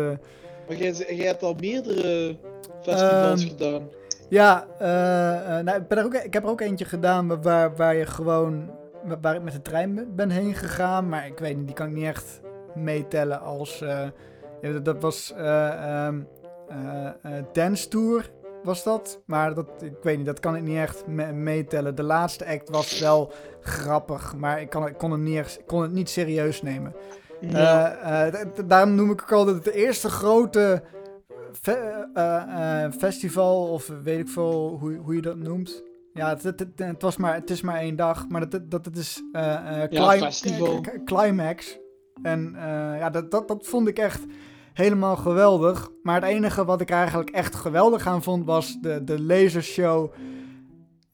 Maar 0.68 0.76
jij, 0.76 0.92
jij 1.16 1.26
hebt 1.26 1.42
al 1.42 1.55
meerdere 1.61 2.36
festivals 2.82 3.40
Ehm, 3.42 3.48
gedaan. 3.51 3.82
ja, 4.28 4.66
eh, 4.78 5.64
nou, 5.64 5.78
ik, 5.80 5.88
ben 5.88 5.98
er 5.98 6.05
ook, 6.05 6.14
ik 6.14 6.32
heb 6.32 6.42
er 6.44 6.51
ook 6.51 6.61
eentje 6.61 6.84
gedaan 6.84 7.42
waar, 7.42 7.76
waar 7.76 7.94
je 7.96 8.07
gewoon, 8.07 8.70
waar- 9.20 9.34
ik 9.34 9.42
met 9.42 9.53
de 9.53 9.62
trein 9.62 10.12
ben- 10.16 10.30
heen 10.30 10.55
gegaan. 10.55 11.09
Maar 11.09 11.26
ik 11.26 11.38
weet 11.38 11.57
niet, 11.57 11.66
die 11.66 11.74
kan 11.76 11.88
ik 11.88 11.94
niet 11.94 12.05
echt 12.05 12.40
meetellen 12.74 13.40
als, 13.40 13.78
ja, 13.78 14.72
dat, 14.72 14.84
dat 14.84 15.03
was 15.03 15.32
eh 15.36 15.68
ehm, 15.68 15.74
eh, 15.82 16.07
eh, 16.07 16.14
Dance 17.52 17.88
Tour 17.88 18.30
was 18.64 18.82
dat. 18.84 19.20
Maar 19.26 19.54
dat, 19.54 19.66
ik 19.82 19.96
weet 20.02 20.16
niet, 20.16 20.26
dat 20.26 20.40
kan 20.40 20.56
ik 20.56 20.62
niet 20.62 20.76
echt 20.76 21.06
me- 21.06 21.32
meetellen. 21.32 21.94
De 21.94 22.02
laatste 22.02 22.46
act 22.46 22.68
was 22.70 22.98
wel 23.00 23.32
grappig, 23.60 24.36
maar 24.36 24.60
ik, 24.60 24.70
kan, 24.70 24.86
ik, 24.86 24.98
kon, 24.98 25.10
het 25.10 25.20
niet, 25.20 25.60
kon 25.66 25.82
het 25.82 25.92
niet 25.92 26.08
serieus 26.08 26.62
nemen. 26.62 26.94
Ja. 27.40 27.94
Eh, 27.94 28.40
eh, 28.40 28.48
daarom 28.66 28.94
noem 28.94 29.10
ik 29.10 29.22
ook 29.22 29.32
altijd 29.32 29.64
het 29.64 29.74
eerste 29.74 30.08
grote 30.10 30.82
fe- 31.60 32.06
eh, 32.14 32.84
eh, 32.84 32.92
festival, 32.92 33.68
of 33.68 33.92
weet 34.02 34.18
ik 34.18 34.28
veel 34.28 34.76
hoe, 34.80 34.94
hoe 34.96 35.14
je 35.14 35.20
dat 35.22 35.36
noemt. 35.36 35.82
Ja, 36.14 36.28
het, 36.28 36.42
het, 36.42 36.58
het, 36.60 36.68
het 36.76 37.02
was 37.02 37.16
maar, 37.16 37.34
het 37.34 37.50
is 37.50 37.60
maar 37.60 37.76
één 37.76 37.96
dag, 37.96 38.28
maar 38.28 38.48
dat, 38.48 38.70
dat, 38.70 38.84
het 38.84 38.96
is 38.96 39.22
eh, 39.32 39.54
eh, 39.82 39.90
Ja, 39.90 40.16
clim- 40.18 40.80
k- 40.82 41.00
Climax. 41.04 41.78
En 42.22 42.54
eh, 42.56 42.98
ja, 42.98 43.10
dat, 43.10 43.30
dat, 43.30 43.48
dat 43.48 43.66
vond 43.66 43.88
ik 43.88 43.98
echt 43.98 44.20
helemaal 44.81 45.16
geweldig. 45.16 45.91
Maar 46.03 46.14
het 46.14 46.31
enige 46.31 46.64
wat 46.64 46.81
ik 46.81 46.91
eigenlijk 46.91 47.31
echt 47.31 47.55
geweldig 47.55 48.07
aan 48.07 48.22
vond, 48.22 48.45
was 48.45 48.78
de, 48.81 49.05
de 49.05 49.22
lasershow. 49.22 50.12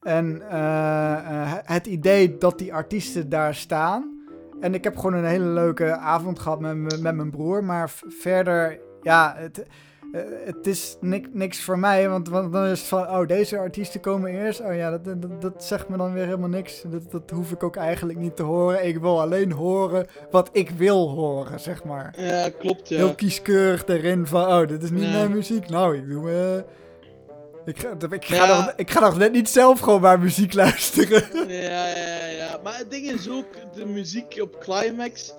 En 0.01 0.43
eh, 0.51 1.13
eh, 1.13 1.53
het 1.63 1.87
idee 1.87 2.39
dat 2.39 2.59
die 2.59 2.75
artiesten 2.75 3.29
daar 3.29 3.55
staan. 3.55 4.15
En 4.61 4.75
ik 4.75 4.85
heb 4.85 4.97
gewoon 4.97 5.15
een 5.15 5.25
hele 5.25 5.45
leuke 5.45 5.97
avond 5.97 6.39
gehad 6.39 6.61
met, 6.61 7.01
met 7.01 7.15
mijn 7.15 7.31
broer. 7.31 7.65
Maar 7.65 7.93
verder, 8.07 8.81
ja, 9.03 9.35
het, 9.37 9.67
eh, 10.13 10.21
het 10.45 10.67
is 10.67 10.97
nik- 11.01 11.35
niks 11.35 11.61
voor 11.61 11.79
mij. 11.79 12.09
Want, 12.09 12.29
want 12.29 12.53
dan 12.53 12.65
is 12.67 12.79
het 12.79 12.89
van, 12.89 13.03
oh, 13.09 13.27
deze 13.27 13.59
artiesten 13.59 14.01
komen 14.01 14.31
eerst. 14.31 14.61
Oh 14.61 14.75
ja, 14.75 14.91
dat, 14.99 15.23
dat, 15.23 15.43
dat 15.43 15.65
zegt 15.65 15.89
me 15.89 15.97
dan 15.97 16.13
weer 16.13 16.25
helemaal 16.25 16.49
niks. 16.49 16.83
Dat, 16.87 17.11
dat 17.11 17.31
hoef 17.31 17.51
ik 17.53 17.63
ook 17.63 17.77
eigenlijk 17.77 18.19
niet 18.19 18.37
te 18.37 18.43
horen. 18.43 18.87
Ik 18.87 18.99
wil 18.99 19.21
alleen 19.21 19.53
horen 19.53 20.07
wat 20.31 20.49
ik 20.53 20.71
wil 20.71 21.09
horen, 21.11 21.61
zeg 21.61 21.85
maar. 21.85 22.15
ja, 22.19 22.49
klopt 22.59 22.89
ja. 22.89 22.97
Heel 22.97 23.15
kieskeurig 23.15 23.87
erin 23.87 24.27
van, 24.27 24.47
oh, 24.47 24.69
dit 24.69 24.83
is 24.83 24.91
niet 24.91 25.13
mijn 25.13 25.31
muziek. 25.33 25.69
Nou, 25.69 25.97
ik 25.97 26.09
doe 26.09 26.31
eh, 26.31 26.63
Ik 27.65 27.79
ga, 27.79 27.89
ik, 28.11 28.25
ga 28.25 28.35
Ja. 28.47 28.57
nog, 28.57 28.73
ik 28.77 28.91
ga 28.91 29.01
nog 29.01 29.19
net 29.19 29.33
niet 29.33 29.49
zelf 29.49 29.81
gewoon 29.81 30.01
maar 30.01 30.19
muziek 30.21 30.55
luisteren. 30.65 31.23
Ja, 31.49 31.87
ja, 31.89 32.27
ja. 32.27 32.61
Maar 32.65 32.79
het 32.79 32.91
ding 32.91 33.07
is 33.11 33.31
ook, 33.31 33.47
de 33.75 33.87
muziek 33.87 34.39
op 34.43 34.59
Climax. 34.61 35.35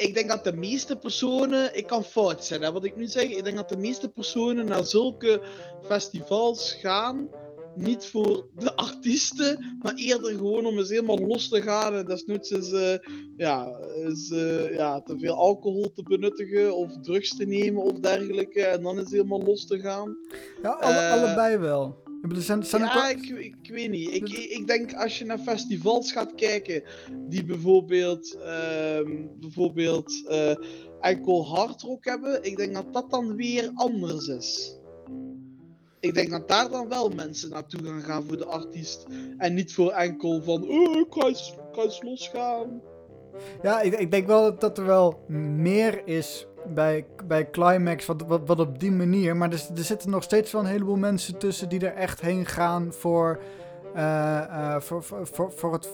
Ik 0.00 0.14
denk 0.14 0.28
dat 0.28 0.44
de 0.44 0.52
meeste 0.52 0.96
personen, 0.96 1.76
ik 1.76 1.86
kan 1.86 2.04
fout 2.04 2.44
zijn, 2.44 2.62
hè, 2.62 2.72
wat 2.72 2.84
ik 2.84 2.96
nu 2.96 3.06
zeg. 3.06 3.22
Ik 3.22 3.44
denk 3.44 3.56
dat 3.56 3.68
de 3.68 3.76
meeste 3.76 4.08
personen 4.08 4.66
naar 4.66 4.84
zulke 4.84 5.40
festivals 5.84 6.74
gaan. 6.80 7.28
Niet 7.74 8.04
voor 8.04 8.46
de 8.58 8.76
artiesten, 8.76 9.78
maar 9.82 9.94
eerder 9.94 10.30
gewoon 10.30 10.66
om 10.66 10.78
eens 10.78 10.88
helemaal 10.88 11.18
los 11.18 11.48
te 11.48 11.62
gaan. 11.62 11.94
En 11.94 12.04
desnoods 12.06 12.50
is, 12.50 12.72
eh, 12.72 12.94
ja, 13.36 13.78
is 14.06 14.30
eh, 14.30 14.74
ja, 14.74 15.00
te 15.00 15.18
veel 15.18 15.34
alcohol 15.34 15.92
te 15.94 16.02
benuttigen 16.02 16.76
of 16.76 16.92
drugs 17.02 17.36
te 17.36 17.44
nemen 17.44 17.82
of 17.82 17.92
dergelijke. 17.98 18.62
En 18.64 18.82
dan 18.82 18.98
is 18.98 19.10
helemaal 19.10 19.42
los 19.42 19.66
te 19.66 19.78
gaan. 19.80 20.16
Ja, 20.62 20.70
alle- 20.70 20.94
Eh, 20.94 21.12
allebei 21.12 21.56
wel. 21.56 21.96
Zijn, 22.28 22.64
zijn 22.64 22.82
Ja, 22.82 23.08
ik, 23.08 23.28
ik 23.28 23.70
weet 23.70 23.90
niet. 23.90 24.14
Ik, 24.14 24.28
ik 24.28 24.66
denk 24.66 24.94
als 24.94 25.18
je 25.18 25.24
naar 25.24 25.38
festivals 25.38 26.12
gaat 26.12 26.34
kijken, 26.34 26.82
die 27.28 27.44
bijvoorbeeld, 27.44 28.34
ehm, 28.34 29.26
bijvoorbeeld 29.40 30.26
eh, 30.28 30.56
enkel 31.00 31.46
hardrock 31.46 32.04
hebben, 32.04 32.44
ik 32.44 32.56
denk 32.56 32.74
dat 32.74 32.92
dat 32.92 33.10
dan 33.10 33.36
weer 33.36 33.70
anders 33.74 34.26
is. 34.26 34.78
Ik 36.00 36.14
denk 36.14 36.30
dat 36.30 36.48
daar 36.48 36.70
dan 36.70 36.88
wel 36.88 37.08
mensen 37.08 37.50
naartoe 37.50 37.84
gaan 37.84 38.02
gaan 38.02 38.24
voor 38.26 38.36
de 38.36 38.46
artiest. 38.46 39.06
En 39.38 39.54
niet 39.54 39.74
voor 39.74 39.90
enkel 39.90 40.42
van, 40.42 40.68
oh, 40.68 40.96
ik 40.96 41.06
ga 41.08 41.26
eens, 41.26 41.50
ik 41.50 41.74
ga 41.74 41.82
eens 41.82 42.02
losgaan. 42.02 42.80
Ja, 43.62 43.80
ik, 43.80 43.98
ik 43.98 44.10
denk 44.10 44.26
wel 44.26 44.58
dat 44.58 44.78
er 44.78 44.86
wel 44.86 45.24
meer 45.28 46.06
is 46.06 46.46
bij, 46.74 47.06
bij 47.24 47.50
Climax, 47.50 48.06
wat, 48.06 48.24
wat, 48.26 48.60
op 48.60 48.80
die 48.80 48.92
manier. 48.92 49.36
Maar 49.36 49.52
er, 49.52 49.62
zitten 49.74 50.10
nog 50.10 50.22
steeds 50.22 50.52
wel 50.52 50.60
een 50.60 50.66
heleboel 50.66 50.96
mensen 50.96 51.38
tussen 51.38 51.68
die 51.68 51.86
er 51.86 51.94
echt 51.94 52.20
heen 52.20 52.46
gaan 52.46 52.92
voor, 52.92 53.40
eh, 53.94 54.38
eh, 54.38 54.80
voor, 54.80 55.02
voor, 55.02 55.52
voor, 55.52 55.72
het 55.72 55.88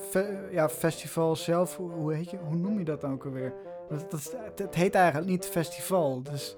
ja, 0.50 0.68
festival 0.68 1.36
zelf. 1.36 1.76
Hoe, 1.76 1.90
hoe, 1.90 2.14
heet 2.14 2.30
je, 2.30 2.36
hoe 2.48 2.56
noem 2.56 2.78
je 2.78 2.84
dat 2.84 3.00
dan 3.00 3.12
ook 3.12 3.24
alweer? 3.24 3.52
Dat, 3.88 4.10
dat, 4.10 4.36
het, 4.56 4.74
heet 4.74 4.94
eigenlijk 4.94 5.30
niet 5.30 5.46
festival. 5.46 6.22
Dus 6.22 6.56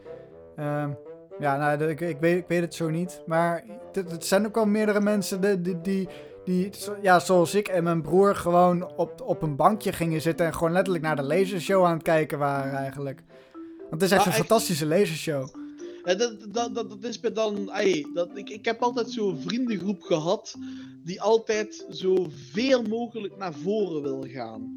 ehm, 0.56 0.90
ja, 1.38 1.56
nou, 1.56 1.88
ik, 1.88 2.00
ik, 2.00 2.20
weet, 2.20 2.44
weet 2.48 2.60
het 2.60 2.74
zo 2.74 2.88
niet. 2.90 3.22
Maar 3.26 3.64
het 3.92 4.26
zijn 4.26 4.46
ook 4.46 4.54
wel 4.54 4.66
meerdere 4.66 5.00
mensen 5.00 5.40
die, 5.40 5.60
die, 5.60 5.80
die, 5.80 6.08
die, 6.44 6.70
ja, 7.02 7.18
zoals 7.18 7.54
ik 7.54 7.68
en 7.68 7.84
mijn 7.84 8.02
broer, 8.02 8.36
gewoon 8.36 8.96
op, 8.96 9.20
op 9.20 9.42
een 9.42 9.56
bankje 9.56 9.92
gingen 9.92 10.20
zitten 10.20 10.46
en 10.46 10.54
gewoon 10.54 10.72
letterlijk 10.72 11.04
naar 11.04 11.16
de 11.16 11.22
lasershow 11.22 11.84
aan 11.84 11.92
het 11.92 12.02
kijken 12.02 12.38
waren 12.38 12.72
eigenlijk. 12.72 13.22
Want 13.90 14.02
het 14.02 14.02
is 14.02 14.10
echt 14.10 14.24
Maar 14.26 14.34
een 14.34 14.40
fantastische 14.44 14.86
lasershow. 14.86 15.48
Ja, 16.04 16.14
dat, 16.14 16.34
dat, 16.52 16.74
dat, 16.74 16.88
dat 16.90 17.04
is 17.04 17.20
me 17.20 17.32
dan. 17.32 17.70
Dat, 18.14 18.28
ik, 18.34 18.50
ik 18.50 18.64
heb 18.64 18.82
altijd 18.82 19.10
zo'n 19.10 19.38
vriendengroep 19.46 20.02
gehad. 20.02 20.54
die 21.04 21.22
altijd 21.22 21.86
zoveel 21.88 22.82
mogelijk 22.82 23.36
naar 23.36 23.52
voren 23.52 24.02
wil 24.02 24.24
gaan. 24.28 24.76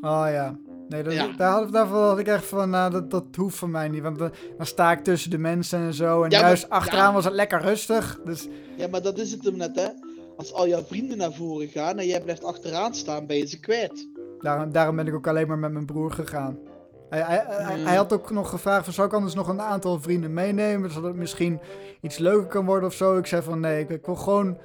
Oh 0.00 0.26
ja. 0.30 0.58
Nee, 0.88 1.02
dat, 1.02 1.12
Ja. 1.12 1.32
daar 1.36 1.70
daarvoor 1.70 1.96
had 2.02 2.18
ik 2.18 2.26
echt 2.26 2.44
van, 2.44 2.70
nou, 2.70 2.90
dat, 2.90 3.10
dat 3.10 3.24
hoeft 3.36 3.56
van 3.56 3.70
mij 3.70 3.88
niet. 3.88 4.02
Want 4.02 4.18
dan, 4.18 4.30
dan 4.56 4.66
sta 4.66 4.92
ik 4.92 5.04
tussen 5.04 5.30
de 5.30 5.38
mensen 5.38 5.78
en 5.78 5.94
zo. 5.94 6.22
En 6.22 6.30
Ja, 6.30 6.38
maar- 6.38 6.46
juist 6.46 6.68
achteraan 6.68 7.14
was 7.14 7.24
het 7.24 7.34
lekker 7.34 7.60
rustig. 7.62 8.20
Dus 8.24 8.48
Ja, 8.76 8.88
maar 8.88 9.02
dat 9.02 9.18
is 9.18 9.30
het 9.32 9.44
hem 9.44 9.56
net, 9.56 9.76
hè? 9.76 9.88
Als 10.36 10.52
al 10.52 10.68
jouw 10.68 10.82
vrienden 10.84 11.16
naar 11.18 11.32
voren 11.32 11.68
gaan 11.68 11.98
en 11.98 12.06
jij 12.06 12.22
blijft 12.22 12.44
achteraan 12.44 12.94
staan, 12.94 13.26
ben 13.26 13.36
je 13.36 13.46
ze 13.46 13.60
kwijt. 13.60 14.08
daarom, 14.40 14.72
daarom 14.72 14.96
ben 14.96 15.06
ik 15.06 15.14
ook 15.14 15.26
alleen 15.26 15.46
maar 15.48 15.58
met 15.58 15.72
mijn 15.72 15.86
broer 15.86 16.12
gegaan. 16.12 16.58
Hij, 17.10 17.20
hij, 17.22 17.44
hij 17.78 17.96
had 17.96 18.12
ook 18.12 18.30
nog 18.30 18.50
gevraagd, 18.50 18.84
van, 18.84 18.92
zou 18.92 19.06
ik 19.06 19.12
anders 19.14 19.34
nog 19.34 19.48
een 19.48 19.60
aantal 19.62 20.00
vrienden 20.00 20.32
meenemen? 20.32 20.90
Zodat 20.90 21.10
het 21.10 21.18
misschien 21.18 21.60
iets 22.00 22.18
leuker 22.18 22.46
kan 22.48 22.64
worden 22.66 22.88
of 22.88 22.94
zo. 22.94 23.16
Ik 23.16 23.26
zei 23.26 23.42
van, 23.42 23.60
nee, 23.60 23.80
ik, 23.80 23.90
ik 23.90 24.06
wil 24.06 24.16
gewoon 24.16 24.58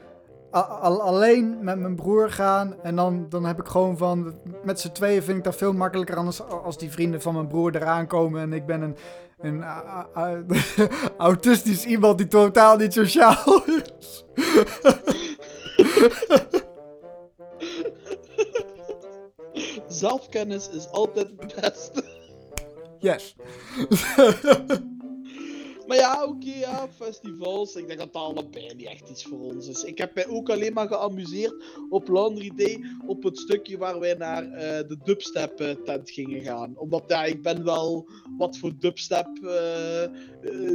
al- 0.52 1.02
alleen 1.02 1.58
met 1.64 1.80
mijn 1.80 1.96
broer 1.96 2.32
gaan. 2.32 2.76
En 2.84 2.96
dan, 2.96 3.26
dan 3.30 3.46
heb 3.46 3.60
ik 3.60 3.68
gewoon 3.68 3.98
van, 3.98 4.34
met 4.64 4.80
z'n 4.80 4.92
tweeën 4.92 5.24
vind 5.24 5.38
ik 5.38 5.44
dat 5.44 5.56
veel 5.56 5.74
makkelijker 5.74 6.16
anders 6.18 6.42
als 6.42 6.78
die 6.78 6.92
vrienden 6.92 7.22
van 7.22 7.34
mijn 7.34 7.48
broer 7.48 7.76
eraan 7.76 8.08
komen. 8.08 8.42
En 8.42 8.54
ik 8.54 8.66
ben 8.66 8.82
een, 8.82 8.96
een 9.40 9.64
a- 9.64 10.08
a- 10.16 10.22
a- 10.22 10.44
autistisch 11.18 11.86
iemand 11.86 12.18
die 12.18 12.28
totaal 12.28 12.78
niet 12.78 12.94
sociaal 12.94 13.64
is. 14.00 14.26
Zelfkennis 19.88 20.70
is 20.70 20.90
altijd 20.92 21.28
het 21.40 21.56
beste. 21.62 22.09
Yes. 23.00 23.36
Maar 25.90 25.98
ja, 25.98 26.26
oké, 26.26 26.54
ja, 26.54 26.88
festivals. 26.96 27.76
Ik 27.76 27.88
denk 27.88 28.00
dat 28.00 28.14
dat 28.14 28.22
allebei 28.22 28.74
niet 28.76 28.88
echt 28.88 29.10
iets 29.10 29.24
voor 29.24 29.40
ons 29.40 29.68
is. 29.68 29.84
Ik 29.84 29.98
heb 29.98 30.16
mij 30.16 30.28
ook 30.28 30.50
alleen 30.50 30.74
maar 30.74 30.88
geamuseerd 30.88 31.56
op 31.90 32.08
Laundry 32.08 32.52
Day. 32.56 32.84
Op 33.08 33.24
het 33.24 33.38
stukje 33.38 33.78
waar 33.78 34.00
wij 34.00 34.14
naar 34.14 34.44
eh, 34.44 34.88
de 34.88 34.98
dubstep 35.04 35.60
eh, 35.60 35.70
tent 35.70 36.12
gingen 36.12 36.42
gaan. 36.42 36.78
Omdat 36.78 37.04
ja, 37.08 37.24
ik 37.24 37.42
ben 37.42 37.64
wel 37.64 38.10
wat 38.38 38.58
voor 38.58 38.72
dubstep. 38.80 39.28
eh, 39.44 40.10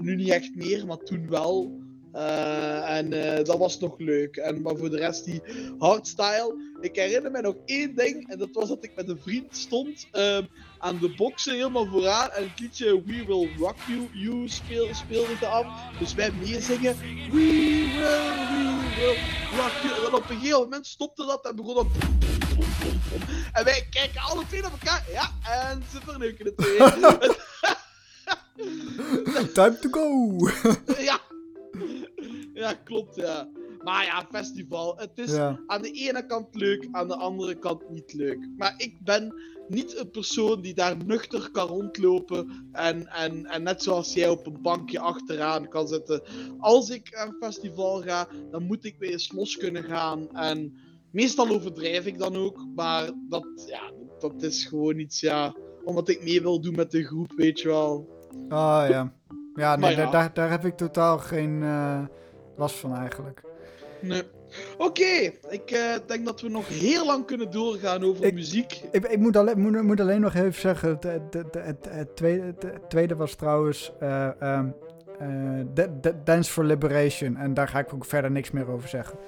nu 0.00 0.16
niet 0.16 0.30
echt 0.30 0.54
meer, 0.54 0.86
maar 0.86 0.98
toen 0.98 1.28
wel. 1.28 1.82
Eh, 2.14 2.96
en 2.96 3.12
eh, 3.12 3.44
dat 3.44 3.58
was 3.58 3.78
nog 3.78 3.98
leuk. 3.98 4.36
En, 4.36 4.62
maar 4.62 4.76
voor 4.76 4.90
de 4.90 4.96
rest, 4.96 5.24
die 5.24 5.42
hardstyle. 5.78 6.72
Ik 6.80 6.96
herinner 6.96 7.30
me 7.30 7.40
nog 7.40 7.54
één 7.64 7.94
ding. 7.94 8.30
En 8.30 8.38
dat 8.38 8.48
was 8.52 8.68
dat 8.68 8.84
ik 8.84 8.92
met 8.96 9.08
een 9.08 9.20
vriend 9.22 9.56
stond. 9.56 10.06
ehm, 10.12 10.44
aan 10.78 10.98
de 10.98 11.14
boksen 11.16 11.54
helemaal 11.54 11.86
vooraan. 11.86 12.30
En 12.30 12.42
het 12.42 12.60
liedje 12.60 13.02
We 13.04 13.24
Will 13.26 13.50
Rock 13.58 13.76
You, 13.86 14.08
you 14.12 14.48
speel, 14.48 14.94
speelde 14.94 15.32
het 15.34 15.44
af. 15.44 15.66
Dus 15.98 16.14
wij 16.14 16.30
meezingen. 16.40 16.96
We 16.98 17.30
will, 17.30 17.88
we 17.92 18.92
will 18.96 19.16
rock 19.60 19.72
you. 19.82 19.94
En 19.94 20.02
dan 20.02 20.14
op 20.14 20.30
een 20.30 20.36
gegeven 20.36 20.60
moment 20.60 20.86
stopte 20.86 21.26
dat 21.26 21.46
en 21.46 21.56
begon 21.56 21.74
dat. 21.74 21.86
En 23.52 23.64
wij 23.64 23.86
kijken 23.90 24.20
alle 24.20 24.46
twee 24.48 24.60
naar 24.62 24.70
elkaar. 24.70 25.04
Ja, 25.12 25.30
en 25.70 25.82
ze 25.92 25.98
verneuken 26.04 26.44
het 26.44 26.54
weer. 26.56 26.92
Time 29.54 29.78
to 29.78 29.88
go! 29.88 30.48
ja. 30.98 31.20
Ja, 32.54 32.72
klopt, 32.84 33.14
ja. 33.16 33.48
Maar 33.82 34.04
ja, 34.04 34.26
festival. 34.30 34.96
Het 34.96 35.10
is 35.14 35.32
Ja. 35.34 35.60
aan 35.66 35.82
de 35.82 35.90
ene 35.90 36.26
kant 36.26 36.54
leuk, 36.54 36.88
aan 36.92 37.08
de 37.08 37.16
andere 37.16 37.54
kant 37.58 37.90
niet 37.90 38.12
leuk. 38.12 38.48
Maar 38.56 38.74
ik 38.76 38.96
ben 39.04 39.34
niet 39.68 39.96
een 39.98 40.10
persoon 40.10 40.60
die 40.60 40.74
daar 40.74 40.96
nuchter 41.06 41.50
kan 41.50 41.66
rondlopen 41.66 42.68
en, 42.72 43.06
en, 43.06 43.46
en 43.46 43.62
net 43.62 43.82
zoals 43.82 44.12
jij 44.14 44.28
op 44.28 44.46
een 44.46 44.62
bankje 44.62 44.98
achteraan 44.98 45.68
kan 45.68 45.88
zitten. 45.88 46.22
Als 46.58 46.90
ik 46.90 47.14
aan 47.14 47.28
een 47.28 47.36
festival 47.40 48.02
ga, 48.02 48.28
dan 48.50 48.62
moet 48.62 48.84
ik 48.84 48.96
weer 48.98 49.10
eens 49.10 49.32
los 49.32 49.56
kunnen 49.56 49.84
gaan. 49.84 50.30
En 50.32 50.74
meestal 51.10 51.48
overdrijf 51.48 52.06
ik 52.06 52.18
dan 52.18 52.36
ook, 52.36 52.66
maar 52.74 53.10
dat, 53.28 53.64
ja, 53.66 53.92
dat 54.18 54.42
is 54.42 54.64
gewoon 54.64 54.98
iets, 54.98 55.20
ja, 55.20 55.54
omdat 55.84 56.08
ik 56.08 56.24
mee 56.24 56.42
wil 56.42 56.60
doen 56.60 56.74
met 56.74 56.90
de 56.90 57.04
groep, 57.04 57.32
weet 57.36 57.60
je 57.60 57.68
wel. 57.68 58.08
Oh 58.48 58.84
ja. 58.88 59.14
Ja, 59.54 59.70
nee, 59.70 59.78
Maar 59.78 59.90
ja. 59.90 59.96
Daar, 59.96 60.10
daar, 60.10 60.34
daar 60.34 60.50
heb 60.50 60.64
ik 60.64 60.76
totaal 60.76 61.18
geen 61.18 61.62
eh, 61.62 62.04
last 62.56 62.76
van 62.76 62.94
eigenlijk. 62.96 63.40
Nee. 64.00 64.22
Oké, 64.78 65.32
ik 65.48 65.70
eh, 65.70 65.80
denk 66.06 66.24
dat 66.24 66.40
we 66.40 66.48
nog 66.48 66.68
heel 66.68 67.06
lang 67.06 67.26
kunnen 67.26 67.50
doorgaan 67.50 68.02
over 68.04 68.24
Ik- 68.24 68.34
muziek. 68.34 68.80
Ik, 68.90 69.06
ik 69.06 69.18
moet, 69.18 69.36
alleen, 69.36 69.60
moet, 69.60 69.82
moet 69.82 70.00
alleen 70.00 70.20
nog 70.20 70.34
even 70.34 70.60
zeggen, 70.60 70.88
het, 70.88 71.02
het, 71.02 71.22
het, 71.34 71.54
het, 71.64 71.86
het 71.90 72.16
tweede, 72.16 72.54
tweede 72.88 73.16
was 73.16 73.34
trouwens 73.34 73.92
eh, 74.00 74.40
ehm, 74.42 74.66
eh, 75.18 75.28
Da- 75.74 75.94
Da- 76.00 76.20
Dance 76.24 76.50
for 76.52 76.64
Liberation. 76.64 77.36
En 77.36 77.54
daar 77.54 77.68
ga 77.68 77.78
ik 77.78 77.94
ook 77.94 78.04
verder 78.04 78.30
niks 78.30 78.50
meer 78.50 78.68
over 78.70 78.88
zeggen. 78.88 79.18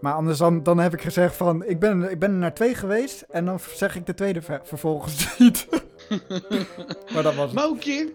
Maar 0.00 0.12
anders 0.14 0.38
dan, 0.38 0.62
dan 0.62 0.78
heb 0.78 0.92
ik 0.94 1.00
gezegd 1.02 1.36
van, 1.36 1.64
ik 1.64 1.78
ben, 1.78 2.10
ik 2.10 2.18
ben 2.18 2.30
er 2.30 2.36
naar 2.36 2.54
twee 2.54 2.74
geweest 2.74 3.24
en 3.30 3.44
dan 3.44 3.58
zeg 3.74 3.96
ik 3.96 4.06
de 4.06 4.14
tweede 4.14 4.42
ver- 4.42 4.60
vervolgens 4.64 5.28
niet. 5.38 5.66
maar 7.12 7.22
dat 7.22 7.34
was 7.34 7.44
het. 7.46 7.52
Maar 7.54 7.68
oké, 7.68 8.06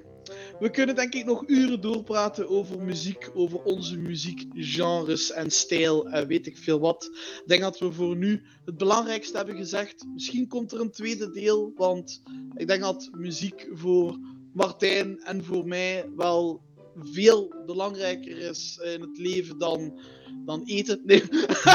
we 0.60 0.70
kunnen 0.70 0.96
denk 0.96 1.14
ik 1.14 1.26
nog 1.26 1.44
uren 1.48 1.82
doorpraten 1.82 2.50
over 2.50 2.82
muziek, 2.82 3.30
over 3.34 3.64
onze 3.64 3.98
muziekgenres 3.98 5.32
en 5.32 5.52
stijl 5.52 6.10
en 6.10 6.28
weet 6.28 6.48
ik 6.48 6.58
veel 6.58 6.80
wat. 6.80 7.04
Ik 7.04 7.44
denk 7.46 7.62
dat 7.62 7.80
we 7.80 7.92
voor 7.92 8.16
nu 8.16 8.42
het 8.66 8.78
belangrijkste 8.78 9.38
hebben 9.38 9.56
gezegd. 9.56 10.06
Misschien 10.14 10.48
komt 10.48 10.72
er 10.72 10.80
een 10.80 10.92
tweede 10.92 11.32
deel, 11.32 11.72
want 11.76 12.22
ik 12.56 12.68
denk 12.68 12.82
dat 12.82 13.10
muziek 13.12 13.68
voor 13.72 14.20
Martijn 14.54 15.20
en 15.20 15.44
voor 15.44 15.68
mij 15.68 16.10
wel 16.16 16.62
veel 17.00 17.54
belangrijker 17.66 18.38
is 18.38 18.80
in 18.84 19.02
het 19.02 19.18
leven 19.18 19.58
dan, 19.58 20.00
dan 20.46 20.64
eten. 20.66 21.02
Nee. 21.06 21.24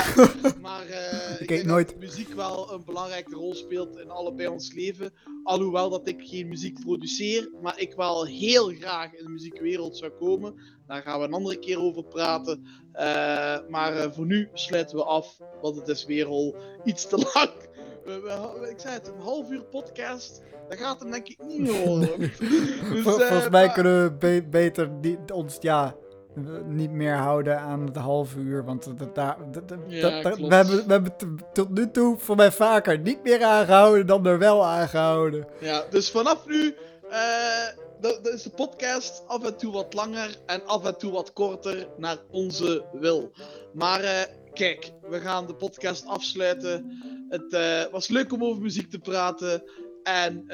maar 0.63 0.87
eh, 0.87 1.33
ik, 1.33 1.41
eet 1.41 1.49
denk 1.49 1.65
nooit. 1.65 1.89
dat 1.89 1.99
muziek 1.99 2.33
wel 2.35 2.73
een 2.73 2.85
belangrijke 2.85 3.35
rol 3.35 3.55
speelt 3.55 3.99
in 3.99 4.11
allebei 4.11 4.49
ons 4.49 4.73
leven. 4.73 5.13
Alhoewel 5.45 5.91
dat 5.91 6.09
ik 6.09 6.21
geen 6.25 6.49
muziek 6.49 6.81
produceer, 6.81 7.51
maar 7.63 7.81
ik 7.81 7.95
wel 7.95 8.25
heel 8.27 8.67
graag 8.69 9.15
in 9.15 9.25
de 9.25 9.31
muziekwereld 9.31 9.97
zou 9.97 10.11
komen. 10.13 10.55
Daar 10.87 11.03
gaan 11.03 11.19
we 11.21 11.27
een 11.27 11.33
andere 11.33 11.59
keer 11.59 11.81
over 11.81 12.05
praten. 12.05 12.67
Eh, 12.93 13.59
maar 13.69 13.97
eh, 13.97 14.11
voor 14.13 14.27
nu 14.27 14.49
sluiten 14.53 14.97
we 14.97 15.05
af, 15.05 15.39
want 15.63 15.77
het 15.77 15.89
is 15.89 16.05
weer 16.05 16.27
al 16.27 16.57
iets 16.85 17.07
te 17.09 17.17
lang. 17.35 17.51
We- 18.05 18.21
we- 18.61 18.69
ik 18.71 18.79
zei 18.81 18.95
het, 18.95 19.09
een 19.09 19.21
half 19.21 19.51
uur 19.51 19.65
podcast, 19.65 20.43
dat 20.69 20.79
gaat 20.79 21.01
hem 21.01 21.11
denk 21.11 21.29
ik 21.29 21.39
niet 21.47 21.59
meer 21.59 21.87
horen. 21.87 22.19
Dus, 22.91 23.03
Vol- 23.03 23.13
volgens 23.13 23.49
mij 23.49 23.65
maar- 23.67 23.73
kunnen 23.75 24.03
we 24.05 24.13
be- 24.19 24.47
beter 24.51 24.91
ons 25.33 25.57
ja, 25.61 25.97
niet 26.67 26.91
meer 26.91 27.15
houden 27.15 27.59
aan 27.59 27.87
het 27.87 27.97
half 27.97 28.35
uur. 28.35 28.65
Want 28.65 28.85
dat, 28.99 29.15
dat, 29.15 29.37
Ja, 29.87 30.23
we 30.23 30.55
hebben, 30.55 30.87
we 30.87 30.93
hebben 30.93 31.15
tot 31.53 31.71
nu 31.71 31.91
toe 31.91 32.19
voor 32.19 32.37
mij 32.37 32.53
vaker 32.53 32.99
niet 32.99 33.23
meer 33.23 33.43
aangehouden 33.43 34.07
dan 34.07 34.27
er 34.27 34.39
wel 34.39 34.67
aangehouden. 34.67 35.47
Ja, 35.61 35.85
dus 35.91 36.11
vanaf 36.11 36.47
nu 36.47 36.75
eh, 37.11 37.67
dat, 38.01 38.25
dat 38.25 38.33
is 38.33 38.43
de 38.43 38.51
podcast 38.51 39.23
af 39.27 39.45
en 39.45 39.57
toe 39.57 39.73
wat 39.73 39.95
langer 39.95 40.37
en 40.47 40.67
af 40.67 40.85
en 40.85 40.99
toe 40.99 41.13
wat 41.13 41.33
korter 41.33 41.89
naar 41.97 42.19
onze 42.31 42.85
wil. 42.93 43.33
Maar 43.73 44.01
eh, 44.01 44.23
kijk, 44.53 44.93
we 45.09 45.21
gaan 45.21 45.47
de 45.47 45.55
podcast 45.55 46.07
afsluiten. 46.07 47.03
Het 47.29 47.53
eh, 47.53 47.93
was 47.93 48.09
leuk 48.09 48.33
om 48.33 48.45
over 48.45 48.63
muziek 48.63 48.91
te 48.91 48.99
praten. 48.99 49.63
En 50.03 50.45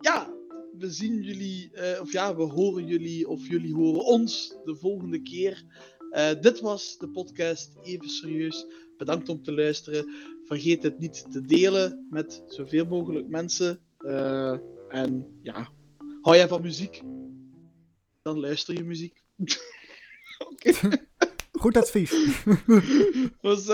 ja, 0.00 0.28
we 0.78 0.90
zien 0.90 1.22
jullie, 1.22 1.70
eh, 1.72 2.00
of 2.00 2.12
ja, 2.12 2.36
we 2.36 2.42
horen 2.42 2.86
jullie 2.86 3.28
of 3.28 3.46
jullie 3.46 3.74
horen 3.74 4.04
ons 4.04 4.56
de 4.64 4.76
volgende 4.76 5.22
keer. 5.22 5.64
Eh, 6.10 6.40
dit 6.40 6.60
was 6.60 6.98
de 6.98 7.08
podcast 7.08 7.76
Even 7.82 8.08
Serieus. 8.08 8.66
Bedankt 8.96 9.28
om 9.28 9.42
te 9.42 9.52
luisteren. 9.52 10.14
Vergeet 10.44 10.82
het 10.82 10.98
niet 10.98 11.26
te 11.32 11.40
delen 11.40 12.06
met 12.10 12.42
zoveel 12.46 12.84
mogelijk 12.84 13.28
mensen. 13.28 13.80
Eh, 13.98 14.58
en 14.88 15.38
ja, 15.42 15.68
hou 16.20 16.36
jij 16.36 16.48
van 16.48 16.62
muziek? 16.62 17.02
Dan 18.22 18.40
luister 18.40 18.74
je 18.74 18.84
muziek. 18.84 19.22
Oké. 20.50 20.72
Goed 21.62 21.76
advies. 21.76 22.42
was, 23.40 23.66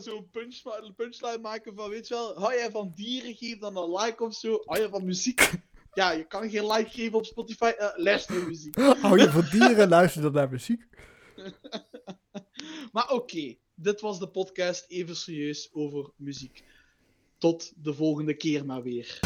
zo'n 0.00 0.28
punch, 0.30 0.62
punchline 0.96 1.38
maken 1.38 1.74
van, 1.74 1.90
weet 1.90 2.08
je 2.08 2.14
wel, 2.14 2.38
hou 2.38 2.54
jij 2.54 2.70
van 2.70 2.92
dieren, 2.94 3.34
geef 3.34 3.58
dan 3.58 3.76
een 3.76 3.94
like 3.94 4.24
of 4.24 4.34
zo. 4.34 4.62
Hou 4.64 4.80
je 4.80 4.88
van 4.88 5.04
muziek? 5.04 5.50
Ja, 5.94 6.10
je 6.10 6.26
kan 6.26 6.50
geen 6.50 6.66
like 6.66 6.90
geven 6.90 7.18
op 7.18 7.26
Spotify, 7.26 7.72
eh 7.78 7.88
luister 7.96 8.34
naar 8.34 8.46
muziek. 8.46 8.76
Hou 9.02 9.18
je 9.18 9.30
van 9.30 9.46
dieren, 9.50 9.88
luister 9.88 10.22
dan 10.22 10.32
naar 10.32 10.50
muziek. 10.50 10.86
Maar 12.92 13.10
oké, 13.10 13.56
dit 13.74 14.00
was 14.00 14.18
de 14.18 14.28
podcast 14.28 14.84
even 14.88 15.16
serieus 15.16 15.68
over 15.72 16.10
muziek. 16.16 16.64
Tot 17.38 17.72
de 17.76 17.94
volgende 17.94 18.34
keer 18.36 18.66
maar 18.66 18.82
weer. 18.82 19.18